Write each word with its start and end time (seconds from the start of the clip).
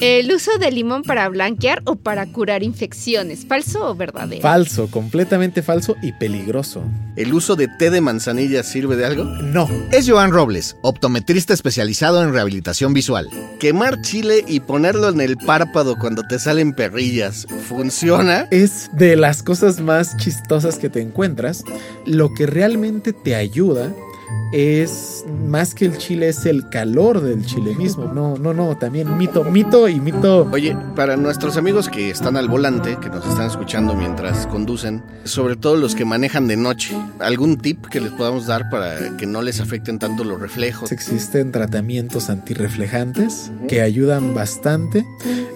El 0.00 0.32
uso 0.32 0.58
de 0.58 0.70
limón 0.70 1.02
para 1.02 1.28
blanquear 1.28 1.82
o 1.84 1.96
para 1.96 2.24
curar 2.26 2.62
infecciones, 2.62 3.44
¿falso 3.44 3.90
o 3.90 3.96
verdadero? 3.96 4.42
Falso, 4.42 4.88
completamente 4.88 5.60
falso 5.60 5.96
y 6.00 6.12
peligroso. 6.12 6.84
¿El 7.16 7.34
uso 7.34 7.56
de 7.56 7.66
té 7.66 7.90
de 7.90 8.00
manzanilla 8.00 8.62
sirve 8.62 8.94
de 8.94 9.06
algo? 9.06 9.24
No. 9.24 9.68
Es 9.90 10.08
Joan 10.08 10.30
Robles, 10.30 10.76
optometrista 10.82 11.52
especializado 11.52 12.22
en 12.22 12.32
rehabilitación 12.32 12.94
visual. 12.94 13.28
¿Quemar 13.58 14.00
chile 14.02 14.44
y 14.46 14.60
ponerlo 14.60 15.08
en 15.08 15.20
el 15.20 15.36
párpado 15.36 15.96
cuando 15.98 16.22
te 16.22 16.38
salen 16.38 16.74
perrillas 16.74 17.48
funciona? 17.66 18.46
Es 18.52 18.90
de 18.92 19.16
las 19.16 19.42
cosas 19.42 19.80
más 19.80 20.16
chistosas 20.16 20.78
que 20.78 20.90
te 20.90 21.00
encuentras. 21.00 21.64
Lo 22.06 22.32
que 22.34 22.46
realmente 22.46 23.12
te 23.12 23.34
ayuda 23.34 23.92
es 24.52 25.24
más 25.46 25.74
que 25.74 25.84
el 25.84 25.98
chile, 25.98 26.28
es 26.28 26.46
el 26.46 26.68
calor 26.68 27.20
del 27.20 27.44
chile 27.44 27.74
mismo. 27.74 28.04
No, 28.12 28.36
no, 28.38 28.54
no, 28.54 28.76
también 28.78 29.16
mito, 29.16 29.44
mito 29.44 29.88
y 29.88 30.00
mito. 30.00 30.48
Oye, 30.52 30.76
para 30.96 31.16
nuestros 31.16 31.56
amigos 31.56 31.88
que 31.88 32.10
están 32.10 32.36
al 32.36 32.48
volante, 32.48 32.96
que 33.00 33.08
nos 33.08 33.26
están 33.26 33.46
escuchando 33.46 33.94
mientras 33.94 34.46
conducen, 34.46 35.02
sobre 35.24 35.56
todo 35.56 35.76
los 35.76 35.94
que 35.94 36.04
manejan 36.04 36.48
de 36.48 36.56
noche, 36.56 36.96
¿algún 37.18 37.58
tip 37.58 37.86
que 37.86 38.00
les 38.00 38.12
podamos 38.12 38.46
dar 38.46 38.70
para 38.70 39.16
que 39.16 39.26
no 39.26 39.42
les 39.42 39.60
afecten 39.60 39.98
tanto 39.98 40.24
los 40.24 40.40
reflejos? 40.40 40.92
Existen 40.92 41.52
tratamientos 41.52 42.30
antirreflejantes 42.30 43.52
que 43.68 43.82
ayudan 43.82 44.34
bastante 44.34 45.04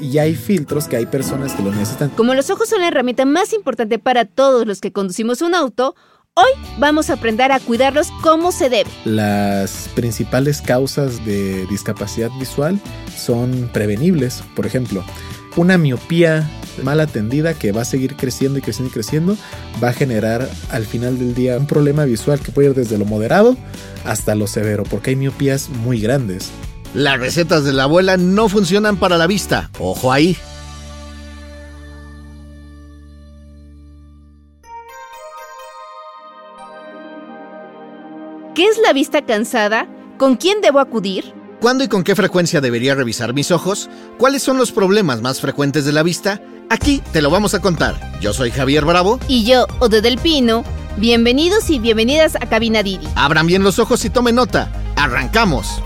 y 0.01 0.19
hay 0.19 0.34
filtros 0.34 0.89
que 0.89 0.97
hay 0.97 1.07
personas 1.07 1.53
que 1.55 1.62
lo 1.62 1.70
necesitan. 1.70 2.11
Como 2.11 2.34
los 2.34 2.51
ojos 2.51 2.69
son 2.69 2.81
la 2.81 2.89
herramienta 2.89 3.25
más 3.25 3.53
importante 3.53 3.98
para 3.98 4.25
todos 4.25 4.67
los 4.67 4.81
que 4.81 4.93
conducimos 4.93 5.43
un 5.43 5.55
auto, 5.55 5.95
Hoy 6.35 6.53
vamos 6.79 7.11
a 7.11 7.13
aprender 7.13 7.53
a 7.53 7.61
cuidarlos 7.61 8.11
como 8.23 8.53
se 8.53 8.71
debe. 8.71 8.89
Las 9.05 9.91
principales 9.95 10.63
causas 10.63 11.23
de 11.27 11.67
discapacidad 11.67 12.31
visual 12.39 12.81
son 13.15 13.69
prevenibles. 13.71 14.43
Por 14.57 14.65
ejemplo, 14.65 15.05
una 15.56 15.77
miopía 15.77 16.51
mal 16.83 17.01
atendida 17.01 17.53
que 17.53 17.73
va 17.73 17.83
a 17.83 17.84
seguir 17.84 18.17
creciendo 18.17 18.59
y 18.59 18.62
creciendo 18.62 18.89
y 18.89 18.95
creciendo 18.95 19.37
va 19.84 19.91
a 19.91 19.93
generar 19.93 20.48
al 20.71 20.87
final 20.87 21.19
del 21.19 21.34
día 21.34 21.59
un 21.59 21.67
problema 21.67 22.06
visual 22.06 22.41
que 22.41 22.51
puede 22.51 22.71
ir 22.71 22.75
desde 22.75 22.97
lo 22.97 23.05
moderado 23.05 23.55
hasta 24.06 24.34
lo 24.34 24.47
severo, 24.47 24.84
porque 24.84 25.11
hay 25.11 25.17
miopías 25.17 25.69
muy 25.69 26.01
grandes. 26.01 26.51
Las 26.95 27.21
recetas 27.21 27.65
de 27.65 27.75
la 27.75 27.83
abuela 27.83 28.17
no 28.17 28.49
funcionan 28.49 28.97
para 28.97 29.19
la 29.19 29.27
vista. 29.27 29.69
Ojo 29.78 30.11
ahí. 30.11 30.39
La 38.93 38.95
vista 38.95 39.25
cansada? 39.25 39.87
¿Con 40.19 40.37
quién 40.37 40.61
debo 40.61 40.79
acudir? 40.79 41.33
¿Cuándo 41.62 41.83
y 41.83 41.89
con 41.89 42.05
qué 42.05 42.15
frecuencia 42.15 42.61
debería 42.61 42.95
revisar 42.95 43.33
mis 43.33 43.51
ojos? 43.51 43.89
¿Cuáles 44.19 44.43
son 44.43 44.59
los 44.59 44.71
problemas 44.71 45.23
más 45.23 45.41
frecuentes 45.41 45.87
de 45.87 45.93
la 45.93 46.03
vista? 46.03 46.43
Aquí 46.69 47.03
te 47.11 47.23
lo 47.23 47.31
vamos 47.31 47.55
a 47.55 47.61
contar. 47.61 47.99
Yo 48.21 48.34
soy 48.34 48.51
Javier 48.51 48.84
Bravo. 48.84 49.19
Y 49.29 49.45
yo, 49.45 49.67
Ode 49.79 50.03
del 50.03 50.19
Pino. 50.19 50.62
Bienvenidos 50.99 51.71
y 51.71 51.79
bienvenidas 51.79 52.37
a 52.37 52.41
Cabina 52.41 52.83
Didi. 52.83 53.09
Abran 53.15 53.47
bien 53.47 53.62
los 53.62 53.79
ojos 53.79 54.05
y 54.05 54.11
tomen 54.11 54.34
nota. 54.34 54.71
¡Arrancamos! 54.97 55.81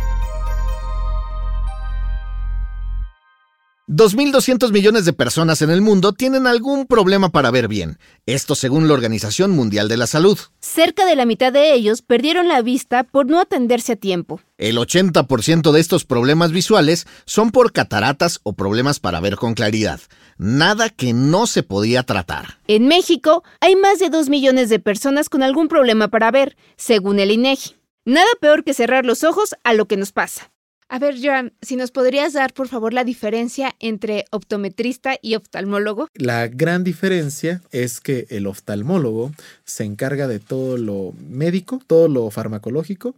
2.200 3.89 4.73
millones 4.73 5.05
de 5.05 5.13
personas 5.13 5.63
en 5.63 5.71
el 5.71 5.81
mundo 5.81 6.13
tienen 6.13 6.49
algún 6.49 6.87
problema 6.87 7.29
para 7.29 7.53
ver 7.53 7.69
bien, 7.69 8.01
esto 8.27 8.57
según 8.57 8.89
la 8.89 8.95
Organización 8.95 9.53
Mundial 9.53 9.89
de 9.89 9.97
la 9.97 10.09
Salud. 10.09 10.37
Cerca 10.59 11.07
de 11.07 11.15
la 11.15 11.25
mitad 11.25 11.53
de 11.53 11.73
ellos 11.73 12.03
perdieron 12.03 12.49
la 12.49 12.63
vista 12.63 13.05
por 13.05 13.27
no 13.27 13.41
atenderse 13.41 13.93
a 13.93 13.97
tiempo. 13.97 14.41
El 14.59 14.77
80% 14.77 15.71
de 15.71 15.79
estos 15.79 16.05
problemas 16.05 16.51
visuales 16.51 17.07
son 17.27 17.53
por 17.53 17.73
cataratas 17.73 18.41
o 18.43 18.55
problemas 18.55 18.99
para 18.99 19.21
ver 19.21 19.37
con 19.37 19.55
claridad, 19.55 20.01
nada 20.37 20.91
que 20.91 21.13
no 21.13 21.47
se 21.47 21.63
podía 21.63 22.03
tratar. 22.03 22.59
En 22.67 22.89
México 22.89 23.45
hay 23.61 23.77
más 23.77 24.01
de 24.01 24.11
2 24.11 24.29
millones 24.29 24.69
de 24.69 24.81
personas 24.81 25.29
con 25.29 25.45
algún 25.45 25.69
problema 25.69 26.09
para 26.09 26.33
ver, 26.33 26.57
según 26.77 27.21
el 27.21 27.31
INEGI. 27.31 27.77
Nada 28.05 28.27
peor 28.41 28.65
que 28.65 28.75
cerrar 28.75 29.05
los 29.05 29.23
ojos 29.23 29.55
a 29.63 29.75
lo 29.75 29.87
que 29.87 29.97
nos 29.97 30.11
pasa. 30.11 30.51
A 30.89 31.01
ver, 31.01 31.17
Joan, 31.21 31.53
si 31.63 31.75
nos 31.75 31.91
podrías 31.91 32.33
dar, 32.33 32.55
por 32.55 32.69
favor, 32.69 32.95
la 32.95 33.03
diferencia 33.03 33.75
entre 33.81 34.25
optometrista 34.31 35.19
y 35.21 35.35
oftalmólogo. 35.35 36.09
La 36.15 36.47
gran 36.47 36.85
diferencia 36.85 37.61
es 37.73 38.01
que 38.01 38.27
el 38.31 38.47
oftalmólogo 38.47 39.33
se 39.65 39.85
encarga 39.85 40.29
de 40.29 40.39
todo 40.39 40.77
lo 40.77 41.13
médico, 41.29 41.81
todo 41.87 42.07
lo 42.07 42.31
farmacológico 42.31 43.17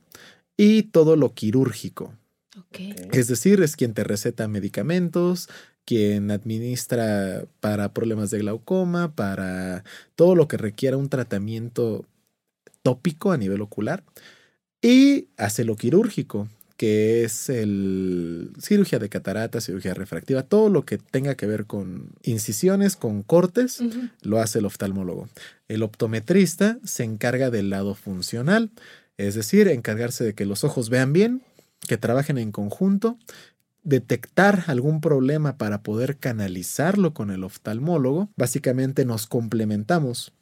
y 0.56 0.84
todo 0.84 1.16
lo 1.16 1.34
quirúrgico. 1.34 2.14
Okay. 2.68 2.94
Es 3.12 3.28
decir, 3.28 3.62
es 3.62 3.76
quien 3.76 3.92
te 3.92 4.02
receta 4.02 4.48
medicamentos, 4.48 5.48
quien 5.84 6.30
administra 6.30 7.44
para 7.60 7.92
problemas 7.92 8.30
de 8.30 8.38
glaucoma, 8.38 9.14
para 9.14 9.84
todo 10.16 10.34
lo 10.34 10.48
que 10.48 10.56
requiera 10.56 10.96
un 10.96 11.08
tratamiento 11.08 12.06
tópico 12.82 13.30
a 13.30 13.36
nivel 13.36 13.60
ocular 13.60 14.02
y 14.80 15.28
hace 15.36 15.64
lo 15.64 15.76
quirúrgico, 15.76 16.48
que 16.78 17.24
es 17.24 17.50
el 17.50 18.52
cirugía 18.60 19.00
de 19.00 19.08
catarata, 19.08 19.60
cirugía 19.60 19.94
refractiva, 19.94 20.44
todo 20.44 20.70
lo 20.70 20.84
que 20.84 20.96
tenga 20.96 21.34
que 21.34 21.46
ver 21.46 21.66
con 21.66 22.12
incisiones, 22.22 22.94
con 22.94 23.24
cortes, 23.24 23.80
uh 23.80 23.90
-huh. 23.90 24.10
lo 24.22 24.38
hace 24.40 24.60
el 24.60 24.64
oftalmólogo. 24.64 25.28
El 25.66 25.82
optometrista 25.82 26.78
se 26.84 27.02
encarga 27.02 27.50
del 27.50 27.68
lado 27.68 27.96
funcional, 27.96 28.70
es 29.16 29.34
decir, 29.34 29.66
encargarse 29.66 30.22
de 30.22 30.34
que 30.34 30.46
los 30.46 30.62
ojos 30.62 30.88
vean 30.88 31.12
bien, 31.12 31.42
que 31.88 31.96
trabajen 31.96 32.38
en 32.38 32.52
conjunto, 32.52 33.18
detectar 33.82 34.62
algún 34.68 35.00
problema 35.00 35.56
para 35.56 35.82
poder 35.82 36.16
canalizarlo 36.18 37.12
con 37.12 37.32
el 37.32 37.42
oftalmólogo. 37.42 38.28
Básicamente 38.36 39.04
nos 39.04 39.26
complementamos. 39.26 40.32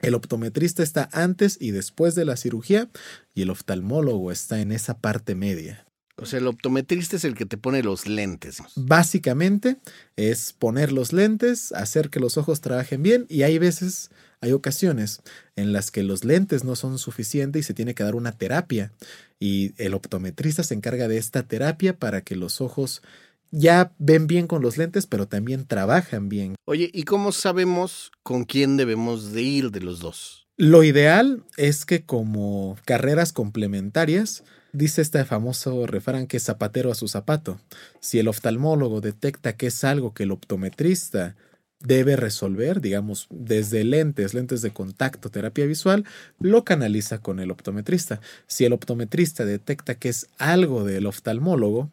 El 0.00 0.14
optometrista 0.14 0.82
está 0.82 1.08
antes 1.12 1.56
y 1.60 1.72
después 1.72 2.14
de 2.14 2.24
la 2.24 2.36
cirugía 2.36 2.88
y 3.34 3.42
el 3.42 3.50
oftalmólogo 3.50 4.30
está 4.30 4.60
en 4.60 4.72
esa 4.72 4.98
parte 4.98 5.34
media. 5.34 5.84
O 6.20 6.26
sea, 6.26 6.40
el 6.40 6.48
optometrista 6.48 7.16
es 7.16 7.24
el 7.24 7.34
que 7.34 7.46
te 7.46 7.56
pone 7.56 7.82
los 7.82 8.08
lentes. 8.08 8.60
Básicamente 8.74 9.76
es 10.16 10.52
poner 10.52 10.90
los 10.90 11.12
lentes, 11.12 11.70
hacer 11.72 12.10
que 12.10 12.18
los 12.18 12.36
ojos 12.36 12.60
trabajen 12.60 13.02
bien 13.04 13.26
y 13.28 13.42
hay 13.42 13.58
veces, 13.58 14.10
hay 14.40 14.52
ocasiones 14.52 15.20
en 15.54 15.72
las 15.72 15.92
que 15.92 16.02
los 16.02 16.24
lentes 16.24 16.64
no 16.64 16.74
son 16.74 16.98
suficientes 16.98 17.60
y 17.60 17.62
se 17.62 17.74
tiene 17.74 17.94
que 17.94 18.02
dar 18.02 18.16
una 18.16 18.32
terapia. 18.32 18.92
Y 19.38 19.74
el 19.76 19.94
optometrista 19.94 20.64
se 20.64 20.74
encarga 20.74 21.06
de 21.06 21.18
esta 21.18 21.44
terapia 21.44 21.96
para 21.96 22.22
que 22.22 22.34
los 22.34 22.60
ojos 22.60 23.02
ya 23.50 23.92
ven 23.98 24.26
bien 24.26 24.46
con 24.46 24.62
los 24.62 24.76
lentes, 24.76 25.06
pero 25.06 25.26
también 25.26 25.66
trabajan 25.66 26.28
bien. 26.28 26.54
Oye, 26.64 26.90
¿y 26.92 27.04
cómo 27.04 27.32
sabemos 27.32 28.10
con 28.22 28.44
quién 28.44 28.76
debemos 28.76 29.32
de 29.32 29.42
ir 29.42 29.70
de 29.70 29.80
los 29.80 30.00
dos? 30.00 30.48
Lo 30.56 30.82
ideal 30.82 31.44
es 31.56 31.84
que 31.84 32.04
como 32.04 32.76
carreras 32.84 33.32
complementarias, 33.32 34.42
dice 34.72 35.02
este 35.02 35.24
famoso 35.24 35.86
refrán 35.86 36.26
que 36.26 36.38
es 36.38 36.42
zapatero 36.42 36.90
a 36.90 36.96
su 36.96 37.06
zapato. 37.06 37.60
Si 38.00 38.18
el 38.18 38.28
oftalmólogo 38.28 39.00
detecta 39.00 39.56
que 39.56 39.68
es 39.68 39.84
algo 39.84 40.14
que 40.14 40.24
el 40.24 40.32
optometrista 40.32 41.36
debe 41.80 42.16
resolver, 42.16 42.80
digamos, 42.80 43.28
desde 43.30 43.84
lentes, 43.84 44.34
lentes 44.34 44.62
de 44.62 44.72
contacto, 44.72 45.30
terapia 45.30 45.64
visual, 45.64 46.04
lo 46.40 46.64
canaliza 46.64 47.18
con 47.18 47.38
el 47.38 47.50
optometrista. 47.50 48.20
Si 48.46 48.64
el 48.64 48.72
optometrista 48.72 49.44
detecta 49.44 49.94
que 49.94 50.08
es 50.08 50.28
algo 50.38 50.84
del 50.84 51.06
oftalmólogo, 51.06 51.90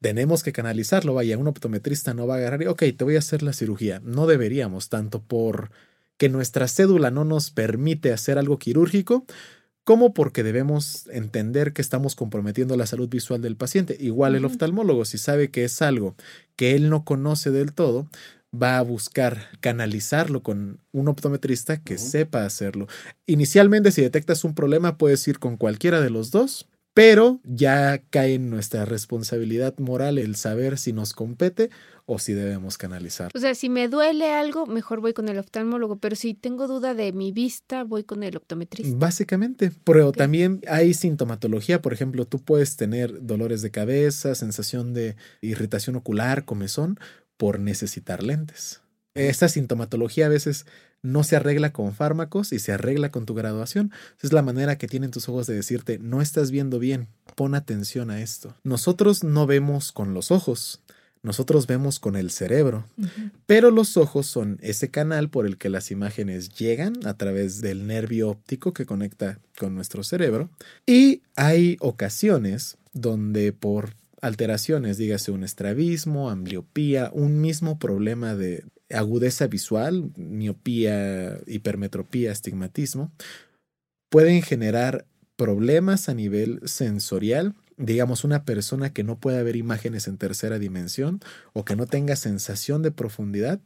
tenemos 0.00 0.42
que 0.42 0.52
canalizarlo. 0.52 1.14
Vaya, 1.14 1.38
un 1.38 1.48
optometrista 1.48 2.14
no 2.14 2.26
va 2.26 2.34
a 2.34 2.38
agarrar 2.38 2.62
y, 2.62 2.66
ok, 2.66 2.82
te 2.96 3.04
voy 3.04 3.16
a 3.16 3.20
hacer 3.20 3.42
la 3.42 3.52
cirugía. 3.52 4.00
No 4.04 4.26
deberíamos, 4.26 4.88
tanto 4.88 5.22
por 5.22 5.70
que 6.16 6.28
nuestra 6.28 6.68
cédula 6.68 7.10
no 7.10 7.24
nos 7.24 7.50
permite 7.50 8.12
hacer 8.12 8.38
algo 8.38 8.58
quirúrgico, 8.58 9.24
como 9.84 10.12
porque 10.12 10.42
debemos 10.42 11.06
entender 11.08 11.72
que 11.72 11.80
estamos 11.80 12.14
comprometiendo 12.14 12.76
la 12.76 12.86
salud 12.86 13.08
visual 13.08 13.40
del 13.40 13.56
paciente. 13.56 13.96
Igual 13.98 14.34
el 14.34 14.44
oftalmólogo, 14.44 15.06
si 15.06 15.16
sabe 15.16 15.50
que 15.50 15.64
es 15.64 15.80
algo 15.80 16.14
que 16.56 16.74
él 16.74 16.90
no 16.90 17.04
conoce 17.04 17.50
del 17.50 17.72
todo, 17.72 18.06
va 18.52 18.78
a 18.78 18.82
buscar 18.82 19.46
canalizarlo 19.60 20.42
con 20.42 20.80
un 20.92 21.08
optometrista 21.08 21.82
que 21.82 21.94
uh 21.94 21.96
-huh. 21.96 22.10
sepa 22.10 22.44
hacerlo. 22.44 22.86
Inicialmente, 23.26 23.92
si 23.92 24.02
detectas 24.02 24.44
un 24.44 24.54
problema, 24.54 24.98
puedes 24.98 25.26
ir 25.28 25.38
con 25.38 25.56
cualquiera 25.56 26.00
de 26.00 26.10
los 26.10 26.30
dos, 26.30 26.68
pero 26.98 27.38
ya 27.44 28.02
cae 28.10 28.34
en 28.34 28.50
nuestra 28.50 28.84
responsabilidad 28.84 29.78
moral 29.78 30.18
el 30.18 30.34
saber 30.34 30.78
si 30.78 30.92
nos 30.92 31.12
compete 31.12 31.70
o 32.06 32.18
si 32.18 32.32
debemos 32.32 32.76
canalizar. 32.76 33.30
O 33.36 33.38
sea, 33.38 33.54
si 33.54 33.68
me 33.68 33.86
duele 33.86 34.32
algo, 34.32 34.66
mejor 34.66 35.00
voy 35.00 35.12
con 35.12 35.28
el 35.28 35.38
oftalmólogo, 35.38 36.00
pero 36.00 36.16
si 36.16 36.34
tengo 36.34 36.66
duda 36.66 36.94
de 36.94 37.12
mi 37.12 37.30
vista, 37.30 37.84
voy 37.84 38.02
con 38.02 38.24
el 38.24 38.36
optometrista. 38.36 38.96
Básicamente, 38.98 39.70
pero 39.84 40.08
okay. 40.08 40.18
también 40.18 40.60
hay 40.66 40.92
sintomatología, 40.92 41.80
por 41.80 41.92
ejemplo, 41.92 42.24
tú 42.24 42.40
puedes 42.40 42.76
tener 42.76 43.24
dolores 43.24 43.62
de 43.62 43.70
cabeza, 43.70 44.34
sensación 44.34 44.92
de 44.92 45.14
irritación 45.40 45.94
ocular, 45.94 46.44
comezón, 46.44 46.98
por 47.36 47.60
necesitar 47.60 48.24
lentes. 48.24 48.80
Esta 49.14 49.48
sintomatología 49.48 50.26
a 50.26 50.30
veces 50.30 50.66
no 51.02 51.24
se 51.24 51.36
arregla 51.36 51.72
con 51.72 51.94
fármacos 51.94 52.52
y 52.52 52.58
se 52.58 52.72
arregla 52.72 53.10
con 53.10 53.26
tu 53.26 53.34
graduación. 53.34 53.92
Es 54.22 54.32
la 54.32 54.42
manera 54.42 54.78
que 54.78 54.88
tienen 54.88 55.10
tus 55.10 55.28
ojos 55.28 55.46
de 55.46 55.54
decirte, 55.54 55.98
no 55.98 56.20
estás 56.20 56.50
viendo 56.50 56.78
bien, 56.78 57.08
pon 57.34 57.54
atención 57.54 58.10
a 58.10 58.20
esto. 58.20 58.54
Nosotros 58.64 59.24
no 59.24 59.46
vemos 59.46 59.92
con 59.92 60.14
los 60.14 60.30
ojos, 60.30 60.80
Nosotros 61.22 61.66
vemos 61.66 61.98
con 61.98 62.14
el 62.14 62.30
cerebro, 62.30 62.86
pero 63.46 63.70
los 63.70 63.96
ojos 63.96 64.26
son 64.26 64.58
ese 64.62 64.88
canal 64.88 65.28
por 65.28 65.46
el 65.46 65.58
que 65.58 65.68
las 65.68 65.90
imágenes 65.90 66.50
llegan 66.50 66.94
a 67.04 67.14
través 67.14 67.60
del 67.60 67.86
nervio 67.86 68.30
óptico 68.30 68.72
que 68.72 68.86
conecta 68.86 69.40
con 69.58 69.74
nuestro 69.74 70.04
cerebro. 70.04 70.48
Y 70.86 71.22
hay 71.34 71.76
ocasiones 71.80 72.78
donde 72.92 73.52
por 73.52 73.94
alteraciones, 74.20 74.96
dígase 74.96 75.32
un 75.32 75.44
estrabismo, 75.44 76.30
ambliopía, 76.30 77.10
un 77.12 77.40
mismo 77.40 77.78
problema 77.78 78.34
de 78.34 78.64
agudeza 78.90 79.46
visual, 79.46 80.10
miopía, 80.16 81.38
hipermetropía, 81.46 82.32
astigmatismo, 82.32 83.12
pueden 84.10 84.42
generar 84.42 85.06
problemas 85.36 86.08
a 86.08 86.14
nivel 86.14 86.60
sensorial. 86.64 87.54
Digamos, 87.76 88.24
una 88.24 88.44
persona 88.44 88.92
que 88.92 89.04
no 89.04 89.18
pueda 89.18 89.42
ver 89.42 89.56
imágenes 89.56 90.08
en 90.08 90.18
tercera 90.18 90.58
dimensión 90.58 91.20
o 91.52 91.64
que 91.64 91.76
no 91.76 91.86
tenga 91.86 92.16
sensación 92.16 92.82
de 92.82 92.90
profundidad, 92.90 93.60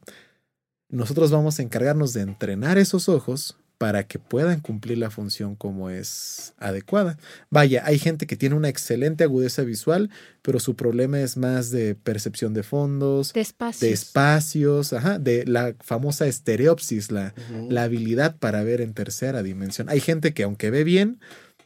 nosotros 0.90 1.30
vamos 1.30 1.58
a 1.58 1.62
encargarnos 1.62 2.12
de 2.12 2.20
entrenar 2.20 2.76
esos 2.76 3.08
ojos 3.08 3.56
para 3.82 4.06
que 4.06 4.20
puedan 4.20 4.60
cumplir 4.60 4.96
la 4.98 5.10
función 5.10 5.56
como 5.56 5.90
es 5.90 6.54
adecuada. 6.58 7.18
Vaya, 7.50 7.82
hay 7.84 7.98
gente 7.98 8.28
que 8.28 8.36
tiene 8.36 8.54
una 8.54 8.68
excelente 8.68 9.24
agudeza 9.24 9.62
visual, 9.62 10.08
pero 10.40 10.60
su 10.60 10.76
problema 10.76 11.18
es 11.18 11.36
más 11.36 11.72
de 11.72 11.96
percepción 11.96 12.54
de 12.54 12.62
fondos, 12.62 13.32
de 13.32 13.40
espacios, 13.40 13.80
de, 13.80 13.90
espacios, 13.90 14.92
ajá, 14.92 15.18
de 15.18 15.44
la 15.46 15.74
famosa 15.80 16.28
estereopsis, 16.28 17.10
la, 17.10 17.34
la 17.68 17.82
habilidad 17.82 18.36
para 18.36 18.62
ver 18.62 18.82
en 18.82 18.94
tercera 18.94 19.42
dimensión. 19.42 19.88
Hay 19.88 19.98
gente 19.98 20.32
que 20.32 20.44
aunque 20.44 20.70
ve 20.70 20.84
bien, 20.84 21.18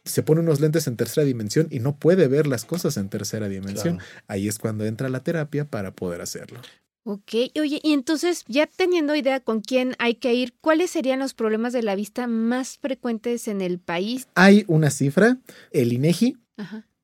se 0.03 0.23
pone 0.23 0.41
unos 0.41 0.59
lentes 0.59 0.87
en 0.87 0.95
tercera 0.95 1.23
dimensión 1.23 1.67
y 1.69 1.81
no 1.81 1.97
puede 1.97 2.27
ver 2.27 2.47
las 2.47 2.65
cosas 2.65 2.97
en 2.97 3.09
tercera 3.09 3.47
dimensión. 3.47 3.99
Ahí 4.27 4.47
es 4.47 4.57
cuando 4.57 4.87
entra 4.87 5.07
la 5.09 5.19
terapia 5.19 5.65
para 5.65 5.91
poder 5.91 6.21
hacerlo. 6.21 6.61
Ok, 7.09 7.35
oye, 7.57 7.79
y 7.81 7.93
entonces 7.93 8.43
ya 8.49 8.67
teniendo 8.67 9.15
idea 9.15 9.39
con 9.39 9.61
quién 9.61 9.95
hay 9.97 10.15
que 10.15 10.33
ir, 10.33 10.53
¿cuáles 10.59 10.91
serían 10.91 11.19
los 11.19 11.33
problemas 11.33 11.71
de 11.71 11.81
la 11.81 11.95
vista 11.95 12.27
más 12.27 12.79
frecuentes 12.79 13.47
en 13.47 13.61
el 13.61 13.79
país? 13.79 14.27
Hay 14.35 14.65
una 14.67 14.89
cifra, 14.89 15.37
el 15.71 15.93
INEGI 15.93 16.35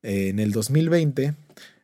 eh, 0.01 0.27
en 0.27 0.39
el 0.39 0.51
2020 0.51 1.35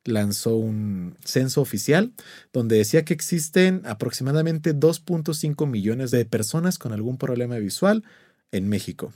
lanzó 0.04 0.57
un 0.57 1.16
censo 1.24 1.62
oficial 1.62 2.12
donde 2.51 2.75
decía 2.75 3.06
que 3.06 3.13
existen 3.13 3.83
aproximadamente 3.86 4.75
2.5 4.75 5.65
millones 5.65 6.12
de 6.12 6.25
personas 6.25 6.77
con 6.77 6.92
algún 6.92 7.18
problema 7.18 7.57
visual 7.57 8.04
en 8.51 8.68
México. 8.68 9.13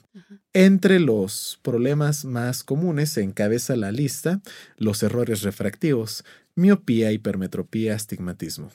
Entre 0.54 1.00
los 1.00 1.60
problemas 1.62 2.24
más 2.26 2.64
comunes 2.64 3.10
se 3.10 3.24
encabeza 3.24 3.76
la 3.76 3.92
lista 3.92 4.42
los 4.78 5.02
errores 5.02 5.42
refractivos, 5.42 6.24
miopía, 6.56 7.12
hipermetropía, 7.12 7.96
astigmatismo. 7.96 8.72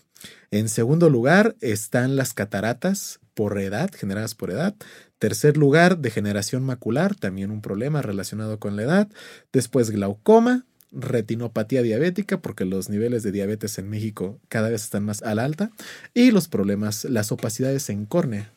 En 0.50 0.68
segundo 0.68 1.10
lugar 1.10 1.56
están 1.60 2.16
las 2.16 2.34
cataratas 2.34 3.20
por 3.34 3.58
edad, 3.58 3.90
generadas 3.94 4.34
por 4.34 4.50
edad. 4.50 4.74
Tercer 5.18 5.56
lugar, 5.56 5.98
degeneración 5.98 6.64
macular, 6.64 7.14
también 7.14 7.50
un 7.50 7.60
problema 7.60 8.02
relacionado 8.02 8.58
con 8.58 8.76
la 8.76 8.82
edad. 8.82 9.08
Después 9.52 9.90
glaucoma, 9.90 10.64
retinopatía 10.90 11.82
diabética, 11.82 12.40
porque 12.40 12.64
los 12.64 12.88
niveles 12.88 13.22
de 13.22 13.32
diabetes 13.32 13.78
en 13.78 13.90
México 13.90 14.40
cada 14.48 14.70
vez 14.70 14.82
están 14.82 15.04
más 15.04 15.22
al 15.22 15.38
alta. 15.38 15.70
Y 16.14 16.30
los 16.30 16.48
problemas, 16.48 17.04
las 17.04 17.30
opacidades 17.30 17.90
en 17.90 18.06
córnea, 18.06 18.52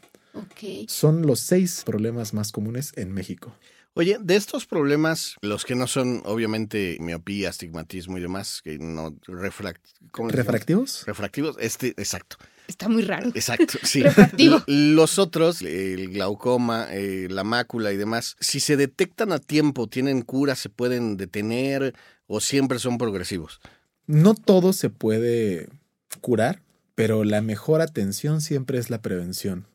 son 0.88 1.28
los 1.28 1.40
seis 1.40 1.84
problemas 1.86 2.34
más 2.34 2.52
comunes 2.52 2.94
en 2.96 3.12
México. 3.14 3.54
Oye, 3.94 4.18
de 4.22 4.38
estos 4.38 4.66
problemas, 4.66 5.36
los 5.42 5.66
que 5.66 5.76
no 5.76 5.86
son 5.86 6.22
obviamente 6.26 6.98
miopía, 7.02 7.50
astigmatismo 7.50 8.18
y 8.18 8.22
demás, 8.22 8.62
que 8.64 8.78
no 8.80 9.14
refractivos. 9.28 11.04
Refractivos, 11.06 11.58
este, 11.60 11.90
exacto. 11.90 12.38
Está 12.68 12.88
muy 12.88 13.02
raro. 13.02 13.32
Exacto, 13.36 13.80
sí. 13.84 14.02
Los 14.66 15.20
otros, 15.20 15.62
el 15.62 16.10
glaucoma, 16.10 16.88
eh, 16.92 17.28
la 17.30 17.44
mácula 17.44 17.92
y 17.92 17.98
demás, 17.98 18.38
si 18.40 18.62
se 18.62 18.78
detectan 18.78 19.34
a 19.34 19.40
tiempo, 19.40 19.88
tienen 19.88 20.22
cura, 20.22 20.56
se 20.56 20.70
pueden 20.70 21.18
detener 21.18 21.94
o 22.28 22.40
siempre 22.40 22.80
son 22.80 22.98
progresivos. 22.98 23.60
No 24.08 24.36
todo 24.36 24.72
se 24.72 24.90
puede 24.90 25.68
curar, 26.22 26.62
pero 26.96 27.26
la 27.26 27.42
mejor 27.42 27.82
atención 27.82 28.40
siempre 28.40 28.78
es 28.78 28.90
la 28.90 29.02
prevención. 29.02 29.68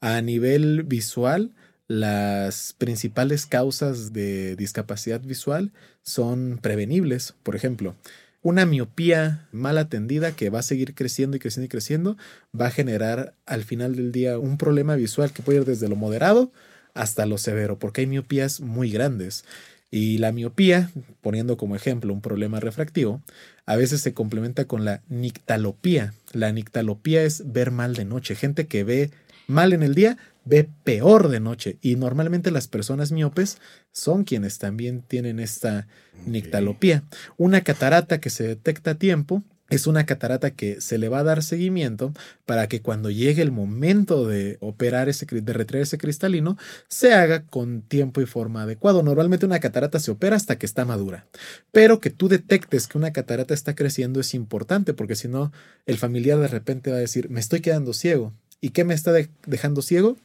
A 0.00 0.22
nivel 0.22 0.84
visual, 0.84 1.52
las 1.88 2.74
principales 2.76 3.46
causas 3.46 4.12
de 4.12 4.56
discapacidad 4.56 5.20
visual 5.22 5.72
son 6.02 6.58
prevenibles. 6.60 7.34
Por 7.42 7.56
ejemplo, 7.56 7.96
una 8.42 8.66
miopía 8.66 9.48
mal 9.52 9.78
atendida 9.78 10.32
que 10.32 10.50
va 10.50 10.60
a 10.60 10.62
seguir 10.62 10.94
creciendo 10.94 11.36
y 11.36 11.40
creciendo 11.40 11.64
y 11.64 11.68
creciendo 11.68 12.16
va 12.58 12.66
a 12.66 12.70
generar 12.70 13.34
al 13.46 13.64
final 13.64 13.96
del 13.96 14.12
día 14.12 14.38
un 14.38 14.58
problema 14.58 14.94
visual 14.96 15.32
que 15.32 15.42
puede 15.42 15.60
ir 15.60 15.64
desde 15.64 15.88
lo 15.88 15.96
moderado 15.96 16.52
hasta 16.94 17.26
lo 17.26 17.38
severo, 17.38 17.78
porque 17.78 18.02
hay 18.02 18.06
miopías 18.06 18.60
muy 18.60 18.90
grandes. 18.90 19.44
Y 19.90 20.18
la 20.18 20.32
miopía, 20.32 20.90
poniendo 21.22 21.56
como 21.56 21.74
ejemplo 21.74 22.12
un 22.12 22.20
problema 22.20 22.60
refractivo, 22.60 23.22
a 23.64 23.76
veces 23.76 24.02
se 24.02 24.12
complementa 24.12 24.66
con 24.66 24.84
la 24.84 25.00
nictalopía. 25.08 26.12
La 26.32 26.52
nictalopía 26.52 27.22
es 27.22 27.50
ver 27.52 27.70
mal 27.70 27.94
de 27.94 28.04
noche, 28.04 28.34
gente 28.34 28.66
que 28.66 28.84
ve 28.84 29.10
mal 29.46 29.72
en 29.72 29.82
el 29.82 29.94
día, 29.94 30.18
ve 30.44 30.68
peor 30.84 31.28
de 31.28 31.40
noche. 31.40 31.78
Y 31.80 31.96
normalmente 31.96 32.50
las 32.50 32.68
personas 32.68 33.12
miopes 33.12 33.58
son 33.92 34.24
quienes 34.24 34.58
también 34.58 35.02
tienen 35.02 35.40
esta 35.40 35.86
nictalopía. 36.26 37.04
Una 37.36 37.62
catarata 37.62 38.20
que 38.20 38.30
se 38.30 38.46
detecta 38.46 38.92
a 38.92 38.94
tiempo 38.96 39.42
es 39.70 39.86
una 39.86 40.06
catarata 40.06 40.52
que 40.52 40.80
se 40.80 40.98
le 40.98 41.08
va 41.08 41.18
a 41.20 41.24
dar 41.24 41.42
seguimiento 41.42 42.12
para 42.46 42.68
que 42.68 42.80
cuando 42.80 43.10
llegue 43.10 43.42
el 43.42 43.52
momento 43.52 44.26
de 44.26 44.56
operar 44.60 45.08
ese, 45.08 45.26
de 45.26 45.52
retraer 45.52 45.82
ese 45.82 45.98
cristalino, 45.98 46.56
se 46.88 47.12
haga 47.12 47.44
con 47.44 47.82
tiempo 47.82 48.20
y 48.20 48.26
forma 48.26 48.62
adecuado. 48.62 49.02
Normalmente 49.02 49.46
una 49.46 49.60
catarata 49.60 50.00
se 50.00 50.10
opera 50.10 50.36
hasta 50.36 50.56
que 50.56 50.66
está 50.66 50.84
madura, 50.84 51.26
pero 51.70 52.00
que 52.00 52.10
tú 52.10 52.28
detectes 52.28 52.88
que 52.88 52.98
una 52.98 53.12
catarata 53.12 53.52
está 53.52 53.74
creciendo 53.74 54.20
es 54.20 54.32
importante 54.34 54.94
porque 54.94 55.16
si 55.16 55.28
no, 55.28 55.52
el 55.86 55.98
familiar 55.98 56.38
de 56.38 56.48
repente 56.48 56.90
va 56.90 56.96
a 56.96 57.00
decir, 57.00 57.28
me 57.28 57.40
estoy 57.40 57.60
quedando 57.60 57.92
ciego. 57.92 58.32
¿Y 58.60 58.70
qué 58.70 58.84
me 58.84 58.94
está 58.94 59.12
dejando 59.46 59.82
ciego? 59.82 60.16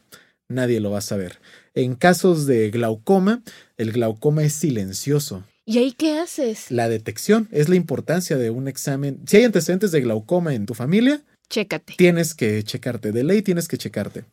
Nadie 0.50 0.80
lo 0.80 0.92
va 0.92 1.00
a 1.00 1.02
saber. 1.02 1.40
En 1.74 1.96
casos 1.96 2.46
de 2.46 2.70
glaucoma, 2.70 3.42
el 3.78 3.92
glaucoma 3.92 4.44
es 4.44 4.54
silencioso. 4.54 5.44
¿Y 5.66 5.78
ahí 5.78 5.94
qué 5.94 6.18
haces? 6.20 6.70
La 6.72 6.90
detección 6.90 7.48
es 7.52 7.70
la 7.70 7.76
importancia 7.76 8.38
de 8.38 8.50
un 8.50 8.68
examen. 8.68 9.20
Si 9.26 9.38
hay 9.38 9.44
antecedentes 9.46 9.92
de 9.92 10.02
glaucoma 10.02 10.54
en 10.54 10.66
tu 10.66 10.74
familia, 10.74 11.22
chécate. 11.50 11.94
Tienes 11.98 12.34
que 12.34 12.64
checarte. 12.64 13.12
De 13.12 13.24
ley 13.24 13.42
tienes 13.42 13.68
que 13.68 13.78
checarte. 13.78 14.26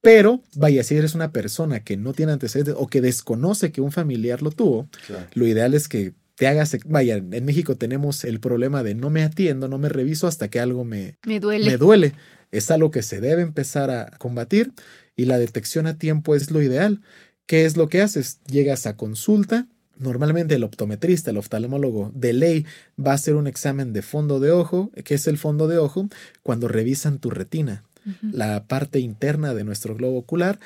Pero, 0.00 0.40
vaya, 0.54 0.84
si 0.84 0.96
eres 0.96 1.14
una 1.14 1.32
persona 1.32 1.80
que 1.80 1.96
no 1.96 2.12
tiene 2.12 2.32
antecedentes 2.32 2.74
o 2.78 2.86
que 2.86 3.00
desconoce 3.00 3.72
que 3.72 3.80
un 3.80 3.90
familiar 3.90 4.42
lo 4.42 4.52
tuvo, 4.52 4.88
lo 5.34 5.46
ideal 5.46 5.74
es 5.74 5.88
que 5.88 6.12
te 6.36 6.46
hagas, 6.46 6.76
vaya, 6.86 7.16
en 7.16 7.44
México 7.44 7.76
tenemos 7.76 8.22
el 8.22 8.38
problema 8.38 8.84
de 8.84 8.94
no 8.94 9.10
me 9.10 9.24
atiendo, 9.24 9.66
no 9.66 9.78
me 9.78 9.88
reviso 9.88 10.28
hasta 10.28 10.48
que 10.48 10.60
algo 10.60 10.84
me, 10.84 11.16
me 11.26 11.40
duele. 11.40 11.68
Me 11.68 11.76
duele. 11.76 12.12
Es 12.50 12.70
algo 12.70 12.90
que 12.90 13.02
se 13.02 13.20
debe 13.20 13.42
empezar 13.42 13.90
a 13.90 14.10
combatir 14.18 14.72
y 15.16 15.24
la 15.24 15.38
detección 15.38 15.86
a 15.86 15.98
tiempo 15.98 16.34
es 16.34 16.50
lo 16.50 16.62
ideal. 16.62 17.02
¿Qué 17.46 17.64
es 17.64 17.76
lo 17.76 17.88
que 17.88 18.02
haces? 18.02 18.40
Llegas 18.46 18.86
a 18.86 18.96
consulta. 18.96 19.66
Normalmente 19.96 20.54
el 20.54 20.64
optometrista, 20.64 21.30
el 21.30 21.38
oftalmólogo 21.38 22.12
de 22.14 22.32
ley 22.32 22.66
va 22.98 23.12
a 23.12 23.14
hacer 23.14 23.34
un 23.34 23.46
examen 23.46 23.92
de 23.92 24.02
fondo 24.02 24.38
de 24.38 24.52
ojo. 24.52 24.92
¿Qué 25.04 25.14
es 25.14 25.26
el 25.26 25.38
fondo 25.38 25.66
de 25.66 25.78
ojo? 25.78 26.08
Cuando 26.42 26.68
revisan 26.68 27.18
tu 27.18 27.30
retina, 27.30 27.84
la 28.22 28.64
parte 28.64 29.00
interna 29.00 29.54
de 29.54 29.64
nuestro 29.64 29.94
globo 29.94 30.18
ocular. 30.18 30.60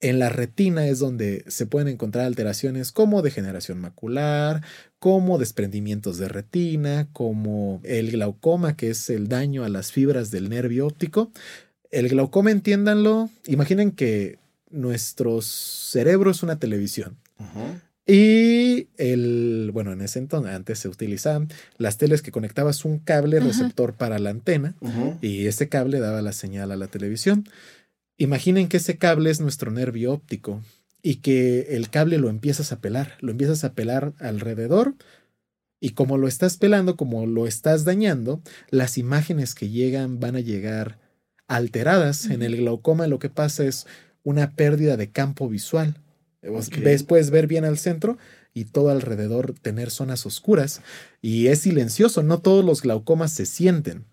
En 0.00 0.18
la 0.18 0.28
retina 0.28 0.86
es 0.86 0.98
donde 0.98 1.44
se 1.46 1.64
pueden 1.66 1.88
encontrar 1.88 2.26
alteraciones 2.26 2.92
como 2.92 3.22
degeneración 3.22 3.80
macular, 3.80 4.62
como 4.98 5.38
desprendimientos 5.38 6.18
de 6.18 6.28
retina, 6.28 7.08
como 7.12 7.80
el 7.82 8.10
glaucoma, 8.10 8.76
que 8.76 8.90
es 8.90 9.08
el 9.08 9.28
daño 9.28 9.64
a 9.64 9.70
las 9.70 9.92
fibras 9.92 10.30
del 10.30 10.50
nervio 10.50 10.86
óptico. 10.86 11.30
El 11.90 12.08
glaucoma, 12.08 12.50
entiéndanlo, 12.50 13.30
imaginen 13.46 13.90
que 13.90 14.38
nuestro 14.70 15.40
cerebro 15.40 16.30
es 16.30 16.42
una 16.42 16.58
televisión. 16.58 17.16
Y 18.06 18.88
el, 18.98 19.70
bueno, 19.72 19.92
en 19.92 20.00
ese 20.00 20.20
entonces, 20.20 20.54
antes 20.54 20.78
se 20.78 20.88
utilizaban 20.88 21.48
las 21.76 21.98
teles 21.98 22.22
que 22.22 22.30
conectabas 22.30 22.84
un 22.84 22.98
cable 22.98 23.40
receptor 23.40 23.94
para 23.94 24.18
la 24.20 24.30
antena 24.30 24.74
y 25.20 25.46
ese 25.46 25.68
cable 25.68 25.98
daba 25.98 26.22
la 26.22 26.32
señal 26.32 26.70
a 26.70 26.76
la 26.76 26.86
televisión. 26.86 27.48
Imaginen 28.18 28.68
que 28.68 28.78
ese 28.78 28.96
cable 28.98 29.30
es 29.30 29.40
nuestro 29.40 29.70
nervio 29.70 30.12
óptico 30.12 30.62
y 31.02 31.16
que 31.16 31.76
el 31.76 31.90
cable 31.90 32.18
lo 32.18 32.28
empiezas 32.28 32.72
a 32.72 32.80
pelar, 32.80 33.16
lo 33.20 33.30
empiezas 33.30 33.64
a 33.64 33.74
pelar 33.74 34.14
alrededor 34.18 34.94
y 35.80 35.90
como 35.90 36.16
lo 36.16 36.26
estás 36.26 36.56
pelando, 36.56 36.96
como 36.96 37.26
lo 37.26 37.46
estás 37.46 37.84
dañando, 37.84 38.40
las 38.70 38.96
imágenes 38.98 39.54
que 39.54 39.68
llegan 39.68 40.18
van 40.18 40.36
a 40.36 40.40
llegar 40.40 40.98
alteradas. 41.46 42.26
En 42.26 42.42
el 42.42 42.56
glaucoma 42.56 43.06
lo 43.06 43.18
que 43.18 43.28
pasa 43.28 43.64
es 43.64 43.86
una 44.22 44.56
pérdida 44.56 44.96
de 44.96 45.10
campo 45.10 45.48
visual. 45.48 46.00
Ves, 46.82 47.02
puedes 47.02 47.30
ver 47.30 47.46
bien 47.46 47.64
al 47.64 47.78
centro 47.78 48.18
y 48.54 48.64
todo 48.64 48.90
alrededor 48.90 49.54
tener 49.60 49.90
zonas 49.90 50.24
oscuras 50.26 50.80
y 51.20 51.48
es 51.48 51.60
silencioso, 51.60 52.22
no 52.22 52.38
todos 52.40 52.64
los 52.64 52.82
glaucomas 52.82 53.32
se 53.32 53.46
sienten. 53.46 54.06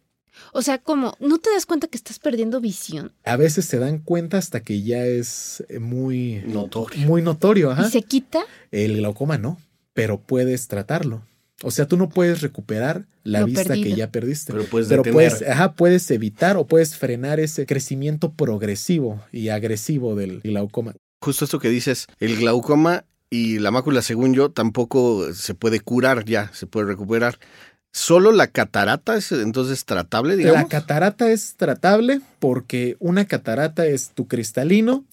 O 0.51 0.61
sea, 0.61 0.77
como, 0.77 1.15
¿no 1.19 1.39
te 1.39 1.49
das 1.51 1.65
cuenta 1.65 1.87
que 1.87 1.97
estás 1.97 2.19
perdiendo 2.19 2.59
visión? 2.59 3.11
A 3.23 3.37
veces 3.37 3.65
se 3.65 3.79
dan 3.79 3.99
cuenta 3.99 4.37
hasta 4.37 4.59
que 4.59 4.81
ya 4.81 5.05
es 5.05 5.63
muy 5.79 6.43
notorio. 6.45 7.07
Muy 7.07 7.21
notorio, 7.21 7.71
ajá. 7.71 7.87
¿Y 7.87 7.91
se 7.91 8.01
quita? 8.01 8.43
El 8.71 8.97
glaucoma 8.97 9.37
no, 9.37 9.57
pero 9.93 10.19
puedes 10.19 10.67
tratarlo. 10.67 11.23
O 11.63 11.71
sea, 11.71 11.87
tú 11.87 11.95
no 11.95 12.09
puedes 12.09 12.41
recuperar 12.41 13.05
la 13.23 13.45
vista 13.45 13.73
que 13.73 13.95
ya 13.95 14.11
perdiste. 14.11 14.51
Pero 14.51 14.65
puedes 14.65 14.89
pero 14.89 15.03
detener. 15.03 15.13
puedes, 15.13 15.49
ajá, 15.49 15.73
puedes 15.73 16.11
evitar 16.11 16.57
o 16.57 16.67
puedes 16.67 16.97
frenar 16.97 17.39
ese 17.39 17.65
crecimiento 17.65 18.33
progresivo 18.33 19.21
y 19.31 19.49
agresivo 19.49 20.15
del 20.15 20.41
glaucoma. 20.41 20.93
Justo 21.21 21.45
esto 21.45 21.59
que 21.59 21.69
dices, 21.69 22.07
el 22.19 22.35
glaucoma 22.37 23.05
y 23.29 23.59
la 23.59 23.71
mácula, 23.71 24.01
según 24.01 24.33
yo, 24.33 24.51
tampoco 24.51 25.33
se 25.33 25.55
puede 25.55 25.79
curar 25.79 26.25
ya, 26.25 26.51
se 26.53 26.67
puede 26.67 26.85
recuperar. 26.87 27.39
¿Solo 27.95 28.31
la 28.31 28.47
catarata 28.47 29.15
es 29.15 29.31
entonces 29.31 29.85
tratable, 29.85 30.35
digamos? 30.35 30.63
La 30.63 30.67
catarata 30.67 31.31
es 31.31 31.53
tratable 31.57 32.21
porque 32.39 32.97
una 32.99 33.25
catarata 33.25 33.85
es 33.85 34.09
tu 34.09 34.27
cristalino. 34.27 35.05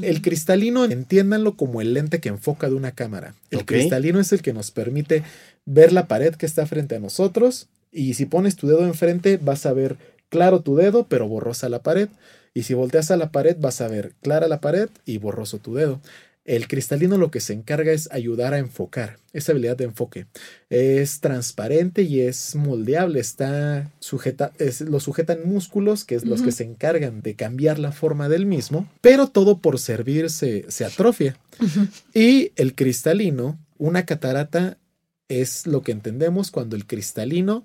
El 0.00 0.22
cristalino, 0.22 0.86
entiéndanlo 0.86 1.58
como 1.58 1.82
el 1.82 1.92
lente 1.92 2.20
que 2.20 2.30
enfoca 2.30 2.70
de 2.70 2.74
una 2.74 2.92
cámara. 2.92 3.34
El 3.50 3.66
cristalino 3.66 4.18
es 4.18 4.32
el 4.32 4.40
que 4.40 4.54
nos 4.54 4.70
permite 4.70 5.22
ver 5.66 5.92
la 5.92 6.08
pared 6.08 6.34
que 6.34 6.46
está 6.46 6.64
frente 6.64 6.96
a 6.96 7.00
nosotros 7.00 7.68
y 7.92 8.14
si 8.14 8.24
pones 8.24 8.56
tu 8.56 8.66
dedo 8.66 8.86
enfrente 8.86 9.36
vas 9.36 9.66
a 9.66 9.74
ver 9.74 9.98
claro 10.30 10.60
tu 10.60 10.74
dedo 10.74 11.04
pero 11.04 11.28
borrosa 11.28 11.68
la 11.68 11.82
pared 11.82 12.08
y 12.54 12.62
si 12.62 12.72
volteas 12.72 13.10
a 13.10 13.16
la 13.18 13.30
pared 13.30 13.56
vas 13.60 13.82
a 13.82 13.88
ver 13.88 14.12
clara 14.22 14.48
la 14.48 14.60
pared 14.60 14.88
y 15.04 15.18
borroso 15.18 15.58
tu 15.58 15.74
dedo. 15.74 16.00
El 16.44 16.66
cristalino 16.66 17.18
lo 17.18 17.30
que 17.30 17.38
se 17.38 17.52
encarga 17.52 17.92
es 17.92 18.10
ayudar 18.10 18.52
a 18.52 18.58
enfocar, 18.58 19.18
esa 19.32 19.52
habilidad 19.52 19.76
de 19.76 19.84
enfoque. 19.84 20.26
Es 20.70 21.20
transparente 21.20 22.02
y 22.02 22.20
es 22.22 22.56
moldeable, 22.56 23.20
está 23.20 23.90
sujeta, 24.00 24.52
es- 24.58 24.80
lo 24.80 24.98
sujetan 24.98 25.38
músculos, 25.44 26.04
que 26.04 26.16
es 26.16 26.24
los 26.24 26.42
que 26.42 26.50
se 26.50 26.64
encargan 26.64 27.22
de 27.22 27.36
cambiar 27.36 27.78
la 27.78 27.92
forma 27.92 28.28
del 28.28 28.44
mismo, 28.46 28.90
pero 29.00 29.28
todo 29.28 29.58
por 29.58 29.78
servir 29.78 30.30
se, 30.30 30.64
se 30.68 30.84
atrofia. 30.84 31.36
Y 32.12 32.50
el 32.56 32.74
cristalino, 32.74 33.56
una 33.78 34.04
catarata 34.04 34.78
es 35.28 35.66
lo 35.68 35.82
que 35.82 35.92
entendemos 35.92 36.50
cuando 36.50 36.74
el 36.74 36.86
cristalino 36.86 37.64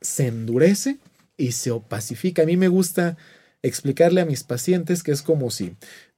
se 0.00 0.28
endurece 0.28 0.98
y 1.36 1.52
se 1.52 1.72
opacifica. 1.72 2.42
A 2.42 2.46
mí 2.46 2.56
me 2.56 2.68
gusta 2.68 3.16
explicarle 3.62 4.20
a 4.20 4.24
mis 4.26 4.44
pacientes 4.44 5.02
que 5.02 5.10
es 5.12 5.22
como 5.22 5.50
si 5.50 5.74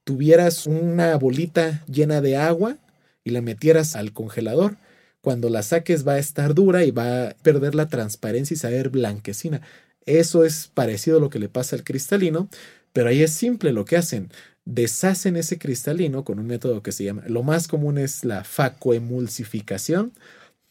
tuvieras 0.08 0.66
una 0.66 1.14
bolita 1.18 1.84
llena 1.86 2.22
de 2.22 2.38
agua 2.38 2.78
y 3.24 3.30
la 3.30 3.42
metieras 3.42 3.94
al 3.94 4.14
congelador. 4.14 4.76
Cuando 5.20 5.50
la 5.50 5.62
saques 5.62 6.08
va 6.08 6.14
a 6.14 6.18
estar 6.18 6.54
dura 6.54 6.86
y 6.86 6.92
va 6.92 7.28
a 7.28 7.34
perder 7.42 7.74
la 7.74 7.88
transparencia 7.88 8.54
y 8.54 8.56
saber 8.56 8.88
blanquecina. 8.88 9.60
Eso 10.06 10.46
es 10.46 10.70
parecido 10.72 11.18
a 11.18 11.20
lo 11.20 11.28
que 11.28 11.38
le 11.38 11.50
pasa 11.50 11.76
al 11.76 11.84
cristalino, 11.84 12.48
pero 12.94 13.10
ahí 13.10 13.20
es 13.22 13.32
simple 13.32 13.70
lo 13.70 13.84
que 13.84 13.98
hacen. 13.98 14.30
Deshacen 14.64 15.36
ese 15.36 15.58
cristalino 15.58 16.24
con 16.24 16.38
un 16.38 16.46
método 16.46 16.82
que 16.82 16.92
se 16.92 17.04
llama, 17.04 17.24
lo 17.26 17.42
más 17.42 17.68
común 17.68 17.98
es 17.98 18.24
la 18.24 18.44
facoemulsificación, 18.44 20.14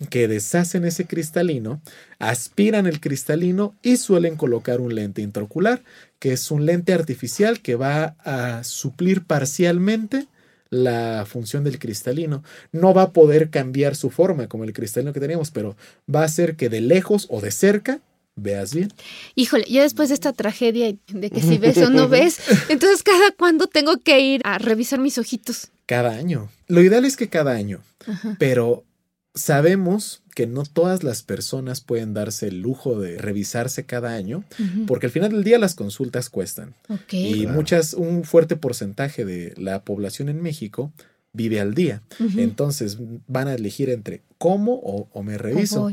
que 0.09 0.27
deshacen 0.27 0.83
ese 0.83 1.05
cristalino, 1.05 1.79
aspiran 2.17 2.87
el 2.87 2.99
cristalino 2.99 3.75
y 3.83 3.97
suelen 3.97 4.35
colocar 4.35 4.81
un 4.81 4.95
lente 4.95 5.21
intraocular, 5.21 5.83
que 6.19 6.33
es 6.33 6.51
un 6.51 6.65
lente 6.65 6.93
artificial 6.93 7.61
que 7.61 7.75
va 7.75 8.15
a 8.23 8.63
suplir 8.63 9.23
parcialmente 9.23 10.27
la 10.69 11.25
función 11.27 11.63
del 11.63 11.79
cristalino. 11.79 12.43
No 12.71 12.93
va 12.93 13.03
a 13.03 13.11
poder 13.11 13.49
cambiar 13.49 13.95
su 13.95 14.09
forma 14.09 14.47
como 14.47 14.63
el 14.63 14.73
cristalino 14.73 15.13
que 15.13 15.19
teníamos, 15.19 15.51
pero 15.51 15.75
va 16.13 16.21
a 16.21 16.25
hacer 16.25 16.55
que 16.55 16.69
de 16.69 16.81
lejos 16.81 17.27
o 17.29 17.41
de 17.41 17.51
cerca 17.51 17.99
veas 18.35 18.73
bien. 18.73 18.93
Híjole, 19.35 19.65
ya 19.67 19.81
después 19.83 20.09
de 20.09 20.15
esta 20.15 20.33
tragedia 20.33 20.93
de 21.07 21.29
que 21.29 21.41
si 21.41 21.57
ves 21.59 21.77
o 21.77 21.89
no 21.89 22.07
ves, 22.07 22.39
entonces 22.69 23.03
cada 23.03 23.31
cuándo 23.31 23.67
tengo 23.67 23.97
que 23.97 24.19
ir 24.19 24.41
a 24.43 24.57
revisar 24.57 24.99
mis 24.99 25.17
ojitos. 25.17 25.69
Cada 25.85 26.11
año. 26.11 26.49
Lo 26.67 26.81
ideal 26.81 27.05
es 27.05 27.15
que 27.15 27.29
cada 27.29 27.53
año, 27.53 27.81
Ajá. 28.05 28.35
pero 28.39 28.83
sabemos 29.37 30.21
que 30.35 30.45
no 30.45 30.63
todas 30.63 31.03
las 31.03 31.23
personas 31.23 31.81
pueden 31.81 32.13
darse 32.13 32.47
el 32.47 32.59
lujo 32.61 32.99
de 32.99 33.17
revisarse 33.17 33.85
cada 33.85 34.13
año, 34.13 34.43
porque 34.85 35.07
al 35.07 35.11
final 35.11 35.31
del 35.31 35.43
día 35.43 35.57
las 35.57 35.73
consultas 35.75 36.29
cuestan. 36.29 36.75
Y 37.11 37.41
Claro. 37.43 37.55
muchas, 37.55 37.93
un 37.93 38.23
fuerte 38.23 38.55
porcentaje 38.55 39.25
de 39.25 39.53
la 39.57 39.83
población 39.83 40.29
en 40.29 40.41
México 40.41 40.91
vive 41.33 41.59
al 41.59 41.73
día. 41.73 42.01
Entonces 42.37 42.97
van 43.27 43.47
a 43.47 43.53
elegir 43.55 43.89
entre 43.89 44.21
cómo 44.37 44.73
o, 44.75 45.07
o 45.11 45.23
me 45.23 45.37
reviso. 45.37 45.91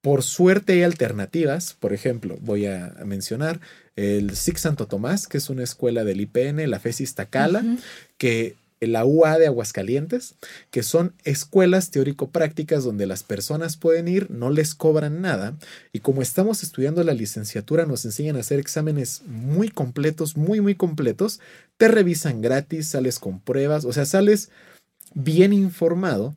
Por 0.00 0.22
suerte 0.22 0.74
hay 0.74 0.82
alternativas. 0.82 1.74
Por 1.78 1.92
ejemplo, 1.92 2.38
voy 2.40 2.66
a 2.66 2.94
mencionar 3.04 3.60
el 3.96 4.36
SIC 4.36 4.56
Santo 4.58 4.86
Tomás, 4.86 5.26
que 5.26 5.38
es 5.38 5.50
una 5.50 5.64
escuela 5.64 6.04
del 6.04 6.20
IPN, 6.20 6.70
la 6.70 6.78
FESIS 6.78 7.14
Tacala, 7.14 7.64
que 8.16 8.54
la 8.80 9.04
UA 9.04 9.38
de 9.38 9.46
Aguascalientes, 9.46 10.34
que 10.70 10.82
son 10.82 11.14
escuelas 11.24 11.90
teórico-prácticas 11.90 12.84
donde 12.84 13.06
las 13.06 13.22
personas 13.22 13.76
pueden 13.76 14.08
ir, 14.08 14.30
no 14.30 14.50
les 14.50 14.74
cobran 14.74 15.20
nada, 15.20 15.56
y 15.92 16.00
como 16.00 16.22
estamos 16.22 16.62
estudiando 16.62 17.02
la 17.04 17.14
licenciatura, 17.14 17.86
nos 17.86 18.04
enseñan 18.04 18.36
a 18.36 18.40
hacer 18.40 18.58
exámenes 18.58 19.22
muy 19.26 19.68
completos, 19.68 20.36
muy, 20.36 20.60
muy 20.60 20.74
completos, 20.74 21.40
te 21.76 21.88
revisan 21.88 22.40
gratis, 22.40 22.88
sales 22.88 23.18
con 23.18 23.40
pruebas, 23.40 23.84
o 23.84 23.92
sea, 23.92 24.04
sales 24.04 24.50
bien 25.14 25.52
informado. 25.52 26.36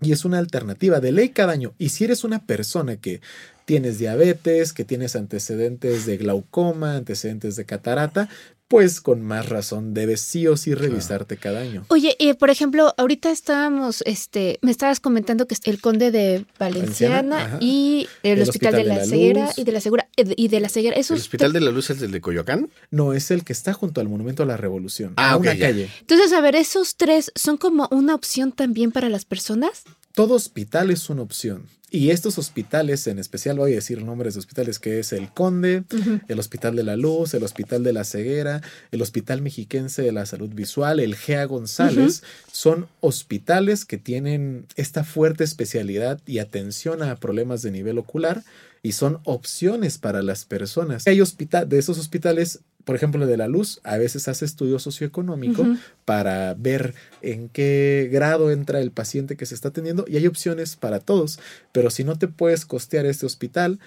Y 0.00 0.10
es 0.10 0.24
una 0.24 0.38
alternativa 0.38 0.98
de 0.98 1.12
ley 1.12 1.28
cada 1.28 1.52
año. 1.52 1.74
Y 1.78 1.90
si 1.90 2.02
eres 2.02 2.24
una 2.24 2.44
persona 2.44 2.96
que 2.96 3.20
tienes 3.64 4.00
diabetes, 4.00 4.72
que 4.72 4.84
tienes 4.84 5.14
antecedentes 5.14 6.06
de 6.06 6.16
glaucoma, 6.16 6.96
antecedentes 6.96 7.54
de 7.54 7.64
catarata, 7.64 8.28
pues 8.72 9.02
con 9.02 9.20
más 9.20 9.50
razón 9.50 9.92
debes 9.92 10.22
sí 10.22 10.46
o 10.46 10.56
sí 10.56 10.72
revisarte 10.72 11.36
cada 11.36 11.60
año. 11.60 11.84
Oye, 11.88 12.16
y 12.18 12.32
por 12.32 12.48
ejemplo, 12.48 12.94
ahorita 12.96 13.30
estábamos, 13.30 14.02
este, 14.06 14.58
me 14.62 14.70
estabas 14.70 14.98
comentando 14.98 15.46
que 15.46 15.54
el 15.64 15.78
conde 15.78 16.10
de 16.10 16.46
Valenciana 16.58 17.58
y 17.60 18.08
el, 18.22 18.38
El 18.38 18.48
hospital, 18.48 18.72
Hospital 18.72 18.72
de 18.72 18.78
de 18.78 18.84
la, 18.84 18.94
la 18.96 19.04
ceguera 19.04 19.52
y 19.58 19.64
de 19.64 19.72
la 19.72 19.80
segura 19.82 20.08
y 20.16 20.48
de 20.48 20.60
la 20.60 20.70
ceguera. 20.70 20.94
¿El 20.96 21.02
Esos 21.02 21.20
Hospital 21.20 21.52
de 21.52 21.60
la 21.60 21.70
Luz 21.70 21.90
es 21.90 22.00
el 22.00 22.12
de 22.12 22.22
Coyoacán? 22.22 22.70
No, 22.90 23.12
es 23.12 23.30
el 23.30 23.44
que 23.44 23.52
está 23.52 23.74
junto 23.74 24.00
al 24.00 24.08
Monumento 24.08 24.42
a 24.42 24.46
la 24.46 24.56
Revolución. 24.56 25.12
Ah, 25.16 25.32
a 25.32 25.36
una 25.36 25.52
ya. 25.52 25.66
calle. 25.66 25.90
Entonces, 26.00 26.32
a 26.32 26.40
ver, 26.40 26.56
esos 26.56 26.96
tres 26.96 27.30
son 27.34 27.58
como 27.58 27.88
una 27.90 28.14
opción 28.14 28.52
también 28.52 28.90
para 28.90 29.10
las 29.10 29.26
personas. 29.26 29.82
Todo 30.14 30.32
hospital 30.32 30.90
es 30.90 31.10
una 31.10 31.20
opción. 31.20 31.66
Y 31.94 32.08
estos 32.08 32.38
hospitales, 32.38 33.06
en 33.06 33.18
especial 33.18 33.58
voy 33.58 33.72
a 33.72 33.74
decir 33.74 34.02
nombres 34.02 34.32
de 34.32 34.40
hospitales, 34.40 34.78
que 34.78 34.98
es 34.98 35.12
el 35.12 35.30
Conde, 35.30 35.84
el 36.26 36.38
Hospital 36.38 36.74
de 36.74 36.84
la 36.84 36.96
Luz, 36.96 37.34
el 37.34 37.42
Hospital 37.42 37.84
de 37.84 37.92
la 37.92 38.04
Ceguera, 38.04 38.62
el 38.92 39.02
Hospital 39.02 39.42
Mexiquense 39.42 40.00
de 40.00 40.10
la 40.10 40.24
Salud 40.24 40.48
Visual, 40.54 41.00
el 41.00 41.14
GEA 41.14 41.44
González, 41.44 42.22
son 42.50 42.88
hospitales 43.00 43.84
que 43.84 43.98
tienen 43.98 44.64
esta 44.74 45.04
fuerte 45.04 45.44
especialidad 45.44 46.18
y 46.24 46.38
atención 46.38 47.02
a 47.02 47.16
problemas 47.16 47.60
de 47.60 47.72
nivel 47.72 47.98
ocular 47.98 48.42
y 48.82 48.92
son 48.92 49.20
opciones 49.24 49.98
para 49.98 50.22
las 50.22 50.46
personas. 50.46 51.06
Hay 51.06 51.20
hospital 51.20 51.68
de 51.68 51.78
esos 51.78 51.98
hospitales, 51.98 52.60
por 52.84 52.96
ejemplo, 52.96 53.22
el 53.22 53.28
de 53.28 53.36
la 53.36 53.48
luz, 53.48 53.80
a 53.84 53.96
veces 53.96 54.28
hace 54.28 54.44
estudio 54.44 54.78
socioeconómico 54.78 55.66
para 56.04 56.54
ver 56.54 56.94
en 57.20 57.48
qué 57.48 58.08
grado 58.12 58.50
entra 58.50 58.80
el 58.80 58.90
paciente 58.90 59.36
que 59.36 59.46
se 59.46 59.54
está 59.54 59.68
atendiendo 59.68 60.04
y 60.08 60.16
hay 60.16 60.26
opciones 60.26 60.76
para 60.76 61.00
todos, 61.00 61.38
pero 61.72 61.90
si 61.90 62.04
no 62.04 62.18
te 62.18 62.28
puedes 62.28 62.66
costear 62.66 63.06
este 63.06 63.26
hospital, 63.26 63.78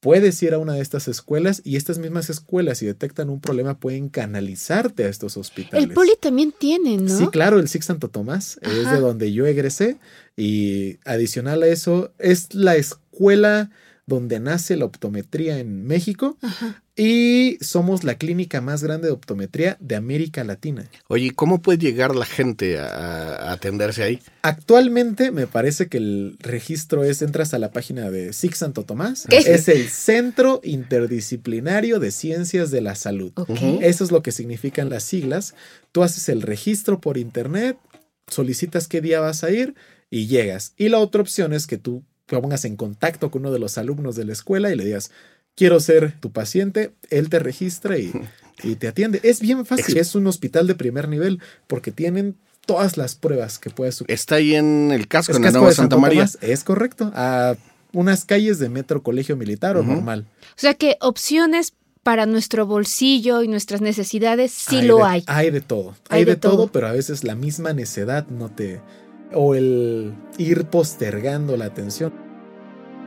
puedes 0.00 0.42
ir 0.42 0.54
a 0.54 0.58
una 0.58 0.74
de 0.74 0.80
estas 0.80 1.08
escuelas 1.08 1.60
y 1.64 1.76
estas 1.76 1.98
mismas 1.98 2.30
escuelas 2.30 2.78
si 2.78 2.86
detectan 2.86 3.30
un 3.30 3.40
problema 3.40 3.78
pueden 3.78 4.08
canalizarte 4.08 5.04
a 5.04 5.08
estos 5.08 5.36
hospitales. 5.36 5.88
El 5.88 5.92
poli 5.92 6.12
también 6.20 6.52
tiene, 6.56 6.96
¿no? 6.98 7.16
Sí, 7.16 7.26
claro, 7.28 7.58
el 7.58 7.68
SIC 7.68 7.82
Santo 7.82 8.08
Tomás 8.08 8.58
es 8.62 8.90
de 8.90 9.00
donde 9.00 9.32
yo 9.32 9.46
egresé 9.46 9.98
y 10.36 10.98
adicional 11.04 11.62
a 11.62 11.66
eso 11.66 12.12
es 12.18 12.54
la 12.54 12.76
escuela 12.76 13.70
donde 14.08 14.40
nace 14.40 14.76
la 14.76 14.86
optometría 14.86 15.58
en 15.58 15.84
México 15.86 16.38
Ajá. 16.40 16.82
y 16.96 17.58
somos 17.60 18.04
la 18.04 18.16
clínica 18.16 18.62
más 18.62 18.82
grande 18.82 19.08
de 19.08 19.12
optometría 19.12 19.76
de 19.80 19.96
América 19.96 20.42
Latina. 20.44 20.88
Oye, 21.08 21.32
¿cómo 21.34 21.60
puede 21.60 21.78
llegar 21.78 22.16
la 22.16 22.24
gente 22.24 22.78
a, 22.78 22.86
a 22.86 23.52
atenderse 23.52 24.02
ahí? 24.02 24.18
Actualmente 24.40 25.30
me 25.30 25.46
parece 25.46 25.88
que 25.88 25.98
el 25.98 26.36
registro 26.40 27.04
es, 27.04 27.20
entras 27.20 27.52
a 27.52 27.58
la 27.58 27.70
página 27.70 28.10
de 28.10 28.32
SIC 28.32 28.54
Santo 28.54 28.84
Tomás, 28.84 29.26
¿Qué? 29.28 29.36
es 29.38 29.68
el 29.68 29.88
Centro 29.88 30.60
Interdisciplinario 30.64 32.00
de 32.00 32.10
Ciencias 32.10 32.70
de 32.70 32.80
la 32.80 32.94
Salud. 32.94 33.32
Eso 33.82 34.04
es 34.04 34.10
lo 34.10 34.22
que 34.22 34.32
significan 34.32 34.88
las 34.88 35.04
siglas. 35.04 35.54
Tú 35.92 36.02
haces 36.02 36.28
el 36.30 36.42
registro 36.42 37.00
por 37.00 37.18
internet, 37.18 37.76
solicitas 38.26 38.88
qué 38.88 39.00
día 39.00 39.20
vas 39.20 39.44
a 39.44 39.50
ir 39.50 39.74
y 40.10 40.26
llegas. 40.26 40.72
Y 40.78 40.88
la 40.88 40.98
otra 40.98 41.20
opción 41.20 41.52
es 41.52 41.66
que 41.66 41.76
tú 41.78 42.04
te 42.28 42.38
pongas 42.40 42.64
en 42.64 42.76
contacto 42.76 43.30
con 43.30 43.42
uno 43.42 43.52
de 43.52 43.58
los 43.58 43.78
alumnos 43.78 44.14
de 44.16 44.24
la 44.24 44.32
escuela 44.32 44.70
y 44.70 44.76
le 44.76 44.84
digas, 44.84 45.10
quiero 45.56 45.80
ser 45.80 46.14
tu 46.20 46.30
paciente, 46.30 46.92
él 47.10 47.28
te 47.30 47.38
registra 47.38 47.98
y, 47.98 48.12
y 48.62 48.76
te 48.76 48.88
atiende. 48.88 49.20
Es 49.22 49.40
bien 49.40 49.64
fácil, 49.66 49.96
es 49.98 50.14
un 50.14 50.26
hospital 50.26 50.66
de 50.66 50.74
primer 50.74 51.08
nivel 51.08 51.40
porque 51.66 51.90
tienen 51.90 52.36
todas 52.66 52.96
las 52.98 53.14
pruebas 53.14 53.58
que 53.58 53.70
puedes 53.70 54.04
Está 54.08 54.36
ahí 54.36 54.54
en 54.54 54.90
el 54.92 55.08
casco, 55.08 55.32
Es 55.32 55.36
en 55.38 55.44
la 55.44 55.50
Nueva 55.52 55.68
de 55.70 55.74
Santa 55.74 55.96
María. 55.96 56.26
Tomás, 56.26 56.38
es 56.42 56.64
correcto. 56.64 57.10
A 57.14 57.56
unas 57.94 58.26
calles 58.26 58.58
de 58.58 58.68
metro 58.68 59.02
colegio 59.02 59.36
militar 59.36 59.78
o 59.78 59.82
normal. 59.82 60.26
O 60.50 60.60
sea 60.60 60.74
que 60.74 60.96
opciones 61.00 61.72
para 62.02 62.26
nuestro 62.26 62.66
bolsillo 62.66 63.42
y 63.42 63.48
nuestras 63.48 63.80
necesidades 63.80 64.52
sí 64.52 64.82
lo 64.82 64.98
de- 64.98 65.02
hay. 65.04 65.24
Hay 65.26 65.50
de 65.50 65.62
todo. 65.62 65.96
Hay 66.10 66.18
Hay, 66.20 66.24
de 66.26 66.32
de, 66.32 66.36
todo, 66.36 66.56
todo. 66.56 66.68
pero 66.72 66.86
a 66.88 66.92
veces 66.92 67.24
la 67.24 67.34
misma 67.34 67.72
necedad 67.72 68.26
no 68.28 68.50
te. 68.50 68.80
O 69.34 69.54
el 69.54 70.14
ir 70.38 70.64
postergando 70.66 71.56
la 71.56 71.66
atención. 71.66 72.28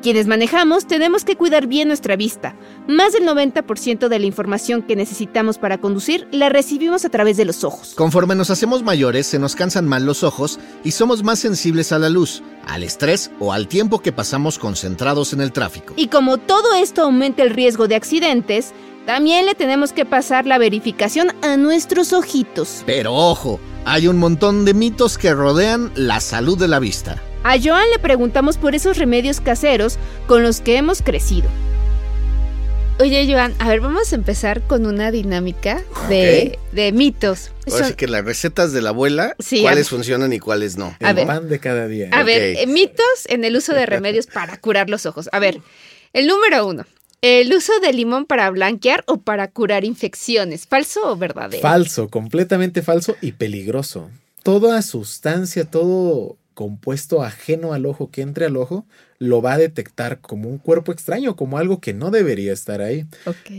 Quienes 0.01 0.25
manejamos 0.25 0.88
tenemos 0.88 1.24
que 1.24 1.36
cuidar 1.36 1.68
bien 1.68 1.88
nuestra 1.88 2.16
vista. 2.16 2.56
Más 2.88 3.13
del 3.13 3.24
90% 3.24 4.08
de 4.08 4.20
la 4.20 4.25
información 4.25 4.82
que 4.82 4.96
necesitamos 4.96 5.60
para 5.60 5.80
conducir 5.80 6.28
la 6.32 6.50
recibimos 6.50 7.06
a 7.06 7.10
través 7.10 7.38
de 7.38 7.46
los 7.46 7.63
ojos. 7.63 7.94
Conforme 7.96 8.34
nos 8.34 8.50
hacemos 8.50 8.82
mayores, 8.82 9.28
se 9.28 9.38
nos 9.38 9.56
cansan 9.56 9.88
mal 9.88 10.06
los 10.06 10.24
ojos 10.24 10.60
y 10.84 10.92
somos 10.92 11.24
más 11.24 11.38
sensibles 11.38 11.92
a 11.92 12.00
la 12.00 12.10
luz, 12.10 12.42
al 12.66 12.82
estrés 12.82 13.30
o 13.40 13.54
al 13.54 13.68
tiempo 13.68 14.00
que 14.00 14.12
pasamos 14.12 14.58
concentrados 14.58 15.34
en 15.34 15.42
el 15.42 15.51
tráfico. 15.51 15.94
Y 15.96 16.08
como 16.08 16.40
todo 16.40 16.74
esto 16.74 17.04
aumenta 17.04 17.44
el 17.44 17.51
riesgo 17.51 17.88
de 17.88 17.96
accidentes, 17.96 18.74
también 19.05 19.46
le 19.46 19.55
tenemos 19.55 19.93
que 19.93 20.05
pasar 20.05 20.46
la 20.46 20.58
verificación 20.58 21.31
a 21.41 21.58
nuestros 21.58 22.13
ojitos. 22.13 22.84
Pero 22.86 23.13
ojo, 23.13 23.60
hay 23.86 24.08
un 24.08 24.17
montón 24.17 24.65
de 24.65 24.74
mitos 24.74 25.17
que 25.17 25.34
rodean 25.34 25.91
la 25.96 26.20
salud 26.20 26.58
de 26.58 26.67
la 26.67 26.79
vista. 26.79 27.22
A 27.43 27.60
Joan 27.60 27.89
le 27.89 28.00
preguntamos 28.00 28.58
por 28.58 28.75
esos 28.75 28.98
remedios 28.98 29.41
caseros 29.41 29.98
con 30.27 30.43
los 30.43 30.62
que 30.62 30.77
hemos 30.77 31.01
crecido. 31.01 31.50
Oye, 33.00 33.27
Joan, 33.27 33.55
a 33.58 33.67
ver, 33.67 33.79
vamos 33.79 34.12
a 34.12 34.15
empezar 34.15 34.62
con 34.67 34.86
una 34.86 35.10
dinámica 35.10 35.81
de, 36.08 36.60
de 36.72 36.91
mitos. 36.91 37.50
Ahora 37.72 37.88
sí 37.88 37.93
que 37.96 38.08
las 38.08 38.24
recetas 38.24 38.74
de 38.74 38.81
la 38.84 38.89
abuela, 38.89 39.36
Sí, 39.39 39.63
cuáles 39.63 39.89
funcionan 39.89 40.31
y 40.34 40.39
cuáles 40.39 40.77
no. 40.77 40.96
A 41.00 41.10
el 41.10 41.15
ver. 41.15 41.25
pan 41.25 41.50
de 41.50 41.60
cada 41.60 41.88
día. 41.88 42.10
A 42.12 42.22
ver, 42.22 42.67
mitos 42.67 43.03
en 43.27 43.43
el 43.43 43.55
uso 43.58 43.74
de 43.74 43.86
remedios 43.88 44.27
para 44.27 44.58
curar 44.58 44.88
los 44.91 45.08
ojos. 45.08 45.29
A 45.31 45.39
ver, 45.39 45.60
el 46.13 46.27
número 46.27 46.67
uno. 46.67 46.86
El 47.22 47.54
uso 47.54 47.80
de 47.80 47.94
limón 47.94 48.25
para 48.25 48.50
blanquear 48.50 49.04
o 49.06 49.18
para 49.18 49.48
curar 49.50 49.86
infecciones. 49.86 50.66
¿Falso 50.66 51.12
o 51.12 51.16
verdadero? 51.16 51.62
Falso, 51.62 52.10
completamente 52.10 52.82
falso 52.82 53.16
y 53.22 53.34
peligroso. 53.34 54.10
Toda 54.42 54.82
sustancia, 54.82 55.66
todo 55.66 56.38
compuesto 56.56 57.22
ajeno 57.22 57.74
al 57.74 57.86
ojo 57.86 58.10
que 58.10 58.24
entre 58.24 58.46
al 58.46 58.58
ojo, 58.58 58.86
lo 59.20 59.42
va 59.42 59.54
a 59.54 59.58
detectar 59.60 60.20
como 60.20 60.50
un 60.50 60.58
cuerpo 60.58 60.92
extraño, 60.92 61.36
como 61.36 61.60
algo 61.60 61.80
que 61.80 61.94
no 61.94 62.10
debería 62.10 62.54
estar 62.54 62.82
ahí. 62.82 63.06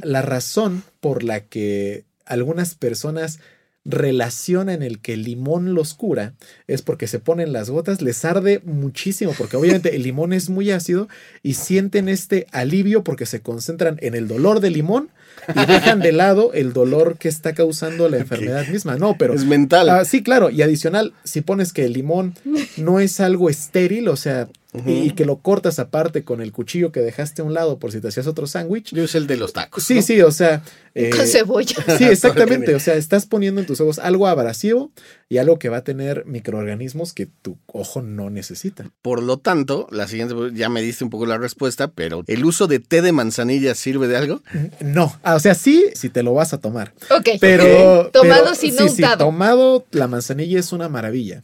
La 0.03 0.23
razón 0.23 0.83
por 1.01 1.23
la 1.23 1.41
que 1.41 2.05
algunas 2.27 2.75
personas 2.75 3.39
relacionan 3.85 4.83
el 4.83 5.01
que 5.01 5.15
el 5.15 5.25
limón 5.25 5.75
los 5.75 5.95
cura 5.95 6.35
es 6.69 6.83
porque 6.83 7.09
se 7.09 7.19
ponen 7.19 7.53
las 7.53 7.69
gotas, 7.69 8.01
les 8.01 8.25
arde 8.25 8.61
muchísimo, 8.65 9.35
porque 9.37 9.57
obviamente 9.57 9.97
el 9.97 10.03
limón 10.03 10.33
es 10.33 10.51
muy 10.51 10.71
ácido 10.71 11.09
y 11.43 11.55
sienten 11.55 12.09
este 12.09 12.47
alivio 12.53 13.03
porque 13.03 13.27
se 13.27 13.41
concentran 13.41 13.99
en 14.01 14.15
el 14.15 14.29
dolor 14.29 14.61
del 14.61 14.75
limón 14.75 15.11
y 15.49 15.67
dejan 15.67 16.01
de 16.01 16.13
lado 16.13 16.53
el 16.53 16.73
dolor 16.73 17.17
que 17.19 17.29
está 17.29 17.55
causando 17.55 18.09
la 18.09 18.19
enfermedad 18.19 18.67
misma. 18.69 18.97
No, 18.97 19.17
pero 19.19 19.35
es 19.35 19.45
mental. 19.45 19.89
Ah, 19.89 20.05
sí, 20.05 20.23
claro. 20.23 20.51
Y 20.51 20.63
adicional, 20.63 21.15
si 21.25 21.41
pones 21.41 21.73
que 21.73 21.85
el 21.85 21.95
limón 21.95 22.35
no 22.77 23.01
es 23.01 23.19
algo 23.19 23.51
estéril, 23.51 24.09
o 24.09 24.17
sea, 24.17 24.49
Y, 24.87 24.93
y 24.93 25.11
que 25.11 25.27
lo 25.27 25.41
cortas 25.41 25.79
aparte 25.79 26.25
con 26.25 26.41
el 26.41 26.51
cuchillo 26.51 26.93
que 26.93 27.01
dejaste 27.01 27.43
a 27.43 27.45
un 27.45 27.53
lado 27.53 27.79
por 27.79 27.93
si 27.93 28.01
te 28.01 28.09
hacías 28.09 28.27
otro 28.27 28.47
sándwich. 28.47 28.95
Yo 28.95 29.05
es 29.05 29.15
el 29.15 29.27
de 29.27 29.37
los 29.37 29.53
tacos. 29.53 29.85
Sí, 29.85 29.97
¿no? 29.97 30.03
sí, 30.03 30.23
o 30.23 30.31
sea. 30.33 30.63
eh, 30.95 31.11
Con 31.11 31.27
cebolla. 31.27 31.77
Sí, 31.99 32.05
exactamente. 32.05 32.75
O 32.75 32.81
sea, 32.81 32.95
estás 32.95 33.27
poniendo 33.27 33.61
en 33.61 33.67
tus 33.67 33.83
ojos 33.83 33.99
algo 33.99 34.27
abrasivo 34.29 34.91
y 35.29 35.37
algo 35.37 35.59
que 35.59 35.69
va 35.69 35.77
a 35.79 35.85
tener 35.85 36.25
microorganismos 36.25 37.13
que 37.13 37.27
tu 37.27 37.59
ojo 37.67 38.01
no 38.01 38.31
necesita. 38.31 38.91
Por 39.03 39.23
lo 39.23 39.37
tanto, 39.37 39.89
la 39.91 40.09
siguiente, 40.09 40.35
ya 40.55 40.71
me 40.71 40.81
diste 40.81 41.05
un 41.05 41.11
poco 41.11 41.27
la 41.27 41.37
respuesta, 41.37 41.89
pero 41.91 42.25
¿el 42.27 42.43
uso 42.43 42.67
de 42.67 42.79
té 42.79 43.03
de 43.03 43.13
manzanilla 43.13 43.75
sirve 43.75 44.09
de 44.09 44.17
algo? 44.17 44.41
No. 44.81 45.19
Ah, 45.23 45.35
o 45.35 45.41
sea, 45.41 45.55
sí, 45.55 45.85
si 45.95 46.09
te 46.09 46.23
lo 46.23 46.33
vas 46.33 46.55
a 46.55 46.61
tomar. 46.61 46.95
Ok. 47.11 47.29
Pero. 47.41 48.09
Tomado 48.11 48.45
pero- 48.45 48.55
sin 48.55 48.75
no 48.77 48.89
sí, 48.89 48.97
sí, 48.97 49.05
tomado, 49.19 49.85
la 49.91 50.09
manzanilla 50.09 50.59
es 50.59 50.73
una 50.73 50.89
maravilla. 50.89 51.43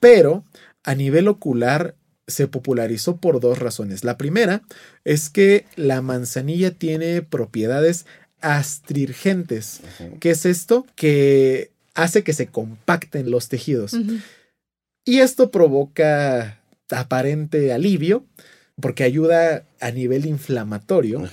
Pero 0.00 0.44
a 0.84 0.94
nivel 0.94 1.26
ocular 1.26 1.96
se 2.30 2.48
popularizó 2.48 3.16
por 3.16 3.40
dos 3.40 3.58
razones. 3.58 4.04
La 4.04 4.16
primera 4.16 4.62
es 5.04 5.28
que 5.30 5.66
la 5.76 6.00
manzanilla 6.02 6.70
tiene 6.70 7.22
propiedades 7.22 8.06
astringentes. 8.40 9.80
¿Qué 10.20 10.30
es 10.30 10.46
esto? 10.46 10.86
Que 10.94 11.70
hace 11.94 12.22
que 12.22 12.32
se 12.32 12.46
compacten 12.46 13.30
los 13.30 13.48
tejidos. 13.48 13.94
Y 15.04 15.18
esto 15.18 15.50
provoca 15.50 16.60
aparente 16.90 17.72
alivio 17.72 18.24
porque 18.80 19.04
ayuda 19.04 19.64
a 19.80 19.90
nivel 19.90 20.26
inflamatorio. 20.26 21.28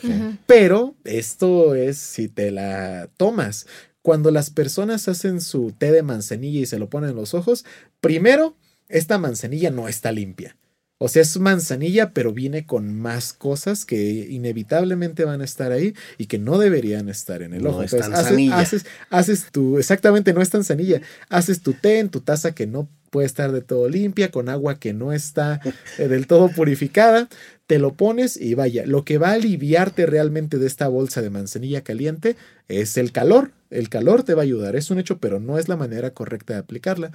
Pero 0.46 0.96
esto 1.06 1.76
es 1.76 1.98
si 1.98 2.28
te 2.28 2.52
la 2.52 3.10
tomas. 3.18 3.68
Cuando 4.02 4.32
las 4.32 4.50
personas 4.50 5.08
hacen 5.08 5.42
su 5.42 5.74
té 5.78 5.92
de 5.92 6.04
manzanilla 6.04 6.62
y 6.62 6.66
se 6.66 6.80
lo 6.80 6.90
ponen 6.90 7.12
en 7.12 7.16
los 7.16 7.34
ojos, 7.34 7.66
primero, 8.00 8.56
esta 8.90 9.18
manzanilla 9.18 9.72
no 9.72 9.88
está 9.88 10.12
limpia. 10.12 10.57
O 11.00 11.08
sea, 11.10 11.22
es 11.22 11.40
manzanilla, 11.40 12.12
pero 12.12 12.34
viene 12.34 12.66
con 12.66 13.00
más 13.00 13.34
cosas 13.34 13.86
que 13.86 14.28
inevitablemente 14.30 15.26
van 15.26 15.42
a 15.42 15.46
estar 15.46 15.72
ahí 15.72 15.94
y 16.18 16.26
que 16.26 16.40
no 16.40 16.58
deberían 16.58 17.08
estar 17.08 17.42
en 17.42 17.54
el 17.54 17.64
No 17.64 17.70
ojo. 17.70 17.84
es 17.84 17.94
Entonces, 17.94 18.52
haces, 18.52 18.86
haces 19.10 19.52
tu, 19.52 19.78
exactamente, 19.78 20.34
no 20.34 20.42
es 20.42 20.50
tanzanilla. 20.50 21.02
Haces 21.30 21.62
tu 21.62 21.74
té 21.74 22.00
en 22.00 22.10
tu 22.10 22.22
taza 22.22 22.56
que 22.56 22.66
no 22.66 22.90
puede 23.12 23.28
estar 23.28 23.52
de 23.52 23.62
todo 23.62 23.88
limpia, 23.88 24.32
con 24.32 24.50
agua 24.50 24.80
que 24.80 24.94
no 24.94 25.14
está 25.14 25.62
eh, 25.98 26.08
del 26.08 26.28
todo 26.28 26.50
purificada 26.50 27.30
te 27.68 27.80
lo 27.80 27.94
pones 27.94 28.40
y 28.40 28.56
vaya, 28.56 28.86
lo 28.86 29.04
que 29.04 29.18
va 29.18 29.30
a 29.30 29.34
aliviarte 29.34 30.06
realmente 30.06 30.58
de 30.58 30.66
esta 30.66 30.88
bolsa 30.88 31.22
de 31.22 31.30
manzanilla 31.30 31.82
caliente 31.82 32.38
es 32.70 32.98
el 32.98 33.12
calor. 33.12 33.52
El 33.70 33.90
calor 33.90 34.24
te 34.24 34.34
va 34.34 34.42
a 34.42 34.46
ayudar, 34.46 34.78
es 34.78 34.90
un 34.90 35.00
hecho, 35.00 35.18
pero 35.20 35.42
no 35.42 35.60
es 35.60 35.68
la 35.68 35.76
manera 35.76 36.12
correcta 36.12 36.54
de 36.54 36.60
aplicarla. 36.60 37.12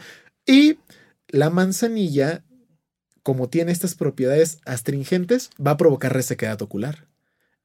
Y 0.47 0.77
la 1.29 1.49
manzanilla, 1.49 2.45
como 3.23 3.49
tiene 3.49 3.73
estas 3.73 3.95
propiedades 3.95 4.59
astringentes, 4.65 5.51
va 5.65 5.73
a 5.73 5.77
provocar 5.77 6.13
resequedad 6.13 6.61
ocular. 6.63 7.07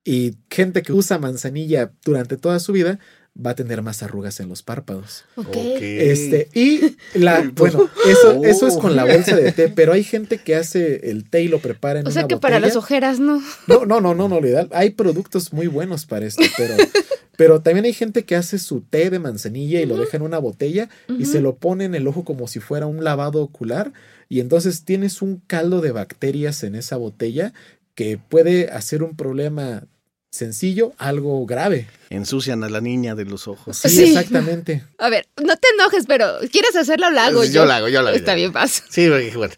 Y 0.04 0.38
gente 0.50 0.84
que 0.84 0.94
usa 0.94 1.18
manzanilla 1.18 1.92
durante 2.04 2.38
toda 2.38 2.60
su 2.60 2.72
vida 2.72 3.00
va 3.46 3.52
a 3.52 3.56
tener 3.56 3.82
más 3.82 4.02
arrugas 4.04 4.40
en 4.40 4.50
los 4.50 4.64
párpados. 4.64 5.26
Ok. 5.36 5.56
Este, 5.56 6.50
y 6.54 6.96
la, 7.14 7.52
bueno, 7.54 7.90
eso, 8.08 8.44
eso 8.44 8.68
es 8.68 8.76
con 8.78 8.96
la 8.96 9.06
bolsa 9.06 9.36
de 9.36 9.52
té, 9.52 9.70
pero 9.70 9.94
hay 9.94 10.04
gente 10.04 10.40
que 10.40 10.56
hace 10.56 11.10
el 11.10 11.30
té 11.30 11.44
y 11.44 11.48
lo 11.48 11.60
prepara 11.60 12.00
en 12.00 12.08
O 12.08 12.12
sea 12.12 12.22
una 12.22 12.28
que 12.28 12.38
para 12.38 12.60
las 12.60 12.76
ojeras 12.76 13.20
no. 13.20 13.42
No, 13.68 13.86
no, 13.86 14.02
no, 14.02 14.16
no, 14.16 14.28
no, 14.28 14.40
lo 14.40 14.48
ideal. 14.48 14.70
Hay 14.72 14.92
productos 14.92 15.54
muy 15.54 15.68
buenos 15.68 16.06
para 16.06 16.26
esto, 16.26 16.44
pero, 16.58 16.76
pero 17.38 17.62
también 17.62 17.86
hay 17.86 17.94
gente 17.94 18.26
que 18.26 18.36
hace 18.36 18.58
su 18.60 18.82
té 18.82 19.10
de 19.10 19.20
manzanilla 19.20 19.82
y 19.82 19.86
lo 19.86 19.98
deja 19.98 20.18
en 20.18 20.24
una 20.24 20.40
botella 20.40 20.90
y 21.20 21.26
se 21.26 21.42
lo 21.42 21.58
pone 21.58 21.86
en 21.86 21.96
el 21.96 22.08
ojo 22.08 22.24
como 22.24 22.48
si 22.48 22.60
fuera 22.60 22.88
un 22.88 23.04
lavado 23.04 23.42
ocular. 23.42 23.94
Y 24.30 24.40
entonces 24.40 24.84
tienes 24.84 25.22
un 25.22 25.38
caldo 25.48 25.82
de 25.82 25.92
bacterias 25.92 26.64
en 26.64 26.76
esa 26.76 26.98
botella 26.98 27.54
que 27.96 28.18
puede 28.18 28.70
hacer 28.72 29.04
un 29.04 29.16
problema 29.16 29.84
sencillo, 30.30 30.94
algo 30.98 31.46
grave. 31.46 31.88
Ensucian 32.10 32.64
a 32.64 32.70
la 32.70 32.82
niña 32.82 33.16
de 33.16 33.26
los 33.26 33.48
ojos. 33.48 33.78
Sí, 33.78 33.90
Sí. 33.90 34.04
exactamente. 34.04 34.84
A 34.98 35.10
ver, 35.10 35.28
no 35.44 35.56
te 35.56 35.68
enojes, 35.80 36.06
pero 36.08 36.28
¿quieres 36.52 36.76
hacerlo 36.76 37.08
o 37.08 37.12
la 37.12 37.26
hago 37.28 37.44
Yo 37.46 37.52
yo? 37.52 37.66
la 37.66 37.78
hago, 37.78 37.88
yo 37.88 38.02
la 38.02 38.10
hago. 38.10 38.18
Está 38.18 38.36
bien, 38.36 38.52
paso. 38.52 38.84
Sí, 38.90 39.08
porque, 39.10 39.32
bueno, 39.36 39.54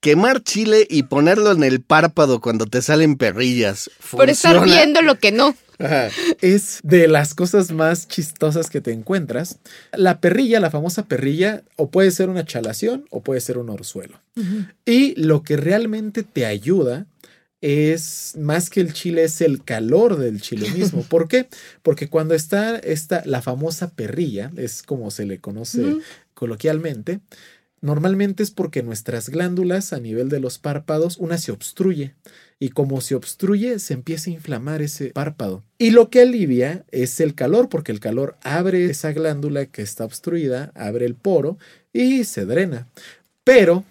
quemar 0.00 0.42
chile 0.42 0.86
y 0.88 1.04
ponerlo 1.04 1.52
en 1.52 1.64
el 1.64 1.80
párpado 1.80 2.40
cuando 2.40 2.66
te 2.66 2.82
salen 2.82 3.16
perrillas. 3.16 3.90
Por 4.10 4.30
estar 4.30 4.64
viendo 4.64 5.02
lo 5.02 5.18
que 5.18 5.32
no. 5.32 5.56
Ajá. 5.80 6.08
es 6.40 6.80
de 6.82 7.06
las 7.06 7.34
cosas 7.34 7.70
más 7.70 8.08
chistosas 8.08 8.68
que 8.68 8.80
te 8.80 8.92
encuentras. 8.92 9.58
La 9.92 10.20
perrilla, 10.20 10.58
la 10.58 10.70
famosa 10.70 11.06
perrilla, 11.06 11.62
o 11.76 11.90
puede 11.90 12.10
ser 12.10 12.30
una 12.30 12.44
chalación 12.44 13.04
o 13.10 13.22
puede 13.22 13.40
ser 13.40 13.58
un 13.58 13.70
orzuelo. 13.70 14.20
Y 14.84 15.14
lo 15.20 15.42
que 15.42 15.56
realmente 15.56 16.22
te 16.22 16.46
ayuda 16.46 17.06
es 17.60 18.34
más 18.38 18.70
que 18.70 18.80
el 18.80 18.92
chile, 18.92 19.24
es 19.24 19.40
el 19.40 19.64
calor 19.64 20.16
del 20.16 20.40
chile 20.40 20.70
mismo. 20.70 21.02
¿Por 21.08 21.28
qué? 21.28 21.48
Porque 21.82 22.08
cuando 22.08 22.34
está 22.34 22.76
esta, 22.78 23.22
la 23.24 23.42
famosa 23.42 23.90
perrilla, 23.90 24.50
es 24.56 24.82
como 24.82 25.10
se 25.10 25.26
le 25.26 25.38
conoce 25.38 25.96
coloquialmente, 26.34 27.20
normalmente 27.80 28.42
es 28.42 28.50
porque 28.50 28.82
nuestras 28.82 29.28
glándulas 29.28 29.92
a 29.92 30.00
nivel 30.00 30.28
de 30.28 30.40
los 30.40 30.58
párpados, 30.58 31.16
una 31.18 31.38
se 31.38 31.52
obstruye. 31.52 32.14
Y 32.60 32.70
como 32.70 33.00
se 33.00 33.14
obstruye, 33.14 33.78
se 33.78 33.94
empieza 33.94 34.30
a 34.30 34.34
inflamar 34.34 34.82
ese 34.82 35.10
párpado. 35.10 35.62
Y 35.78 35.90
lo 35.90 36.10
que 36.10 36.22
alivia 36.22 36.84
es 36.90 37.20
el 37.20 37.34
calor, 37.34 37.68
porque 37.68 37.92
el 37.92 38.00
calor 38.00 38.36
abre 38.42 38.86
esa 38.86 39.12
glándula 39.12 39.66
que 39.66 39.82
está 39.82 40.04
obstruida, 40.04 40.72
abre 40.74 41.06
el 41.06 41.14
poro 41.14 41.58
y 41.92 42.24
se 42.24 42.46
drena. 42.46 42.88
Pero 43.44 43.84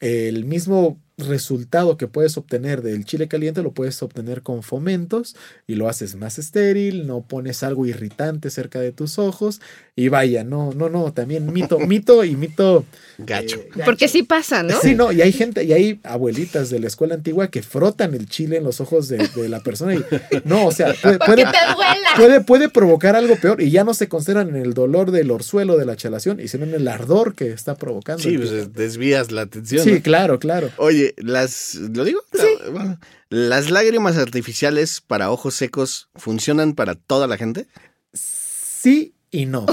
el 0.00 0.44
mismo 0.44 0.98
resultado 1.16 1.96
que 1.96 2.08
puedes 2.08 2.36
obtener 2.36 2.82
del 2.82 3.04
chile 3.04 3.28
caliente 3.28 3.62
lo 3.62 3.72
puedes 3.72 4.02
obtener 4.02 4.42
con 4.42 4.62
fomentos 4.62 5.36
y 5.66 5.76
lo 5.76 5.88
haces 5.88 6.16
más 6.16 6.38
estéril, 6.38 7.06
no 7.06 7.22
pones 7.22 7.62
algo 7.62 7.86
irritante 7.86 8.50
cerca 8.50 8.80
de 8.80 8.90
tus 8.90 9.18
ojos 9.18 9.60
y 9.96 10.08
vaya, 10.08 10.42
no, 10.42 10.72
no, 10.72 10.88
no, 10.88 11.12
también 11.12 11.52
mito, 11.52 11.78
mito 11.86 12.24
y 12.24 12.34
mito 12.34 12.84
gacho. 13.18 13.58
eh, 13.60 13.82
Porque 13.84 14.08
sí 14.08 14.24
pasa, 14.24 14.64
¿no? 14.64 14.80
Sí, 14.80 14.96
no, 14.96 15.12
y 15.12 15.22
hay 15.22 15.30
gente, 15.32 15.62
y 15.62 15.72
hay 15.72 16.00
abuelitas 16.02 16.68
de 16.70 16.80
la 16.80 16.88
escuela 16.88 17.14
antigua 17.14 17.48
que 17.48 17.62
frotan 17.62 18.14
el 18.14 18.28
chile 18.28 18.56
en 18.56 18.64
los 18.64 18.80
ojos 18.80 19.08
de, 19.08 19.18
de 19.18 19.48
la 19.48 19.60
persona 19.60 19.94
y 19.94 20.04
no, 20.44 20.66
o 20.66 20.72
sea, 20.72 20.94
puede, 21.24 22.40
puede, 22.40 22.68
provocar 22.68 23.14
algo 23.14 23.36
peor 23.36 23.60
y 23.60 23.70
ya 23.70 23.84
no 23.84 23.94
se 23.94 24.08
concentran 24.08 24.48
en 24.48 24.56
el 24.56 24.74
dolor 24.74 25.10
del 25.12 25.30
orzuelo 25.30 25.76
de 25.76 25.84
la 25.84 25.96
chalación 25.96 26.40
y 26.40 26.48
sino 26.48 26.64
en 26.64 26.74
el 26.74 26.88
ardor 26.88 27.34
que 27.34 27.50
está 27.52 27.76
provocando. 27.76 28.22
Sí, 28.22 28.36
pues 28.36 28.72
desvías 28.72 29.30
la 29.30 29.42
atención. 29.42 29.84
sí, 29.84 29.92
¿no? 29.92 30.02
claro, 30.02 30.38
claro. 30.38 30.70
Oye, 30.78 31.03
las. 31.16 31.74
¿Lo 31.74 32.04
digo? 32.04 32.20
No, 32.32 32.72
bueno. 32.72 32.98
¿Las 33.28 33.70
lágrimas 33.70 34.16
artificiales 34.16 35.00
para 35.00 35.30
ojos 35.30 35.54
secos 35.54 36.08
funcionan 36.14 36.74
para 36.74 36.94
toda 36.94 37.26
la 37.26 37.36
gente? 37.36 37.66
Sí 38.12 39.14
y 39.30 39.46
no. 39.46 39.66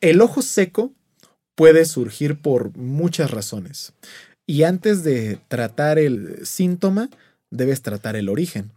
El 0.00 0.20
ojo 0.20 0.42
seco 0.42 0.92
puede 1.54 1.84
surgir 1.84 2.40
por 2.40 2.76
muchas 2.76 3.30
razones. 3.30 3.92
Y 4.46 4.64
antes 4.64 5.02
de 5.02 5.38
tratar 5.48 5.98
el 5.98 6.46
síntoma, 6.46 7.08
debes 7.50 7.82
tratar 7.82 8.16
el 8.16 8.28
origen. 8.28 8.70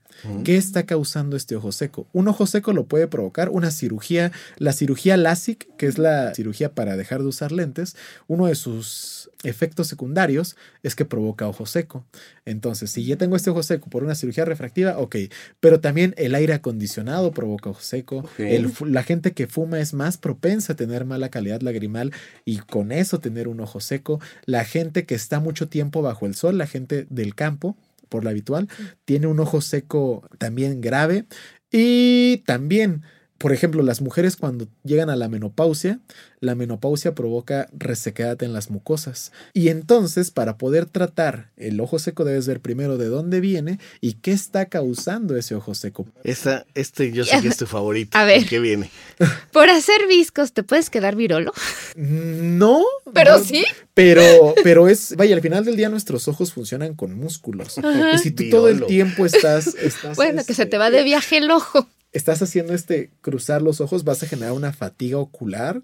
¿Qué 0.43 0.57
está 0.57 0.85
causando 0.85 1.35
este 1.35 1.55
ojo 1.55 1.71
seco? 1.71 2.07
Un 2.13 2.27
ojo 2.27 2.47
seco 2.47 2.73
lo 2.73 2.85
puede 2.85 3.07
provocar 3.07 3.49
una 3.49 3.71
cirugía, 3.71 4.31
la 4.57 4.73
cirugía 4.73 5.17
LASIK, 5.17 5.75
que 5.77 5.87
es 5.87 5.97
la 5.97 6.33
cirugía 6.33 6.73
para 6.73 6.97
dejar 6.97 7.21
de 7.21 7.27
usar 7.27 7.51
lentes. 7.51 7.95
Uno 8.27 8.47
de 8.47 8.55
sus 8.55 9.29
efectos 9.43 9.87
secundarios 9.87 10.55
es 10.83 10.95
que 10.95 11.05
provoca 11.05 11.47
ojo 11.47 11.65
seco. 11.65 12.05
Entonces, 12.45 12.91
si 12.91 13.05
ya 13.05 13.17
tengo 13.17 13.35
este 13.35 13.49
ojo 13.49 13.63
seco 13.63 13.89
por 13.89 14.03
una 14.03 14.15
cirugía 14.15 14.45
refractiva, 14.45 14.97
ok, 14.97 15.15
pero 15.59 15.79
también 15.79 16.13
el 16.17 16.35
aire 16.35 16.53
acondicionado 16.53 17.31
provoca 17.31 17.69
ojo 17.69 17.81
seco. 17.81 18.27
El 18.37 18.71
la 18.85 19.03
gente 19.03 19.33
que 19.33 19.47
fuma 19.47 19.79
es 19.79 19.93
más 19.93 20.17
propensa 20.17 20.73
a 20.73 20.75
tener 20.75 21.05
mala 21.05 21.29
calidad 21.29 21.61
lagrimal 21.61 22.11
y 22.45 22.57
con 22.57 22.91
eso 22.91 23.19
tener 23.19 23.47
un 23.47 23.59
ojo 23.59 23.79
seco. 23.79 24.19
La 24.45 24.65
gente 24.65 25.05
que 25.05 25.15
está 25.15 25.39
mucho 25.39 25.67
tiempo 25.67 26.01
bajo 26.01 26.25
el 26.25 26.35
sol, 26.35 26.57
la 26.57 26.67
gente 26.67 27.05
del 27.09 27.35
campo, 27.35 27.77
por 28.09 28.23
lo 28.23 28.29
habitual, 28.29 28.67
tiene 29.05 29.27
un 29.27 29.39
ojo 29.39 29.61
seco 29.61 30.27
también 30.37 30.81
grave. 30.81 31.25
Y 31.71 32.43
también, 32.45 33.03
por 33.37 33.53
ejemplo, 33.53 33.83
las 33.83 34.01
mujeres 34.01 34.35
cuando 34.35 34.67
llegan 34.83 35.09
a 35.09 35.15
la 35.15 35.29
menopausia, 35.29 35.99
la 36.39 36.55
menopausia 36.55 37.13
provoca 37.13 37.67
resequedad 37.71 38.41
en 38.41 38.53
las 38.53 38.69
mucosas. 38.69 39.31
Y 39.53 39.69
entonces, 39.69 40.31
para 40.31 40.57
poder 40.57 40.85
tratar 40.85 41.51
el 41.57 41.79
ojo 41.79 41.99
seco, 41.99 42.25
debes 42.25 42.47
ver 42.47 42.61
primero 42.61 42.97
de 42.97 43.07
dónde 43.07 43.39
viene 43.39 43.79
y 44.01 44.13
qué 44.13 44.31
está 44.31 44.65
causando 44.65 45.35
ese 45.35 45.55
ojo 45.55 45.75
seco. 45.75 46.07
Esta, 46.23 46.65
este 46.73 47.11
yo 47.11 47.25
sé 47.25 47.41
que 47.41 47.47
es 47.47 47.57
tu 47.57 47.67
favorito. 47.67 48.17
A 48.17 48.25
ver. 48.25 48.45
¿Qué 48.45 48.59
viene? 48.59 48.89
Por 49.51 49.69
hacer 49.69 50.07
viscos, 50.07 50.53
¿te 50.53 50.63
puedes 50.63 50.89
quedar 50.89 51.15
virolo? 51.15 51.53
No. 51.95 52.83
Pero 53.13 53.37
no, 53.37 53.43
sí. 53.43 53.65
Pero, 53.93 54.53
pero 54.63 54.87
es, 54.87 55.15
vaya, 55.15 55.35
al 55.35 55.41
final 55.41 55.65
del 55.65 55.75
día 55.75 55.89
nuestros 55.89 56.27
ojos 56.27 56.53
funcionan 56.53 56.93
con 56.93 57.15
músculos. 57.15 57.77
Ajá. 57.79 58.13
Y 58.13 58.17
si 58.19 58.31
tú 58.31 58.49
todo 58.49 58.69
el 58.69 58.85
tiempo 58.85 59.25
estás, 59.25 59.67
estás, 59.81 60.15
Bueno, 60.15 60.43
que 60.45 60.53
se 60.53 60.63
este, 60.63 60.65
te 60.65 60.77
va 60.77 60.91
de 60.91 61.03
viaje 61.03 61.37
el 61.37 61.49
ojo. 61.49 61.87
Estás 62.11 62.41
haciendo 62.41 62.73
este 62.73 63.11
cruzar 63.21 63.61
los 63.61 63.81
ojos, 63.81 64.03
vas 64.03 64.23
a 64.23 64.27
generar 64.27 64.53
una 64.53 64.73
fatiga 64.73 65.17
ocular 65.17 65.83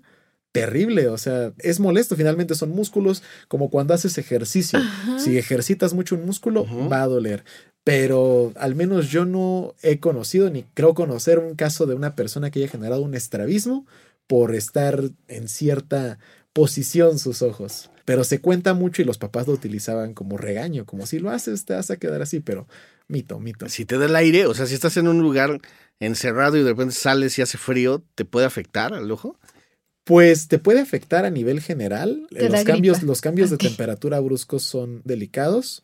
terrible. 0.53 1.09
O 1.09 1.17
sea, 1.17 1.51
es 1.57 1.81
molesto. 1.81 2.15
Finalmente 2.15 2.55
son 2.55 2.69
músculos, 2.69 3.23
como 3.49 3.69
cuando 3.69 3.93
haces 3.93 4.17
ejercicio. 4.17 4.79
Ajá. 4.79 5.19
Si 5.19 5.37
ejercitas 5.37 5.93
mucho 5.93 6.15
un 6.15 6.25
músculo, 6.25 6.65
va 6.89 7.03
a 7.03 7.07
doler. 7.07 7.43
Pero 7.83 8.53
al 8.55 8.75
menos 8.75 9.09
yo 9.09 9.25
no 9.25 9.75
he 9.81 9.99
conocido 9.99 10.49
ni 10.49 10.63
creo 10.73 10.93
conocer 10.93 11.39
un 11.39 11.55
caso 11.55 11.85
de 11.85 11.95
una 11.95 12.15
persona 12.15 12.49
que 12.49 12.59
haya 12.59 12.69
generado 12.69 13.01
un 13.01 13.13
estrabismo 13.13 13.85
por 14.25 14.55
estar 14.55 15.01
en 15.27 15.49
cierta 15.49 16.17
posición 16.53 17.19
sus 17.19 17.41
ojos. 17.41 17.89
Pero 18.05 18.23
se 18.23 18.41
cuenta 18.41 18.73
mucho 18.73 19.01
y 19.01 19.05
los 19.05 19.17
papás 19.17 19.47
lo 19.47 19.53
utilizaban 19.53 20.13
como 20.13 20.37
regaño, 20.37 20.85
como 20.85 21.05
si 21.05 21.19
lo 21.19 21.29
haces 21.29 21.65
te 21.65 21.73
vas 21.73 21.89
a 21.89 21.97
quedar 21.97 22.21
así, 22.21 22.39
pero 22.39 22.67
mito, 23.07 23.39
mito. 23.39 23.69
Si 23.69 23.85
te 23.85 23.97
da 23.97 24.05
el 24.05 24.15
aire, 24.15 24.45
o 24.45 24.53
sea, 24.53 24.65
si 24.65 24.73
estás 24.73 24.97
en 24.97 25.07
un 25.07 25.21
lugar 25.21 25.61
encerrado 25.99 26.57
y 26.57 26.63
de 26.63 26.69
repente 26.69 26.93
sales 26.93 27.37
y 27.39 27.41
hace 27.41 27.57
frío, 27.57 28.03
¿te 28.15 28.25
puede 28.25 28.45
afectar 28.45 28.93
al 28.93 29.09
ojo? 29.11 29.39
Pues 30.03 30.49
te 30.49 30.59
puede 30.59 30.81
afectar 30.81 31.23
a 31.25 31.29
nivel 31.29 31.61
general. 31.61 32.27
Los 32.29 32.63
cambios, 32.65 32.97
gripa. 32.97 33.07
los 33.07 33.21
cambios 33.21 33.49
de 33.49 33.57
temperatura 33.57 34.19
bruscos 34.19 34.63
son 34.63 35.01
delicados, 35.05 35.83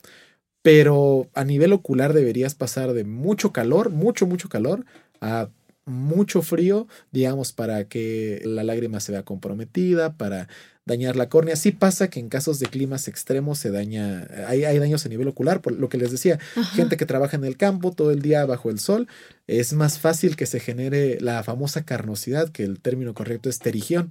pero 0.62 1.30
a 1.34 1.46
nivel 1.46 1.72
ocular 1.72 2.14
deberías 2.14 2.54
pasar 2.54 2.92
de 2.92 3.06
mucho 3.06 3.54
calor, 3.54 3.92
mucho, 3.92 4.28
mucho 4.28 4.50
calor, 4.50 4.86
a 5.22 5.50
mucho 5.86 6.42
frío, 6.42 6.88
digamos, 7.12 7.54
para 7.54 7.86
que 7.86 8.42
la 8.46 8.64
lágrima 8.64 9.00
se 9.00 9.14
vea 9.14 9.24
comprometida, 9.24 10.18
para 10.18 10.50
dañar 10.90 11.16
la 11.16 11.30
córnea. 11.30 11.56
Sí 11.56 11.72
pasa 11.72 12.10
que 12.10 12.20
en 12.20 12.28
casos 12.28 12.60
de 12.60 12.66
climas 12.66 13.08
extremos 13.08 13.60
se 13.60 13.72
daña, 13.72 14.28
hay, 14.48 14.66
hay 14.66 14.80
daños 14.80 15.06
a 15.06 15.10
nivel 15.10 15.28
ocular, 15.30 15.62
por 15.62 15.74
lo 15.74 15.88
que 15.88 15.98
les 15.98 16.12
decía, 16.12 16.40
Ajá. 16.56 16.76
gente 16.76 16.98
que 16.98 17.06
trabaja 17.06 17.38
en 17.38 17.46
el 17.46 17.56
campo 17.56 17.92
todo 17.92 18.12
el 18.12 18.22
día 18.22 18.46
bajo 18.46 18.70
el 18.70 18.80
sol, 18.80 19.08
es 19.48 19.72
más 19.74 20.00
fácil 20.00 20.36
que 20.36 20.46
se 20.46 20.60
genere 20.60 21.20
la 21.22 21.44
famosa 21.44 21.86
carnosidad, 21.86 22.50
que 22.50 22.64
el 22.64 22.80
término 22.80 23.14
correcto 23.14 23.50
es 23.50 23.60
terigión. 23.60 24.10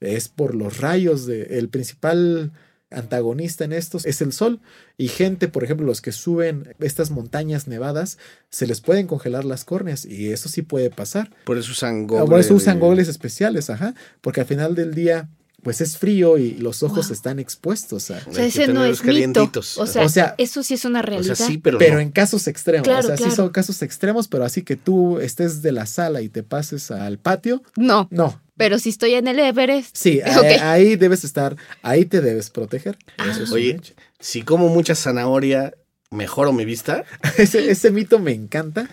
Es 0.00 0.28
por 0.28 0.54
los 0.54 0.78
rayos 0.78 1.26
de 1.26 1.58
el 1.58 1.68
principal 1.68 2.52
antagonista 2.90 3.64
en 3.64 3.72
estos 3.72 4.04
es 4.04 4.20
el 4.20 4.32
sol 4.32 4.60
y 4.98 5.08
gente, 5.08 5.48
por 5.48 5.64
ejemplo, 5.64 5.86
los 5.86 6.00
que 6.02 6.12
suben 6.12 6.74
estas 6.78 7.10
montañas 7.10 7.66
nevadas, 7.66 8.18
se 8.50 8.66
les 8.66 8.80
pueden 8.80 9.06
congelar 9.06 9.44
las 9.44 9.64
córneas 9.64 10.04
y 10.04 10.30
eso 10.30 10.48
sí 10.48 10.62
puede 10.62 10.90
pasar. 10.90 11.30
Por 11.44 11.58
eso 11.58 11.72
usan 11.72 12.06
Por 12.06 12.20
gobles. 12.28 12.46
eso 12.46 12.54
usan 12.54 12.78
gogles 12.80 13.08
especiales, 13.08 13.70
ajá, 13.70 13.94
porque 14.20 14.40
al 14.40 14.46
final 14.46 14.74
del 14.74 14.94
día 14.94 15.28
pues 15.62 15.80
es 15.80 15.96
frío 15.96 16.38
y 16.38 16.52
los 16.54 16.82
ojos 16.82 17.06
Wow. 17.06 17.12
están 17.14 17.38
expuestos 17.38 18.10
a 18.10 18.20
O 18.26 18.32
sea, 18.34 18.44
ese 18.44 18.66
no 18.68 18.84
es 18.84 18.92
mito. 19.00 19.04
calientitos. 19.06 19.78
O 19.78 19.86
sea, 19.86 20.04
O 20.04 20.08
sea, 20.08 20.34
eso 20.38 20.62
sí 20.62 20.74
es 20.74 20.84
una 20.84 20.98
O 21.00 21.02
realidad. 21.02 21.34
sea, 21.36 21.46
sí, 21.46 21.58
pero, 21.58 21.78
pero 21.78 21.94
no. 21.94 22.00
en 22.00 22.10
casos 22.10 22.46
extremos, 22.48 22.84
Claro, 22.86 23.00
o 23.00 23.02
sea, 23.06 23.16
sí 23.16 23.22
claro. 23.24 23.36
son 23.36 23.50
casos 23.50 23.80
extremos, 23.82 24.28
pero 24.28 24.44
así 24.44 24.62
que 24.62 24.76
tú 24.76 25.18
estés 25.20 25.62
de 25.62 25.72
la 25.72 25.86
sala 25.86 26.20
y 26.22 26.28
te 26.28 26.42
pases 26.42 26.90
al 26.90 27.18
patio, 27.18 27.62
No, 27.76 28.08
no. 28.10 28.40
pero 28.56 28.78
si 28.78 28.88
estoy 28.88 29.14
en 29.14 29.28
el 29.28 29.38
Everest. 29.38 29.96
Sí, 29.96 30.20
Ok. 30.38 30.44
ahí, 30.44 30.58
ahí 30.60 30.96
debes 30.96 31.22
estar, 31.24 31.56
ahí 31.82 32.04
te 32.06 32.20
debes 32.20 32.50
proteger. 32.50 32.98
Eso 33.30 33.44
es 33.44 33.52
Oye, 33.52 33.80
si 34.18 34.42
como 34.42 34.68
mucha 34.68 34.94
zanahoria, 34.96 35.74
¿mejoro 36.10 36.52
mi 36.52 36.64
vista? 36.64 37.04
Ese, 37.38 37.70
ese 37.70 37.90
mito 37.90 38.18
me 38.18 38.32
encanta 38.32 38.88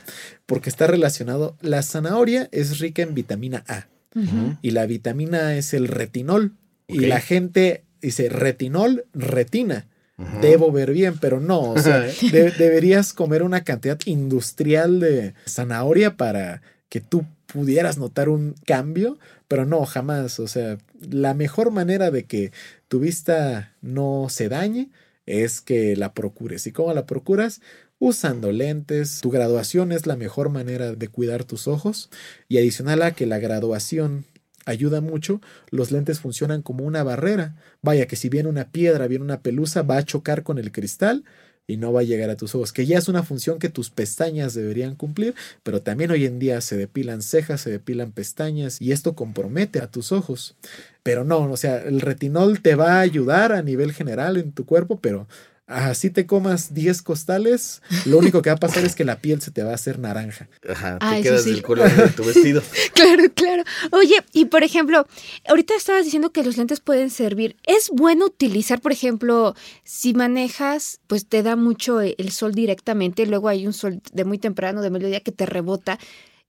porque 0.46 0.70
está 0.70 0.86
relacionado. 0.88 1.58
La 1.62 1.82
zanahoria 1.84 2.48
es 2.52 2.80
rica 2.80 3.02
en 3.02 3.14
vitamina 3.16 3.64
A 3.68 3.88
Y 4.62 4.72
la 4.72 4.86
vitamina 4.86 5.48
A 5.48 5.56
es 5.56 5.74
el 5.74 5.88
retinol. 5.88 6.54
Y 6.88 7.02
la 7.02 7.20
gente 7.22 7.84
dice 8.02 8.30
retinol, 8.30 9.06
retina. 9.14 9.88
Debo 10.42 10.72
ver 10.72 10.92
bien, 10.92 11.18
pero 11.20 11.40
no. 11.40 11.62
O 11.62 11.78
sea, 11.80 12.00
de- 12.32 12.52
deberías 12.52 13.14
comer 13.14 13.44
una 13.44 13.64
cantidad 13.64 14.00
industrial 14.06 15.00
de 15.00 15.34
zanahoria 15.48 16.18
para 16.18 16.62
que 16.90 17.00
tú 17.02 17.26
pudieras 17.46 17.98
notar 17.98 18.28
un 18.30 18.56
cambio, 18.66 19.18
pero 19.48 19.66
no, 19.66 19.86
jamás. 19.86 20.40
O 20.40 20.48
sea, 20.48 20.78
la 21.10 21.34
mejor 21.34 21.72
manera 21.72 22.12
de 22.12 22.26
que 22.26 22.52
tu 22.88 23.00
vista 23.00 23.76
no 23.82 24.28
se 24.30 24.50
dañe 24.50 24.90
es 25.26 25.62
que 25.62 25.96
la 25.96 26.14
procures. 26.14 26.66
¿Y 26.68 26.72
cómo 26.72 26.94
la 26.94 27.06
procuras? 27.06 27.62
Usando 28.00 28.54
lentes. 28.54 29.20
Tu 29.22 29.30
graduación 29.30 29.92
es 29.92 30.08
la 30.08 30.16
mejor 30.16 30.50
manera 30.50 30.94
de 30.94 31.08
cuidar 31.10 31.44
tus 31.44 31.68
ojos. 31.68 32.10
Y 32.48 32.58
adicional 32.58 33.02
a 33.02 33.12
que 33.12 33.26
la 33.26 33.40
graduación 33.40 34.26
ayuda 34.66 35.02
mucho, 35.02 35.42
los 35.70 35.92
lentes 35.92 36.20
funcionan 36.20 36.62
como 36.62 36.86
una 36.86 37.04
barrera. 37.04 37.58
Vaya 37.82 38.08
que 38.08 38.16
si 38.16 38.30
viene 38.30 38.48
una 38.50 38.72
piedra, 38.72 39.08
viene 39.08 39.26
una 39.26 39.42
pelusa, 39.42 39.82
va 39.82 39.98
a 39.98 40.06
chocar 40.06 40.44
con 40.44 40.58
el 40.58 40.72
cristal 40.72 41.26
y 41.68 41.78
no 41.78 41.94
va 41.94 42.00
a 42.00 42.04
llegar 42.04 42.30
a 42.32 42.36
tus 42.36 42.56
ojos, 42.56 42.74
que 42.74 42.88
ya 42.88 42.98
es 42.98 43.10
una 43.10 43.22
función 43.22 43.60
que 43.60 43.70
tus 43.70 43.92
pestañas 43.92 44.56
deberían 44.56 44.96
cumplir, 44.96 45.36
pero 45.62 45.84
también 45.84 46.10
hoy 46.10 46.26
en 46.26 46.40
día 46.40 46.62
se 46.62 46.76
depilan 46.78 47.22
cejas, 47.22 47.62
se 47.62 47.70
depilan 47.70 48.12
pestañas 48.12 48.82
y 48.82 48.92
esto 48.92 49.14
compromete 49.14 49.80
a 49.80 49.86
tus 49.86 50.12
ojos. 50.12 50.56
Pero 51.04 51.24
no, 51.26 51.52
o 51.52 51.58
sea, 51.58 51.78
el 51.84 52.02
retinol 52.02 52.62
te 52.62 52.74
va 52.74 52.94
a 52.94 53.02
ayudar 53.02 53.52
a 53.52 53.62
nivel 53.62 53.94
general 53.94 54.38
en 54.38 54.52
tu 54.52 54.66
cuerpo, 54.66 55.00
pero 55.00 55.28
así 55.70 56.10
te 56.10 56.26
comas 56.26 56.74
10 56.74 57.02
costales, 57.02 57.82
lo 58.06 58.18
único 58.18 58.42
que 58.42 58.50
va 58.50 58.56
a 58.56 58.60
pasar 58.60 58.84
es 58.86 58.96
que 58.96 59.06
la 59.06 59.20
piel 59.20 59.42
se 59.42 59.52
te 59.52 59.64
va 59.64 59.72
a 59.72 59.76
hacer 59.76 60.00
naranja. 60.00 60.50
Ajá, 60.68 60.98
te 61.00 61.06
Ah, 61.06 61.20
quedas 61.22 61.44
sí. 61.44 61.52
del 61.52 61.62
color 61.62 61.90
de 61.92 62.10
tu 62.10 62.24
vestido. 62.24 62.62
Claro, 62.94 63.24
claro. 63.34 63.64
Oye, 63.92 64.16
y 64.34 64.46
por 64.46 64.64
ejemplo, 64.64 65.08
ahorita 65.48 65.74
estabas 65.76 66.04
diciendo 66.04 66.32
que 66.32 66.44
los 66.44 66.58
lentes 66.58 66.82
pueden 66.82 67.10
servir. 67.10 67.56
¿Es 67.66 67.90
bueno 67.94 68.26
utilizar, 68.26 68.82
por 68.82 68.92
ejemplo, 68.92 69.56
si 69.86 70.14
manejas, 70.14 71.00
pues 71.08 71.26
te 71.26 71.42
da 71.44 71.56
mucho 71.56 72.02
el 72.02 72.32
sol 72.32 72.54
directamente, 72.54 73.26
luego 73.26 73.48
hay 73.48 73.66
un 73.66 73.74
sol 73.74 74.02
de 74.12 74.26
muy 74.26 74.38
temprano, 74.38 74.82
de 74.82 74.90
mediodía, 74.90 75.22
que 75.22 75.32
te 75.32 75.46
rebota? 75.46 75.98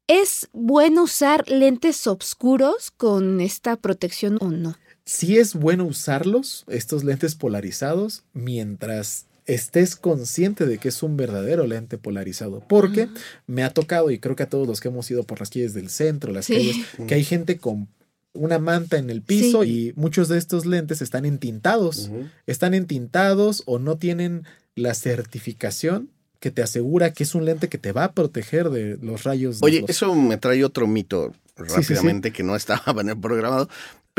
¿Es 0.08 0.48
bueno 0.52 1.04
usar 1.04 1.48
lentes 1.48 2.04
oscuros 2.08 2.90
con 2.90 3.40
esta 3.40 3.76
protección 3.76 4.38
o 4.40 4.50
no? 4.50 4.76
Sí 5.04 5.38
es 5.38 5.54
bueno 5.54 5.84
usarlos, 5.84 6.64
estos 6.68 7.04
lentes 7.04 7.34
polarizados, 7.34 8.22
mientras 8.32 9.26
estés 9.46 9.96
consciente 9.96 10.66
de 10.66 10.78
que 10.78 10.88
es 10.90 11.02
un 11.02 11.16
verdadero 11.16 11.66
lente 11.66 11.98
polarizado. 11.98 12.62
Porque 12.68 13.08
me 13.46 13.64
ha 13.64 13.70
tocado, 13.70 14.10
y 14.10 14.18
creo 14.20 14.36
que 14.36 14.44
a 14.44 14.48
todos 14.48 14.68
los 14.68 14.80
que 14.80 14.88
hemos 14.88 15.10
ido 15.10 15.24
por 15.24 15.40
las 15.40 15.50
calles 15.50 15.74
del 15.74 15.88
centro, 15.90 16.32
las 16.32 16.44
Sí. 16.46 16.54
calles, 16.54 16.76
que 17.08 17.14
hay 17.14 17.24
gente 17.24 17.58
con 17.58 17.88
una 18.32 18.60
manta 18.60 18.96
en 18.98 19.10
el 19.10 19.22
piso 19.22 19.64
y 19.64 19.92
muchos 19.96 20.28
de 20.28 20.38
estos 20.38 20.64
lentes 20.66 21.02
están 21.02 21.24
entintados. 21.24 22.10
Están 22.46 22.74
entintados 22.74 23.64
o 23.66 23.80
no 23.80 23.96
tienen 23.98 24.44
la 24.76 24.94
certificación 24.94 26.10
que 26.38 26.52
te 26.52 26.62
asegura 26.62 27.12
que 27.12 27.24
es 27.24 27.34
un 27.34 27.44
lente 27.44 27.68
que 27.68 27.76
te 27.78 27.90
va 27.92 28.04
a 28.04 28.12
proteger 28.12 28.70
de 28.70 28.96
los 29.02 29.24
rayos. 29.24 29.60
de 29.60 29.66
Oye, 29.66 29.80
los- 29.80 29.90
eso 29.90 30.14
me 30.14 30.36
trae 30.38 30.64
otro 30.64 30.86
mito 30.86 31.32
sí, 31.56 31.64
sí. 31.66 31.72
rápidamente 31.74 32.30
que 32.32 32.42
no 32.44 32.54
estaba 32.54 33.00
en 33.02 33.08
el 33.10 33.18
programado, 33.20 33.68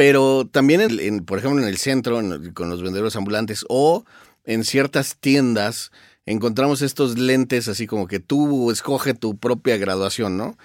pero 0.02 0.48
también, 0.52 0.82
en- 0.82 1.00
en- 1.00 1.26
por 1.26 1.38
ejemplo, 1.38 1.62
en 1.62 1.68
el 1.68 1.78
centro, 1.78 2.20
en 2.20 2.54
con 2.54 2.72
los 2.72 2.82
vendedores 2.82 3.16
ambulantes 3.16 3.64
o 3.70 4.04
en 4.46 4.64
ciertas 4.64 5.16
tiendas, 5.20 5.92
encontramos 6.26 6.82
estos 6.82 7.20
lentes 7.20 7.68
así 7.68 7.86
como 7.86 8.08
que 8.08 8.20
tú 8.20 8.72
escoge 8.72 9.14
tu 9.14 9.38
propia 9.38 9.78
graduación, 9.78 10.38
¿no? 10.38 10.58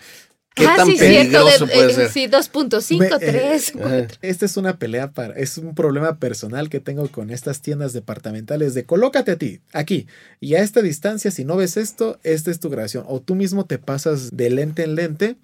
¿Qué 0.55 0.64
ah, 0.66 0.72
tan 0.75 0.87
sí, 0.87 0.96
cierto. 0.96 1.16
peligroso 1.18 1.66
de- 1.66 1.75
puede 1.75 1.92
eh, 1.92 1.94
ser? 1.94 2.11
Sí, 2.11 2.27
2.5, 2.29 2.99
Me- 2.99 3.07
eh, 3.09 3.31
3. 3.31 3.72
Ajá. 3.79 4.07
Esta 4.22 4.46
es 4.46 4.57
una 4.57 4.79
pelea 4.79 5.11
para, 5.11 5.35
es 5.35 5.59
un 5.59 5.75
problema 5.75 6.18
personal 6.18 6.70
que 6.70 6.81
tengo 6.81 7.07
con 7.09 7.29
estas 7.29 7.61
tiendas 7.61 7.92
departamentales 7.92 8.72
de 8.72 8.85
colócate 8.87 9.33
a 9.33 9.37
ti, 9.37 9.61
aquí, 9.75 10.07
y 10.40 10.55
a 10.55 10.62
esta 10.62 10.81
distancia, 10.81 11.31
si 11.31 11.44
no 11.44 11.57
ves 11.57 11.77
esto, 11.77 12.18
esta 12.22 12.51
es 12.51 12.59
tu 12.59 12.70
grabación, 12.70 13.05
o 13.07 13.20
tú 13.20 13.35
mismo 13.35 13.66
te 13.66 13.77
pasas 13.79 14.35
de 14.35 14.49
lente 14.49 14.83
en 14.85 14.94
lente. 14.94 15.37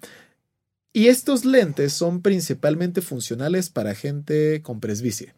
Y 0.93 1.07
estos 1.07 1.43
lentes 1.43 1.91
son 1.91 2.21
principalmente 2.21 3.01
funcionales 3.01 3.69
para 3.69 3.95
gente 3.95 4.61
con 4.61 4.79
presbicia. 4.79 5.35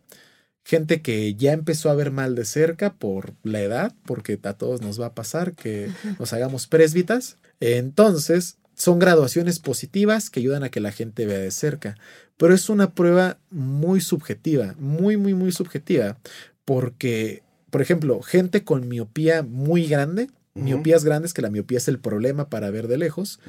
Gente 0.65 1.01
que 1.01 1.35
ya 1.35 1.53
empezó 1.53 1.89
a 1.89 1.95
ver 1.95 2.11
mal 2.11 2.35
de 2.35 2.43
cerca 2.43 2.93
por 2.93 3.33
la 3.43 3.61
edad, 3.61 3.93
porque 4.05 4.37
a 4.43 4.53
todos 4.53 4.81
nos 4.81 4.99
va 4.99 5.07
a 5.07 5.15
pasar 5.15 5.53
que 5.53 5.89
nos 6.19 6.33
hagamos 6.33 6.67
presbitas. 6.67 7.37
Entonces, 7.61 8.57
son 8.73 8.99
graduaciones 8.99 9.59
positivas 9.59 10.29
que 10.29 10.41
ayudan 10.41 10.63
a 10.63 10.69
que 10.69 10.81
la 10.81 10.91
gente 10.91 11.25
vea 11.25 11.39
de 11.39 11.51
cerca. 11.51 11.95
Pero 12.35 12.53
es 12.53 12.67
una 12.69 12.93
prueba 12.93 13.37
muy 13.49 14.01
subjetiva, 14.01 14.75
muy, 14.77 15.15
muy, 15.15 15.33
muy 15.33 15.53
subjetiva. 15.53 16.17
Porque, 16.65 17.43
por 17.69 17.81
ejemplo, 17.81 18.21
gente 18.21 18.63
con 18.63 18.89
miopía 18.89 19.43
muy 19.43 19.87
grande, 19.87 20.29
miopías 20.55 21.05
grandes, 21.05 21.33
que 21.33 21.41
la 21.41 21.49
miopía 21.49 21.77
es 21.77 21.87
el 21.87 21.99
problema 21.99 22.49
para 22.49 22.71
ver 22.71 22.87
de 22.87 22.97
lejos. 22.97 23.39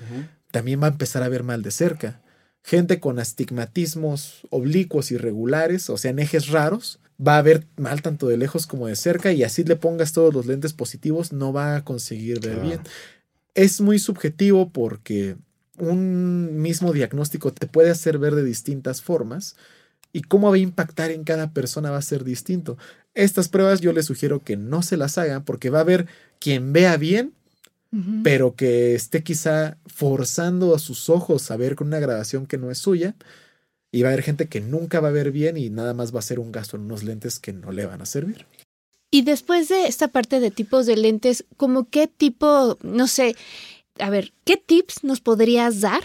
También 0.50 0.80
va 0.80 0.86
a 0.86 0.90
empezar 0.90 1.22
a 1.22 1.28
ver 1.28 1.42
mal 1.42 1.62
de 1.62 1.70
cerca. 1.70 2.20
Gente 2.62 2.98
con 3.00 3.18
astigmatismos 3.18 4.46
oblicuos 4.50 5.10
irregulares, 5.10 5.88
o 5.90 5.98
sea, 5.98 6.10
en 6.10 6.18
ejes 6.18 6.48
raros, 6.48 6.98
va 7.24 7.38
a 7.38 7.42
ver 7.42 7.66
mal 7.76 8.02
tanto 8.02 8.28
de 8.28 8.36
lejos 8.36 8.66
como 8.66 8.86
de 8.88 8.96
cerca 8.96 9.32
y 9.32 9.42
así 9.44 9.64
le 9.64 9.76
pongas 9.76 10.12
todos 10.12 10.34
los 10.34 10.46
lentes 10.46 10.72
positivos, 10.72 11.32
no 11.32 11.52
va 11.52 11.76
a 11.76 11.84
conseguir 11.84 12.40
ver 12.40 12.54
Claro. 12.54 12.68
bien. 12.68 12.80
Es 13.54 13.80
muy 13.80 13.98
subjetivo 13.98 14.70
porque 14.70 15.36
un 15.78 16.60
mismo 16.60 16.92
diagnóstico 16.92 17.52
te 17.52 17.66
puede 17.66 17.90
hacer 17.90 18.18
ver 18.18 18.34
de 18.34 18.44
distintas 18.44 19.02
formas 19.02 19.56
y 20.12 20.22
cómo 20.22 20.50
va 20.50 20.56
a 20.56 20.58
impactar 20.58 21.10
en 21.10 21.24
cada 21.24 21.52
persona 21.52 21.90
va 21.90 21.98
a 21.98 22.02
ser 22.02 22.24
distinto. 22.24 22.76
Estas 23.14 23.48
pruebas 23.48 23.80
yo 23.80 23.92
les 23.92 24.06
sugiero 24.06 24.42
que 24.42 24.56
no 24.56 24.82
se 24.82 24.96
las 24.96 25.18
hagan 25.18 25.44
porque 25.44 25.70
va 25.70 25.78
a 25.78 25.82
haber 25.82 26.06
quien 26.38 26.72
vea 26.72 26.96
bien 26.96 27.32
Pero 28.22 28.54
que 28.54 28.94
esté 28.94 29.22
quizá 29.22 29.78
forzando 29.86 30.74
a 30.74 30.78
sus 30.78 31.08
ojos 31.08 31.50
a 31.50 31.56
ver 31.56 31.76
con 31.76 31.86
una 31.86 32.00
grabación 32.00 32.46
que 32.46 32.58
no 32.58 32.70
es 32.70 32.78
suya. 32.78 33.14
Y 33.90 34.02
va 34.02 34.10
a 34.10 34.12
haber 34.12 34.24
gente 34.24 34.48
que 34.48 34.60
nunca 34.60 35.00
va 35.00 35.08
a 35.08 35.12
ver 35.12 35.30
bien 35.30 35.56
y 35.56 35.70
nada 35.70 35.94
más 35.94 36.14
va 36.14 36.18
a 36.18 36.22
ser 36.22 36.38
un 36.38 36.52
gasto 36.52 36.76
en 36.76 36.82
unos 36.82 37.04
lentes 37.04 37.38
que 37.38 37.52
no 37.52 37.72
le 37.72 37.86
van 37.86 38.02
a 38.02 38.06
servir. 38.06 38.46
Y 39.10 39.22
después 39.22 39.68
de 39.68 39.86
esta 39.86 40.08
parte 40.08 40.40
de 40.40 40.50
tipos 40.50 40.84
de 40.84 40.96
lentes, 40.96 41.44
como 41.56 41.88
qué 41.88 42.06
tipo, 42.06 42.76
no 42.82 43.06
sé, 43.06 43.36
a 43.98 44.10
ver, 44.10 44.32
¿qué 44.44 44.56
tips 44.56 45.04
nos 45.04 45.20
podrías 45.20 45.80
dar 45.80 46.02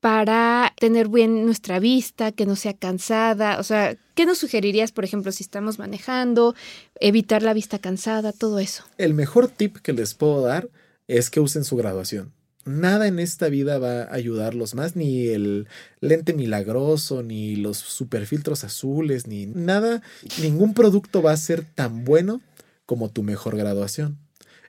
para 0.00 0.72
tener 0.78 1.08
bien 1.08 1.44
nuestra 1.44 1.80
vista, 1.80 2.32
que 2.32 2.46
no 2.46 2.56
sea 2.56 2.74
cansada? 2.74 3.58
O 3.58 3.62
sea, 3.62 3.96
¿qué 4.14 4.24
nos 4.24 4.38
sugerirías, 4.38 4.92
por 4.92 5.04
ejemplo, 5.04 5.32
si 5.32 5.42
estamos 5.42 5.78
manejando, 5.78 6.54
evitar 7.00 7.42
la 7.42 7.52
vista 7.52 7.78
cansada, 7.78 8.32
todo 8.32 8.58
eso? 8.58 8.84
El 8.96 9.14
mejor 9.14 9.48
tip 9.48 9.78
que 9.78 9.92
les 9.92 10.14
puedo 10.14 10.40
dar 10.40 10.68
es 11.08 11.30
que 11.30 11.40
usen 11.40 11.64
su 11.64 11.76
graduación. 11.76 12.32
Nada 12.64 13.06
en 13.06 13.20
esta 13.20 13.48
vida 13.48 13.78
va 13.78 14.02
a 14.02 14.14
ayudarlos 14.14 14.74
más, 14.74 14.96
ni 14.96 15.28
el 15.28 15.68
lente 16.00 16.32
milagroso, 16.32 17.22
ni 17.22 17.54
los 17.54 17.76
superfiltros 17.76 18.64
azules, 18.64 19.28
ni 19.28 19.46
nada, 19.46 20.02
ningún 20.42 20.74
producto 20.74 21.22
va 21.22 21.30
a 21.30 21.36
ser 21.36 21.64
tan 21.64 22.04
bueno 22.04 22.40
como 22.84 23.08
tu 23.08 23.22
mejor 23.22 23.56
graduación. 23.56 24.18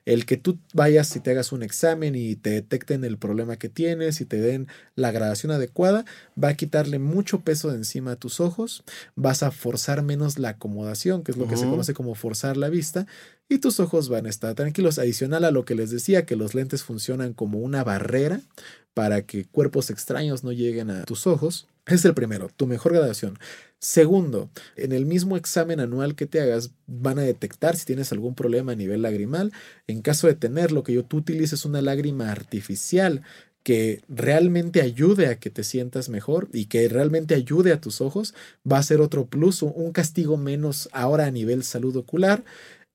El 0.08 0.24
que 0.24 0.38
tú 0.38 0.58
vayas 0.72 1.14
y 1.16 1.20
te 1.20 1.32
hagas 1.32 1.52
un 1.52 1.62
examen 1.62 2.14
y 2.14 2.34
te 2.34 2.48
detecten 2.48 3.04
el 3.04 3.18
problema 3.18 3.58
que 3.58 3.68
tienes 3.68 4.22
y 4.22 4.24
te 4.24 4.40
den 4.40 4.66
la 4.94 5.12
graduación 5.12 5.52
adecuada, 5.52 6.06
va 6.42 6.48
a 6.48 6.54
quitarle 6.54 6.98
mucho 6.98 7.40
peso 7.42 7.68
de 7.68 7.76
encima 7.76 8.12
a 8.12 8.16
tus 8.16 8.40
ojos, 8.40 8.84
vas 9.16 9.42
a 9.42 9.50
forzar 9.50 10.02
menos 10.02 10.38
la 10.38 10.48
acomodación, 10.48 11.22
que 11.22 11.32
es 11.32 11.36
lo 11.36 11.46
que 11.46 11.58
se 11.58 11.66
conoce 11.66 11.92
como 11.92 12.14
forzar 12.14 12.56
la 12.56 12.70
vista, 12.70 13.06
y 13.50 13.58
tus 13.58 13.80
ojos 13.80 14.08
van 14.08 14.24
a 14.24 14.30
estar 14.30 14.54
tranquilos. 14.54 14.98
Adicional 14.98 15.44
a 15.44 15.50
lo 15.50 15.66
que 15.66 15.74
les 15.74 15.90
decía, 15.90 16.24
que 16.24 16.36
los 16.36 16.54
lentes 16.54 16.84
funcionan 16.84 17.34
como 17.34 17.58
una 17.58 17.84
barrera 17.84 18.40
para 18.94 19.26
que 19.26 19.44
cuerpos 19.44 19.90
extraños 19.90 20.42
no 20.42 20.52
lleguen 20.52 20.88
a 20.90 21.04
tus 21.04 21.26
ojos. 21.26 21.66
Es 21.88 22.04
el 22.04 22.14
primero, 22.14 22.48
tu 22.54 22.66
mejor 22.66 22.92
graduación. 22.92 23.38
Segundo, 23.80 24.50
en 24.76 24.92
el 24.92 25.06
mismo 25.06 25.36
examen 25.36 25.80
anual 25.80 26.14
que 26.14 26.26
te 26.26 26.40
hagas, 26.40 26.70
van 26.86 27.18
a 27.18 27.22
detectar 27.22 27.76
si 27.76 27.86
tienes 27.86 28.12
algún 28.12 28.34
problema 28.34 28.72
a 28.72 28.76
nivel 28.76 29.02
lagrimal. 29.02 29.52
En 29.86 30.02
caso 30.02 30.26
de 30.26 30.34
tenerlo, 30.34 30.82
que 30.82 30.92
yo 30.92 31.04
tú 31.04 31.16
utilices 31.18 31.64
una 31.64 31.80
lágrima 31.80 32.30
artificial 32.30 33.22
que 33.62 34.02
realmente 34.08 34.82
ayude 34.82 35.26
a 35.28 35.38
que 35.38 35.50
te 35.50 35.64
sientas 35.64 36.08
mejor 36.08 36.48
y 36.52 36.66
que 36.66 36.88
realmente 36.88 37.34
ayude 37.34 37.72
a 37.72 37.80
tus 37.80 38.00
ojos, 38.00 38.34
va 38.70 38.78
a 38.78 38.82
ser 38.82 39.00
otro 39.00 39.26
plus, 39.26 39.62
un- 39.62 39.72
un 39.74 39.92
castigo 39.92 40.36
menos 40.36 40.88
ahora 40.92 41.26
a 41.26 41.30
nivel 41.30 41.62
salud 41.64 41.96
ocular. 41.96 42.44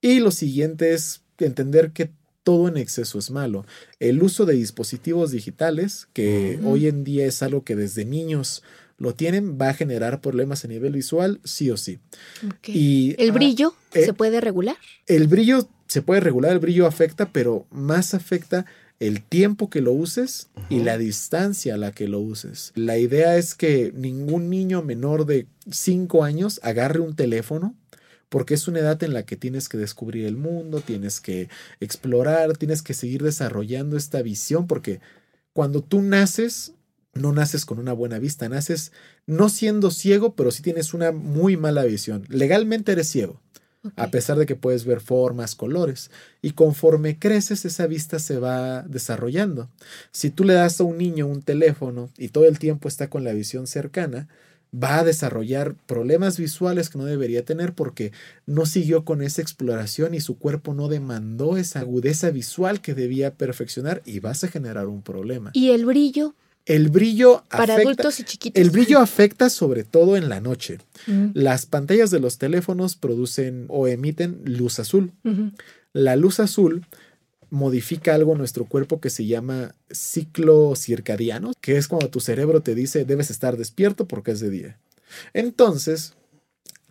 Y 0.01 0.19
lo 0.19 0.31
siguiente 0.31 0.93
es 0.93 1.21
entender 1.39 1.91
que 1.91 2.11
todo 2.43 2.67
en 2.67 2.75
exceso 2.77 3.19
es 3.19 3.31
malo. 3.31 3.65
El 3.99 4.21
uso 4.21 4.45
de 4.45 4.53
dispositivos 4.55 5.31
digitales, 5.31 6.07
que 6.11 6.59
hoy 6.65 6.87
en 6.87 7.03
día 7.05 7.25
es 7.25 7.41
algo 7.41 7.63
que 7.63 7.75
desde 7.75 8.03
niños 8.03 8.63
lo 8.97 9.15
tienen, 9.15 9.57
va 9.59 9.69
a 9.69 9.73
generar 9.73 10.21
problemas 10.21 10.65
a 10.65 10.67
nivel 10.67 10.93
visual, 10.93 11.39
sí 11.43 11.69
o 11.71 11.77
sí. 11.77 11.99
Y 12.65 13.15
¿El 13.21 13.31
ah, 13.31 13.33
brillo 13.33 13.75
eh, 13.93 14.05
se 14.05 14.13
puede 14.13 14.41
regular? 14.41 14.77
el 15.07 15.27
brillo 15.27 15.67
se 15.87 16.01
puede 16.01 16.21
regular, 16.21 16.51
el 16.51 16.59
brillo 16.59 16.87
afecta, 16.87 17.29
pero 17.31 17.67
más 17.69 18.13
afecta 18.13 18.65
el 18.99 19.21
tiempo 19.21 19.69
que 19.69 19.81
lo 19.81 19.91
uses 19.91 20.49
y 20.69 20.79
la 20.79 20.97
distancia 20.97 21.75
a 21.75 21.77
la 21.77 21.91
que 21.91 22.07
lo 22.07 22.19
uses. 22.19 22.71
La 22.75 22.97
idea 22.97 23.37
es 23.37 23.53
que 23.53 23.91
ningún 23.93 24.49
niño 24.49 24.81
menor 24.81 25.25
de 25.25 25.47
5 25.69 26.23
años 26.23 26.59
agarre 26.63 26.99
un 26.99 27.15
teléfono 27.15 27.75
porque 28.29 28.55
es 28.55 28.67
una 28.67 28.79
edad 28.79 29.03
en 29.03 29.13
la 29.13 29.25
que 29.27 29.35
tienes 29.35 29.69
que 29.69 29.77
descubrir 29.77 30.25
el 30.25 30.37
mundo, 30.37 30.81
tienes 30.81 31.21
que 31.21 31.49
explorar, 31.79 32.57
tienes 32.57 32.81
que 32.81 32.95
seguir 32.95 33.21
desarrollando 33.21 33.95
esta 33.95 34.23
visión, 34.23 34.65
porque 34.65 35.01
cuando 35.53 35.83
tú 35.83 36.01
naces, 36.01 36.73
no 37.13 37.31
naces 37.31 37.65
con 37.65 37.79
una 37.79 37.93
buena 37.93 38.19
vista, 38.19 38.49
naces 38.49 38.91
no 39.25 39.49
siendo 39.49 39.91
ciego, 39.91 40.35
pero 40.35 40.51
sí 40.51 40.63
tienes 40.63 40.93
una 40.93 41.11
muy 41.11 41.57
mala 41.57 41.83
visión. 41.83 42.25
Legalmente 42.27 42.91
eres 42.91 43.07
ciego, 43.07 43.39
a 43.95 44.09
pesar 44.09 44.37
de 44.37 44.45
que 44.45 44.55
puedes 44.55 44.85
ver 44.85 44.99
formas, 44.99 45.55
colores, 45.55 46.09
y 46.41 46.51
conforme 46.51 47.19
creces 47.19 47.65
esa 47.65 47.85
vista 47.85 48.19
se 48.19 48.39
va 48.39 48.83
desarrollando. 48.83 49.69
Si 50.11 50.29
tú 50.29 50.43
le 50.43 50.53
das 50.53 50.79
a 50.79 50.85
un 50.85 50.97
niño 50.97 51.27
un 51.27 51.41
teléfono 51.41 52.09
y 52.17 52.29
todo 52.29 52.45
el 52.45 52.59
tiempo 52.59 52.87
está 52.87 53.09
con 53.09 53.23
la 53.23 53.33
visión 53.33 53.67
cercana, 53.67 54.27
va 54.73 54.99
a 54.99 55.03
desarrollar 55.03 55.75
problemas 55.85 56.39
visuales 56.39 56.89
que 56.89 56.97
no 56.97 57.05
debería 57.05 57.45
tener 57.45 57.73
porque 57.73 58.11
no 58.47 58.65
siguió 58.65 59.05
con 59.05 59.21
esa 59.21 59.41
exploración 59.41 60.15
y 60.15 60.19
su 60.19 60.39
cuerpo 60.39 60.73
no 60.73 60.87
demandó 60.87 61.57
esa 61.57 61.81
agudeza 61.81 62.31
visual 62.31 62.81
que 62.81 62.95
debía 62.95 63.35
perfeccionar 63.35 64.01
y 64.05 64.19
vas 64.19 64.43
a 64.43 64.47
generar 64.47 64.87
un 64.87 65.03
problema. 65.03 65.51
¿Y 65.53 65.69
el 65.71 65.85
brillo 65.85 66.33
El 66.65 66.89
brillo 66.89 67.43
para 67.49 67.73
afecta, 67.73 67.81
adultos 67.81 68.19
y 68.19 68.23
chiquitos? 68.23 68.61
el 68.61 68.69
brillo 68.69 68.99
afecta 68.99 69.49
sobre 69.49 69.83
todo 69.83 70.15
en 70.15 70.29
la 70.29 70.39
noche. 70.39 70.79
Mm, 71.07 71.27
Las 71.33 71.65
pantallas 71.65 72.09
de 72.09 72.19
los 72.19 72.37
teléfonos 72.37 72.95
producen 72.95 73.65
o 73.67 73.87
emiten 73.87 74.41
luz 74.45 74.79
azul. 74.79 75.11
La 75.91 76.15
luz 76.15 76.39
azul 76.39 76.85
modifica 77.49 78.15
algo 78.15 78.31
en 78.31 78.39
nuestro 78.39 78.65
cuerpo 78.65 78.99
que 78.99 79.09
se 79.09 79.25
llama 79.25 79.75
ciclo 79.91 80.73
circadiano, 80.75 81.51
que 81.61 81.77
es 81.77 81.87
cuando 81.87 82.09
tu 82.09 82.19
cerebro 82.19 82.61
te 82.61 82.73
dice 82.75 83.05
debes 83.05 83.29
estar 83.29 83.57
despierto 83.57 84.07
porque 84.07 84.31
es 84.31 84.39
de 84.39 84.49
día. 84.49 84.79
Entonces, 85.33 86.15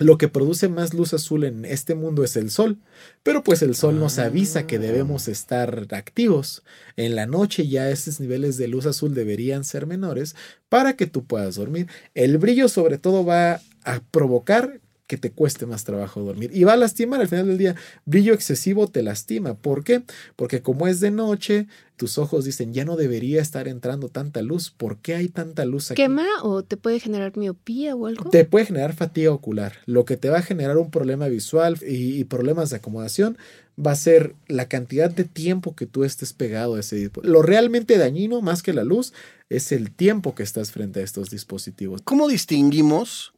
lo 0.03 0.19
que 0.19 0.29
produce 0.29 0.69
más 0.69 0.95
luz 0.95 1.15
azul 1.15 1.45
en 1.45 1.65
este 1.65 1.95
mundo 1.95 2.25
es 2.25 2.37
el 2.37 2.51
sol, 2.51 2.79
pero 3.23 3.43
pues 3.43 3.63
el 3.63 3.75
sol 3.75 3.99
nos 3.99 4.19
avisa 4.19 4.67
que 4.67 4.79
debemos 4.79 5.29
estar 5.29 5.87
activos. 5.91 6.63
En 6.97 7.15
la 7.15 7.27
noche 7.27 7.67
ya 7.67 7.91
esos 7.91 8.21
niveles 8.21 8.57
de 8.57 8.69
luz 8.69 8.87
azul 8.87 9.15
deberían 9.15 9.65
ser 9.65 9.87
menores 9.87 10.37
para 10.69 10.97
que 10.97 11.07
tú 11.07 11.25
puedas 11.25 11.57
dormir. 11.57 11.89
El 12.15 12.39
brillo 12.39 12.69
sobre 12.69 12.99
todo 12.99 13.25
va 13.25 13.61
a 13.85 14.01
provocar 14.11 14.81
que 15.13 15.19
te 15.19 15.31
cueste 15.31 15.67
más 15.67 15.85
trabajo 15.85 16.23
dormir. 16.23 16.51
Y 16.55 16.65
va 16.65 16.73
a 16.73 16.77
lastimar 16.79 17.21
al 17.21 17.29
final 17.29 17.47
del 17.47 17.59
día. 17.59 17.77
Brillo 18.07 18.33
excesivo 18.33 18.89
te 18.89 19.03
lastima. 19.03 19.53
¿Por 19.53 19.85
qué? 19.85 20.05
Porque 20.37 20.63
como 20.63 20.89
es 20.89 21.01
de 21.01 21.11
noche, 21.11 21.67
tus 21.99 22.17
ojos 22.17 22.47
dicen, 22.47 22.73
ya 22.73 22.87
no 22.87 22.97
debería 22.97 23.43
estar 23.43 23.69
entrando 23.69 24.09
tanta 24.09 24.41
luz. 24.41 24.71
¿Por 24.71 24.97
qué 25.03 25.15
hay 25.15 25.29
tanta 25.29 25.67
luz 25.67 25.91
aquí? 25.91 26.01
¿Quema 26.01 26.25
o 26.43 26.63
te 26.63 26.79
puede 26.79 26.99
generar 26.99 27.37
miopía 27.37 27.95
o 27.95 28.07
algo? 28.07 28.31
Te 28.31 28.47
puede 28.47 28.65
generar 28.65 28.95
fatiga 28.95 29.33
ocular. 29.33 29.75
Lo 29.85 30.07
que 30.07 30.17
te 30.17 30.31
va 30.31 30.39
a 30.39 30.43
generar 30.43 30.79
un 30.79 30.91
problema 30.91 31.29
visual 31.29 31.77
y, 31.87 32.19
y 32.19 32.25
problemas 32.25 32.71
de 32.71 32.77
acomodación 32.77 33.37
va 33.79 33.91
a 33.91 33.97
ser 33.97 34.35
la 34.49 34.67
cantidad 34.67 35.11
de 35.11 35.25
tiempo 35.25 35.77
que 35.77 35.85
tú 35.85 36.05
estés 36.05 36.33
pegado 36.33 36.77
a 36.77 36.81
ese 36.81 36.97
dispositivo. 36.97 37.35
Lo 37.35 37.43
realmente 37.43 37.99
dañino, 37.99 38.41
más 38.41 38.63
que 38.63 38.73
la 38.73 38.85
luz, 38.85 39.13
es 39.51 39.73
el 39.73 39.91
tiempo 39.91 40.35
que 40.35 40.43
estás 40.43 40.73
frente 40.73 41.01
a 41.01 41.03
estos 41.03 41.29
dispositivos. 41.29 42.01
¿Cómo 42.01 42.29
distinguimos 42.29 43.32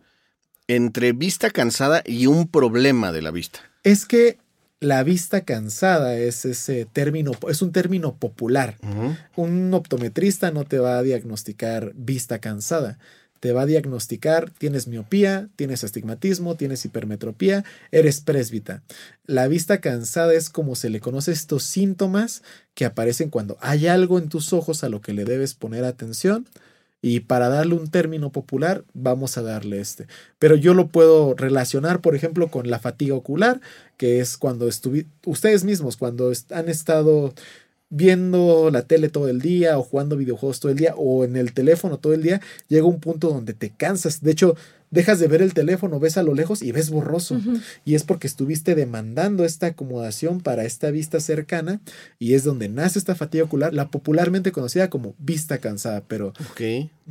entre 0.68 1.12
vista 1.12 1.50
cansada 1.50 2.02
y 2.06 2.26
un 2.26 2.48
problema 2.48 3.12
de 3.12 3.22
la 3.22 3.30
vista? 3.30 3.60
Es 3.82 4.06
que 4.06 4.38
la 4.80 5.02
vista 5.02 5.42
cansada 5.42 6.16
es 6.16 6.44
ese 6.44 6.84
término, 6.84 7.32
es 7.48 7.62
un 7.62 7.72
término 7.72 8.16
popular. 8.16 8.76
Un 9.36 9.72
optometrista 9.72 10.50
no 10.50 10.64
te 10.64 10.78
va 10.78 10.98
a 10.98 11.02
diagnosticar 11.02 11.92
vista 11.94 12.38
cansada 12.38 12.98
te 13.44 13.52
va 13.52 13.60
a 13.60 13.66
diagnosticar, 13.66 14.48
tienes 14.52 14.88
miopía, 14.88 15.50
tienes 15.54 15.84
astigmatismo, 15.84 16.56
tienes 16.56 16.82
hipermetropía, 16.86 17.62
eres 17.92 18.22
présbita. 18.22 18.82
La 19.26 19.48
vista 19.48 19.82
cansada 19.82 20.32
es 20.32 20.48
como 20.48 20.74
se 20.76 20.88
le 20.88 20.98
conoce 20.98 21.32
estos 21.32 21.62
síntomas 21.62 22.42
que 22.72 22.86
aparecen 22.86 23.28
cuando 23.28 23.58
hay 23.60 23.86
algo 23.86 24.18
en 24.18 24.30
tus 24.30 24.54
ojos 24.54 24.82
a 24.82 24.88
lo 24.88 25.02
que 25.02 25.12
le 25.12 25.26
debes 25.26 25.52
poner 25.52 25.84
atención. 25.84 26.48
Y 27.06 27.20
para 27.20 27.50
darle 27.50 27.74
un 27.74 27.88
término 27.88 28.32
popular, 28.32 28.82
vamos 28.94 29.36
a 29.36 29.42
darle 29.42 29.78
este. 29.78 30.06
Pero 30.38 30.56
yo 30.56 30.72
lo 30.72 30.88
puedo 30.88 31.34
relacionar, 31.34 32.00
por 32.00 32.14
ejemplo, 32.14 32.48
con 32.48 32.70
la 32.70 32.78
fatiga 32.78 33.14
ocular, 33.14 33.60
que 33.98 34.20
es 34.20 34.38
cuando 34.38 34.66
ustedes 35.26 35.64
mismos, 35.64 35.98
cuando 35.98 36.32
han 36.48 36.70
estado 36.70 37.34
viendo 37.90 38.70
la 38.72 38.86
tele 38.86 39.10
todo 39.10 39.28
el 39.28 39.42
día 39.42 39.78
o 39.78 39.82
jugando 39.82 40.16
videojuegos 40.16 40.60
todo 40.60 40.72
el 40.72 40.78
día 40.78 40.94
o 40.96 41.24
en 41.24 41.36
el 41.36 41.52
teléfono 41.52 41.98
todo 41.98 42.14
el 42.14 42.22
día, 42.22 42.40
llega 42.68 42.86
un 42.86 43.00
punto 43.00 43.28
donde 43.28 43.52
te 43.52 43.68
cansas. 43.68 44.22
De 44.22 44.30
hecho, 44.30 44.56
dejas 44.94 45.18
de 45.18 45.26
ver 45.26 45.42
el 45.42 45.52
teléfono, 45.52 45.98
ves 45.98 46.16
a 46.16 46.22
lo 46.22 46.34
lejos 46.34 46.62
y 46.62 46.72
ves 46.72 46.88
borroso. 46.90 47.38
Y 47.84 47.96
es 47.96 48.04
porque 48.04 48.26
estuviste 48.26 48.74
demandando 48.74 49.44
esta 49.44 49.66
acomodación 49.66 50.40
para 50.40 50.64
esta 50.64 50.90
vista 50.90 51.20
cercana 51.20 51.80
y 52.18 52.34
es 52.34 52.44
donde 52.44 52.68
nace 52.68 52.98
esta 52.98 53.14
fatiga 53.14 53.44
ocular, 53.44 53.74
la 53.74 53.90
popularmente 53.90 54.52
conocida 54.52 54.88
como 54.88 55.14
vista 55.18 55.58
cansada, 55.58 56.04
pero... 56.06 56.32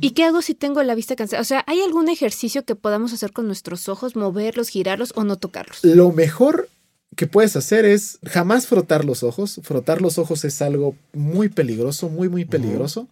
¿Y 0.00 0.10
qué 0.10 0.24
hago 0.24 0.42
si 0.42 0.54
tengo 0.54 0.82
la 0.82 0.94
vista 0.94 1.14
cansada? 1.14 1.42
O 1.42 1.44
sea, 1.44 1.62
¿hay 1.66 1.80
algún 1.80 2.08
ejercicio 2.08 2.64
que 2.64 2.74
podamos 2.74 3.12
hacer 3.12 3.32
con 3.32 3.46
nuestros 3.46 3.88
ojos, 3.88 4.16
moverlos, 4.16 4.68
girarlos 4.68 5.12
o 5.14 5.24
no 5.24 5.36
tocarlos? 5.36 5.84
Lo 5.84 6.10
mejor 6.10 6.68
que 7.16 7.26
puedes 7.26 7.54
hacer 7.54 7.84
es 7.84 8.18
jamás 8.24 8.66
frotar 8.66 9.04
los 9.04 9.22
ojos. 9.22 9.60
Frotar 9.62 10.00
los 10.00 10.18
ojos 10.18 10.44
es 10.44 10.60
algo 10.62 10.96
muy 11.12 11.48
peligroso, 11.48 12.08
muy, 12.08 12.28
muy 12.28 12.44
peligroso. 12.44 13.08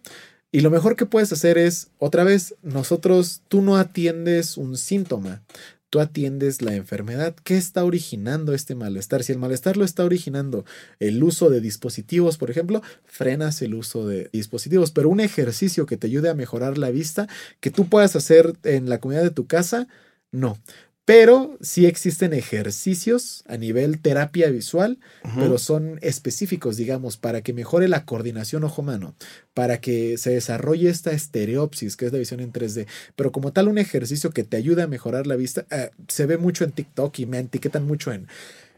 Y 0.53 0.59
lo 0.61 0.69
mejor 0.69 0.95
que 0.95 1.07
puedes 1.07 1.33
hacer 1.33 1.57
es, 1.57 1.89
otra 1.97 2.23
vez, 2.23 2.53
nosotros, 2.61 3.41
tú 3.47 3.63
no 3.63 3.75
atiendes 3.75 4.55
un 4.55 4.77
síntoma, 4.77 5.41
tú 5.89 5.99
atiendes 5.99 6.61
la 6.61 6.75
enfermedad. 6.75 7.35
¿Qué 7.43 7.57
está 7.57 7.83
originando 7.83 8.53
este 8.53 8.75
malestar? 8.75 9.23
Si 9.23 9.31
el 9.31 9.39
malestar 9.39 9.77
lo 9.77 9.83
está 9.83 10.05
originando 10.05 10.63
el 10.99 11.23
uso 11.23 11.49
de 11.49 11.59
dispositivos, 11.59 12.37
por 12.37 12.51
ejemplo, 12.51 12.83
frenas 13.03 13.63
el 13.63 13.73
uso 13.73 14.07
de 14.07 14.29
dispositivos. 14.31 14.91
Pero 14.91 15.09
un 15.09 15.21
ejercicio 15.21 15.87
que 15.87 15.97
te 15.97 16.05
ayude 16.05 16.29
a 16.29 16.35
mejorar 16.35 16.77
la 16.77 16.91
vista, 16.91 17.27
que 17.59 17.71
tú 17.71 17.89
puedas 17.89 18.15
hacer 18.15 18.53
en 18.61 18.89
la 18.89 18.99
comunidad 18.99 19.23
de 19.23 19.31
tu 19.31 19.47
casa, 19.47 19.87
no. 20.31 20.59
Pero 21.05 21.57
sí 21.59 21.85
existen 21.85 22.31
ejercicios 22.33 23.43
a 23.47 23.57
nivel 23.57 23.99
terapia 23.99 24.49
visual, 24.49 24.99
pero 25.35 25.57
son 25.57 25.99
específicos, 26.01 26.77
digamos, 26.77 27.17
para 27.17 27.41
que 27.41 27.51
mejore 27.51 27.89
la 27.89 28.05
coordinación 28.05 28.63
ojo-mano, 28.63 29.13
para 29.53 29.81
que 29.81 30.17
se 30.17 30.29
desarrolle 30.29 30.89
esta 30.89 31.11
estereopsis, 31.11 31.97
que 31.97 32.05
es 32.05 32.13
la 32.13 32.19
visión 32.19 32.39
en 32.39 32.53
3D. 32.53 32.87
Pero 33.17 33.33
como 33.33 33.51
tal, 33.51 33.67
un 33.67 33.79
ejercicio 33.79 34.29
que 34.29 34.45
te 34.45 34.55
ayuda 34.55 34.85
a 34.85 34.87
mejorar 34.87 35.27
la 35.27 35.35
vista, 35.35 35.65
eh, 35.71 35.91
se 36.07 36.25
ve 36.25 36.37
mucho 36.37 36.63
en 36.63 36.71
TikTok 36.71 37.19
y 37.19 37.25
me 37.25 37.39
etiquetan 37.39 37.85
mucho 37.85 38.13
en 38.13 38.27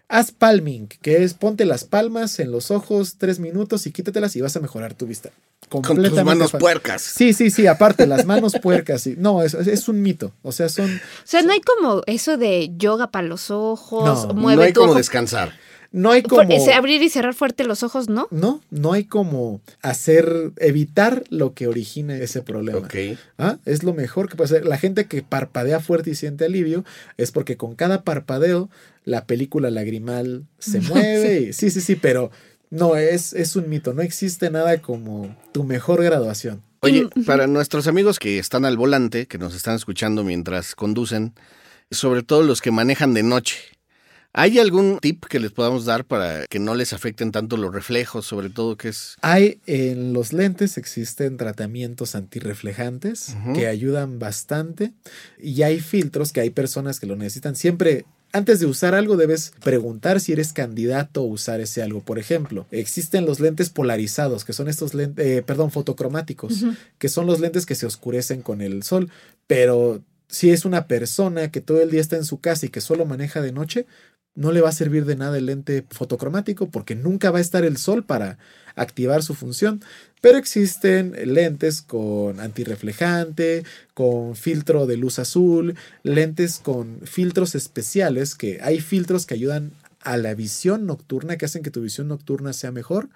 Haz 0.08 0.32
palming, 0.32 0.88
que 1.02 1.24
es 1.24 1.34
ponte 1.34 1.66
las 1.66 1.84
palmas 1.84 2.40
en 2.40 2.52
los 2.52 2.70
ojos 2.70 3.16
tres 3.18 3.40
minutos 3.40 3.88
y 3.88 3.92
quítatelas 3.92 4.36
y 4.36 4.42
vas 4.42 4.56
a 4.56 4.60
mejorar 4.60 4.94
tu 4.94 5.08
vista. 5.08 5.32
Con 5.70 5.82
tus 5.82 6.24
manos 6.24 6.52
puercas. 6.52 7.02
Sí, 7.02 7.34
sí, 7.34 7.50
sí, 7.50 7.68
aparte, 7.68 8.06
las 8.06 8.26
manos 8.26 8.54
puercas. 8.62 9.02
Sí. 9.02 9.16
No, 9.18 9.44
es, 9.44 9.54
es, 9.54 9.88
un 9.88 10.02
mito. 10.02 10.32
O 10.42 10.52
sea, 10.52 10.70
son. 10.70 10.96
O 10.96 11.00
sea, 11.24 11.42
no 11.42 11.52
hay 11.52 11.62
como 11.62 12.02
eso 12.06 12.38
de 12.38 12.72
yoga 12.78 13.08
para 13.08 13.28
los 13.28 13.52
ojos. 13.52 14.28
No, 14.34 14.34
no 14.34 14.62
hay 14.62 14.74
como 14.74 14.94
descansar. 14.94 15.54
No 15.96 16.12
hay 16.12 16.24
como. 16.24 16.42
Abrir 16.74 17.02
y 17.02 17.10
cerrar 17.10 17.34
fuerte 17.34 17.64
los 17.64 17.82
ojos, 17.82 18.10
¿no? 18.10 18.28
No, 18.30 18.62
no 18.70 18.92
hay 18.92 19.06
como 19.06 19.62
hacer, 19.82 20.52
evitar 20.58 21.24
lo 21.30 21.54
que 21.54 21.68
origina 21.68 22.18
ese 22.18 22.42
problema. 22.42 22.80
Ok. 22.80 22.96
¿Ah? 23.38 23.58
Es 23.64 23.84
lo 23.84 23.94
mejor 23.94 24.28
que 24.28 24.36
puede 24.36 24.48
hacer. 24.58 24.66
La 24.66 24.78
gente 24.78 25.06
que 25.06 25.24
parpadea 25.24 25.80
fuerte 25.80 26.10
y 26.10 26.16
siente 26.16 26.46
alivio 26.46 26.84
es 27.18 27.32
porque 27.32 27.56
con 27.56 27.76
cada 27.76 28.04
parpadeo 28.04 28.70
la 29.06 29.26
película 29.26 29.72
lagrimal 29.72 30.44
se 30.60 30.82
mueve. 30.82 31.54
sí, 31.54 31.70
sí, 31.70 31.80
sí, 31.80 31.96
pero 31.96 32.30
no, 32.70 32.96
es, 32.96 33.34
es 33.34 33.56
un 33.56 33.70
mito. 33.70 33.94
No 33.94 34.02
existe 34.02 34.50
nada 34.50 34.82
como 34.82 35.36
tu 35.52 35.64
mejor 35.64 36.04
graduación. 36.04 36.62
Oye, 36.82 37.10
para 37.26 37.48
nuestros 37.48 37.88
amigos 37.88 38.20
que 38.20 38.38
están 38.38 38.66
al 38.66 38.78
volante, 38.78 39.28
que 39.28 39.38
nos 39.38 39.56
están 39.56 39.76
escuchando 39.76 40.24
mientras 40.24 40.76
conducen, 40.76 41.34
sobre 41.90 42.22
todo 42.22 42.44
los 42.44 42.62
que 42.62 42.72
manejan 42.72 43.14
de 43.14 43.24
noche, 43.24 43.58
¿Hay 44.38 44.60
algún 44.60 45.00
tip 45.00 45.24
que 45.28 45.40
les 45.40 45.54
podamos 45.54 45.86
dar 45.86 46.04
para 46.04 46.46
que 46.48 46.60
no 46.60 46.76
les 46.76 46.92
afecten 46.92 47.32
tanto 47.32 47.56
los 47.56 47.74
reflejos, 47.74 48.26
sobre 48.26 48.50
todo 48.50 48.76
que 48.76 48.90
es... 48.90 49.16
Hay 49.22 49.62
en 49.66 50.12
los 50.12 50.34
lentes 50.34 50.78
existen 50.78 51.38
tratamientos 51.38 52.16
antirreflejantes 52.16 53.34
que 53.54 53.68
ayudan 53.68 54.20
bastante 54.20 54.92
y 55.42 55.62
hay 55.62 55.80
filtros 55.80 56.34
que 56.34 56.42
hay 56.42 56.50
personas 56.50 57.00
que 57.00 57.06
lo 57.08 57.16
necesitan. 57.16 57.56
Siempre 57.56 58.06
antes 58.36 58.60
de 58.60 58.66
usar 58.66 58.96
algo 58.96 59.16
debes 59.16 59.54
preguntar 59.64 60.20
si 60.20 60.34
eres 60.34 60.52
candidato 60.52 61.22
a 61.22 61.24
usar 61.24 61.62
ese 61.62 61.82
algo. 61.82 62.02
Por 62.02 62.20
ejemplo, 62.20 62.68
existen 62.70 63.26
los 63.26 63.40
lentes 63.40 63.70
polarizados, 63.70 64.44
que 64.44 64.52
son 64.52 64.68
estos 64.68 64.94
lentes, 64.94 65.26
eh, 65.26 65.42
perdón, 65.42 65.72
fotocromáticos, 65.72 66.66
que 66.98 67.08
son 67.08 67.28
los 67.28 67.40
lentes 67.40 67.66
que 67.66 67.76
se 67.76 67.86
oscurecen 67.86 68.42
con 68.42 68.60
el 68.60 68.84
sol, 68.84 69.10
pero 69.48 70.04
si 70.28 70.52
es 70.52 70.66
una 70.66 70.86
persona 70.88 71.50
que 71.50 71.62
todo 71.62 71.82
el 71.82 71.92
día 71.92 72.02
está 72.02 72.18
en 72.18 72.26
su 72.26 72.42
casa 72.42 72.66
y 72.66 72.70
que 72.70 72.82
solo 72.82 73.06
maneja 73.06 73.40
de 73.40 73.54
noche, 73.54 73.86
no 74.36 74.52
le 74.52 74.62
va 74.62 74.70
a 74.70 74.74
servir 74.74 75.06
de 75.06 75.16
nada 75.16 75.38
el 75.38 75.48
lente 75.48 75.86
fotocromático 75.90 76.70
porque 76.70 76.96
nunca 76.96 77.32
va 77.32 77.40
a 77.40 77.42
estar 77.42 77.64
el 77.64 77.78
sol 77.78 78.04
para 78.04 78.38
activar 78.76 79.24
su 79.24 79.34
función. 79.34 79.82
Pero 80.22 80.38
existen 80.38 81.16
lentes 81.34 81.82
con 81.82 82.40
antirreflejante, 82.40 83.64
con 83.94 84.36
filtro 84.36 84.88
de 84.88 84.98
luz 84.98 85.20
azul, 85.20 85.76
lentes 86.04 86.60
con 86.60 87.00
filtros 87.04 87.56
especiales, 87.56 88.36
que 88.36 88.60
hay 88.62 88.80
filtros 88.82 89.26
que 89.26 89.36
ayudan 89.36 89.72
a 90.02 90.18
la 90.18 90.36
visión 90.36 90.86
nocturna, 90.86 91.38
que 91.38 91.46
hacen 91.46 91.64
que 91.64 91.72
tu 91.72 91.82
visión 91.82 92.08
nocturna 92.08 92.54
sea 92.54 92.72
mejor 92.72 93.10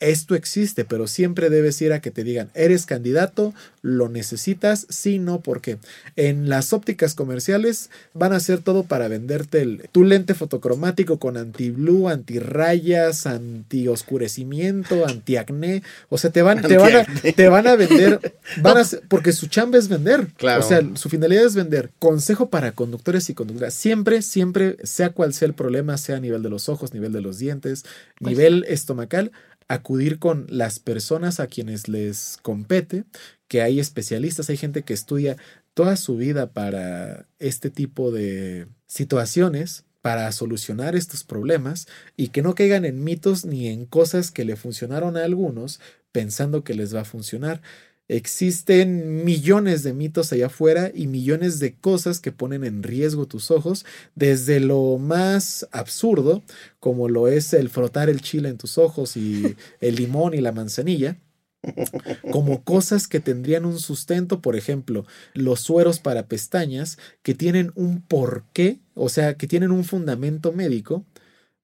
esto 0.00 0.34
existe, 0.34 0.84
pero 0.84 1.06
siempre 1.06 1.50
debes 1.50 1.80
ir 1.82 1.92
a 1.92 2.00
que 2.00 2.10
te 2.10 2.22
digan, 2.22 2.50
eres 2.54 2.86
candidato, 2.86 3.52
lo 3.82 4.08
necesitas, 4.08 4.86
sí, 4.88 5.18
no, 5.18 5.40
porque 5.40 5.78
en 6.14 6.48
las 6.48 6.72
ópticas 6.72 7.14
comerciales 7.14 7.90
van 8.14 8.32
a 8.32 8.36
hacer 8.36 8.60
todo 8.60 8.84
para 8.84 9.08
venderte 9.08 9.60
el, 9.60 9.88
tu 9.90 10.04
lente 10.04 10.34
fotocromático 10.34 11.18
con 11.18 11.36
anti-blue, 11.36 12.08
anti-rayas, 12.08 13.26
anti-oscurecimiento, 13.26 15.06
anti-acné, 15.06 15.82
o 16.08 16.18
sea, 16.18 16.30
te 16.30 16.42
van, 16.42 16.62
te 16.62 16.78
van, 16.78 16.96
a, 16.96 17.06
te 17.32 17.48
van 17.48 17.66
a 17.66 17.74
vender, 17.74 18.34
van 18.62 18.78
a, 18.78 18.82
porque 19.08 19.32
su 19.32 19.48
chamba 19.48 19.78
es 19.78 19.88
vender, 19.88 20.28
claro. 20.36 20.64
o 20.64 20.68
sea, 20.68 20.80
su 20.94 21.08
finalidad 21.08 21.44
es 21.44 21.54
vender. 21.54 21.90
Consejo 21.98 22.50
para 22.50 22.72
conductores 22.72 23.28
y 23.30 23.34
conductoras, 23.34 23.74
siempre, 23.74 24.22
siempre, 24.22 24.76
sea 24.84 25.10
cual 25.10 25.34
sea 25.34 25.46
el 25.46 25.54
problema, 25.54 25.98
sea 25.98 26.16
a 26.16 26.20
nivel 26.20 26.42
de 26.42 26.50
los 26.50 26.68
ojos, 26.68 26.94
nivel 26.94 27.12
de 27.12 27.20
los 27.20 27.38
dientes, 27.38 27.84
pues 28.18 28.36
nivel 28.36 28.64
estomacal, 28.68 29.32
acudir 29.68 30.18
con 30.18 30.46
las 30.48 30.78
personas 30.78 31.40
a 31.40 31.46
quienes 31.46 31.88
les 31.88 32.38
compete, 32.42 33.04
que 33.46 33.62
hay 33.62 33.80
especialistas, 33.80 34.50
hay 34.50 34.56
gente 34.56 34.82
que 34.82 34.94
estudia 34.94 35.36
toda 35.74 35.96
su 35.96 36.16
vida 36.16 36.52
para 36.52 37.28
este 37.38 37.70
tipo 37.70 38.10
de 38.10 38.66
situaciones, 38.86 39.84
para 40.02 40.30
solucionar 40.32 40.96
estos 40.96 41.22
problemas 41.22 41.86
y 42.16 42.28
que 42.28 42.42
no 42.42 42.54
caigan 42.54 42.84
en 42.84 43.04
mitos 43.04 43.44
ni 43.44 43.68
en 43.68 43.84
cosas 43.84 44.30
que 44.30 44.44
le 44.44 44.56
funcionaron 44.56 45.16
a 45.16 45.24
algunos 45.24 45.80
pensando 46.12 46.64
que 46.64 46.74
les 46.74 46.94
va 46.94 47.02
a 47.02 47.04
funcionar. 47.04 47.62
Existen 48.08 49.22
millones 49.24 49.82
de 49.82 49.92
mitos 49.92 50.32
allá 50.32 50.46
afuera 50.46 50.90
y 50.94 51.06
millones 51.06 51.58
de 51.58 51.74
cosas 51.74 52.20
que 52.20 52.32
ponen 52.32 52.64
en 52.64 52.82
riesgo 52.82 53.26
tus 53.26 53.50
ojos, 53.50 53.84
desde 54.14 54.60
lo 54.60 54.96
más 54.96 55.68
absurdo, 55.72 56.42
como 56.80 57.10
lo 57.10 57.28
es 57.28 57.52
el 57.52 57.68
frotar 57.68 58.08
el 58.08 58.22
chile 58.22 58.48
en 58.48 58.56
tus 58.56 58.78
ojos 58.78 59.16
y 59.16 59.56
el 59.80 59.96
limón 59.96 60.32
y 60.32 60.40
la 60.40 60.52
manzanilla, 60.52 61.18
como 62.30 62.64
cosas 62.64 63.08
que 63.08 63.20
tendrían 63.20 63.66
un 63.66 63.78
sustento, 63.78 64.40
por 64.40 64.56
ejemplo, 64.56 65.04
los 65.34 65.60
sueros 65.60 65.98
para 65.98 66.26
pestañas, 66.26 66.98
que 67.22 67.34
tienen 67.34 67.72
un 67.74 68.00
porqué, 68.00 68.78
o 68.94 69.08
sea, 69.08 69.34
que 69.34 69.46
tienen 69.46 69.70
un 69.70 69.84
fundamento 69.84 70.52
médico, 70.52 71.04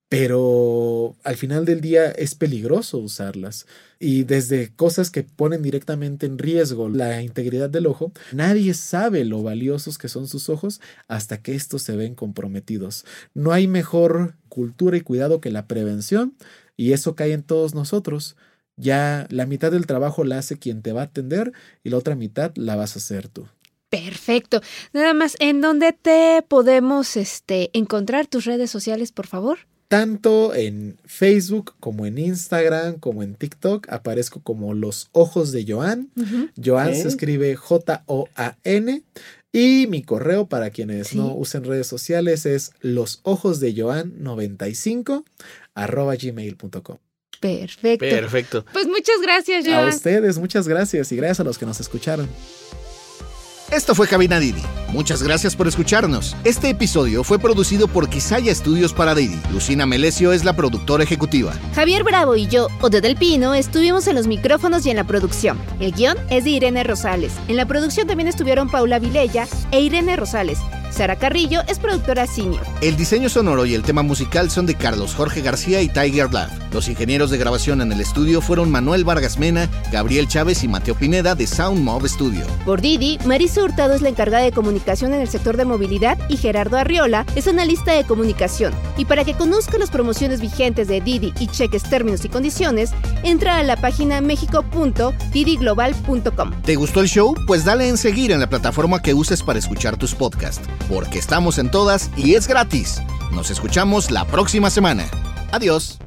pero 0.09 1.15
al 1.23 1.35
final 1.35 1.65
del 1.65 1.81
día 1.81 2.11
es 2.11 2.35
peligroso 2.35 2.99
usarlas. 2.99 3.65
Y 3.99 4.23
desde 4.23 4.73
cosas 4.75 5.09
que 5.09 5.23
ponen 5.23 5.63
directamente 5.63 6.25
en 6.25 6.37
riesgo 6.37 6.89
la 6.89 7.21
integridad 7.21 7.69
del 7.69 7.87
ojo, 7.87 8.11
nadie 8.31 8.73
sabe 8.75 9.25
lo 9.25 9.41
valiosos 9.41 9.97
que 9.97 10.09
son 10.09 10.27
sus 10.27 10.49
ojos 10.49 10.79
hasta 11.07 11.41
que 11.41 11.55
estos 11.55 11.81
se 11.81 11.95
ven 11.95 12.13
comprometidos. 12.13 13.05
No 13.33 13.51
hay 13.51 13.67
mejor 13.67 14.35
cultura 14.47 14.95
y 14.97 15.01
cuidado 15.01 15.41
que 15.41 15.49
la 15.49 15.67
prevención 15.67 16.35
y 16.77 16.93
eso 16.93 17.15
cae 17.15 17.33
en 17.33 17.43
todos 17.43 17.73
nosotros. 17.73 18.35
Ya 18.77 19.25
la 19.31 19.45
mitad 19.45 19.71
del 19.71 19.87
trabajo 19.87 20.23
la 20.23 20.37
hace 20.37 20.59
quien 20.59 20.81
te 20.81 20.91
va 20.91 21.01
a 21.01 21.05
atender 21.05 21.51
y 21.83 21.89
la 21.89 21.97
otra 21.97 22.15
mitad 22.15 22.51
la 22.55 22.75
vas 22.75 22.95
a 22.95 22.99
hacer 22.99 23.27
tú. 23.27 23.47
Perfecto. 23.89 24.61
Nada 24.93 25.13
más, 25.13 25.35
¿en 25.39 25.61
dónde 25.61 25.93
te 25.93 26.43
podemos 26.47 27.17
este, 27.17 27.69
encontrar 27.73 28.27
tus 28.27 28.45
redes 28.45 28.69
sociales, 28.69 29.11
por 29.11 29.25
favor? 29.25 29.59
Tanto 29.87 30.55
en 30.55 30.97
Facebook 31.05 31.75
como 31.79 32.05
en 32.05 32.17
Instagram 32.17 32.99
como 32.99 33.21
en 33.21 33.35
TikTok 33.35 33.87
aparezco 33.89 34.41
como 34.41 34.73
los 34.73 35.09
ojos 35.11 35.51
de 35.51 35.65
Joan. 35.67 36.09
Joan 36.63 36.95
se 36.95 37.07
escribe 37.07 37.55
J-O-A-N. 37.55 39.03
Y 39.51 39.87
mi 39.87 40.03
correo 40.03 40.47
para 40.47 40.69
quienes 40.69 41.15
no 41.15 41.33
usen 41.33 41.63
redes 41.63 41.87
sociales 41.87 42.45
es 42.45 42.73
los 42.81 43.21
ojos 43.23 43.61
de 43.61 43.73
Joan 43.79 44.21
95 44.21 45.23
arroba 45.75 46.15
gmail.com. 46.15 46.97
Perfecto. 47.39 48.05
Perfecto. 48.05 48.65
Pues 48.73 48.87
muchas 48.87 49.21
gracias, 49.21 49.65
Joan. 49.65 49.85
A 49.85 49.89
ustedes, 49.89 50.37
muchas 50.39 50.67
gracias 50.67 51.11
y 51.11 51.15
gracias 51.15 51.39
a 51.39 51.43
los 51.43 51.57
que 51.57 51.65
nos 51.65 51.79
escucharon. 51.79 52.27
Esto 53.71 53.95
fue 53.95 54.07
Cabina 54.07 54.39
Didi. 54.39 54.61
Muchas 54.89 55.23
gracias 55.23 55.55
por 55.55 55.67
escucharnos. 55.67 56.35
Este 56.43 56.69
episodio 56.69 57.23
fue 57.23 57.39
producido 57.39 57.87
por 57.87 58.07
Quisaya 58.09 58.51
Estudios 58.51 58.93
para 58.93 59.15
Didi. 59.15 59.41
Lucina 59.51 59.87
Melesio 59.87 60.31
es 60.33 60.45
la 60.45 60.55
productora 60.55 61.03
ejecutiva. 61.03 61.51
Javier 61.73 62.03
Bravo 62.03 62.35
y 62.35 62.47
yo, 62.47 62.67
Ode 62.81 63.01
del 63.01 63.15
Pino, 63.15 63.55
estuvimos 63.55 64.05
en 64.07 64.15
los 64.15 64.27
micrófonos 64.27 64.85
y 64.85 64.91
en 64.91 64.97
la 64.97 65.03
producción. 65.03 65.57
El 65.79 65.93
guion 65.93 66.15
es 66.29 66.43
de 66.43 66.51
Irene 66.51 66.83
Rosales. 66.83 67.33
En 67.47 67.57
la 67.57 67.65
producción 67.65 68.07
también 68.07 68.27
estuvieron 68.27 68.69
Paula 68.69 68.99
Vilella 68.99 69.47
e 69.71 69.81
Irene 69.81 70.15
Rosales. 70.15 70.59
Sara 70.95 71.17
Carrillo 71.17 71.61
es 71.67 71.77
productora 71.77 72.25
senior. 72.25 72.63
El 72.79 72.95
diseño 72.95 73.27
sonoro 73.27 73.65
y 73.65 73.73
el 73.73 73.83
tema 73.83 74.01
musical 74.01 74.49
son 74.49 74.65
de 74.65 74.75
Carlos 74.75 75.13
Jorge 75.13 75.41
García 75.41 75.81
y 75.81 75.89
Tiger 75.89 76.31
Love. 76.31 76.49
Los 76.71 76.87
ingenieros 76.87 77.29
de 77.31 77.37
grabación 77.37 77.81
en 77.81 77.91
el 77.91 77.99
estudio 77.99 78.39
fueron 78.39 78.71
Manuel 78.71 79.03
Vargas 79.03 79.37
Mena, 79.37 79.69
Gabriel 79.91 80.29
Chávez 80.29 80.63
y 80.63 80.69
Mateo 80.69 80.95
Pineda 80.95 81.35
de 81.35 81.47
Sound 81.47 81.83
Mob 81.83 82.07
Studio. 82.07 82.45
Por 82.65 82.79
Didi, 82.79 83.19
Marisa 83.25 83.61
Hurtado 83.61 83.93
es 83.93 84.01
la 84.01 84.07
encargada 84.07 84.43
de 84.43 84.53
comunicación 84.53 85.13
en 85.13 85.19
el 85.19 85.27
sector 85.27 85.57
de 85.57 85.65
movilidad 85.65 86.17
y 86.29 86.37
Gerardo 86.37 86.77
Arriola 86.77 87.25
es 87.35 87.49
analista 87.49 87.91
de 87.91 88.05
comunicación. 88.05 88.73
Y 88.97 89.03
para 89.03 89.25
que 89.25 89.33
conozca 89.33 89.77
las 89.77 89.89
promociones 89.89 90.39
vigentes 90.39 90.87
de 90.87 91.01
Didi 91.01 91.33
y 91.39 91.47
cheques 91.47 91.83
términos 91.83 92.23
y 92.23 92.29
condiciones, 92.29 92.91
entra 93.23 93.57
a 93.57 93.63
la 93.63 93.75
página 93.75 94.21
mexico.didiglobal.com. 94.21 96.51
¿Te 96.63 96.75
gustó 96.75 97.01
el 97.01 97.09
show? 97.09 97.35
Pues 97.47 97.65
dale 97.65 97.89
en 97.89 97.97
seguir 97.97 98.31
en 98.31 98.39
la 98.39 98.47
plataforma 98.47 99.01
que 99.01 99.13
uses 99.13 99.43
para 99.43 99.59
escuchar 99.59 99.97
tus 99.97 100.15
podcasts 100.15 100.61
porque 100.89 101.19
estamos 101.19 101.57
en 101.57 101.69
todas 101.69 102.09
y 102.15 102.35
es 102.35 102.47
gratis. 102.47 103.01
Nos 103.31 103.49
escuchamos 103.49 104.11
la 104.11 104.25
próxima 104.25 104.69
semana. 104.69 105.05
Adiós. 105.51 105.99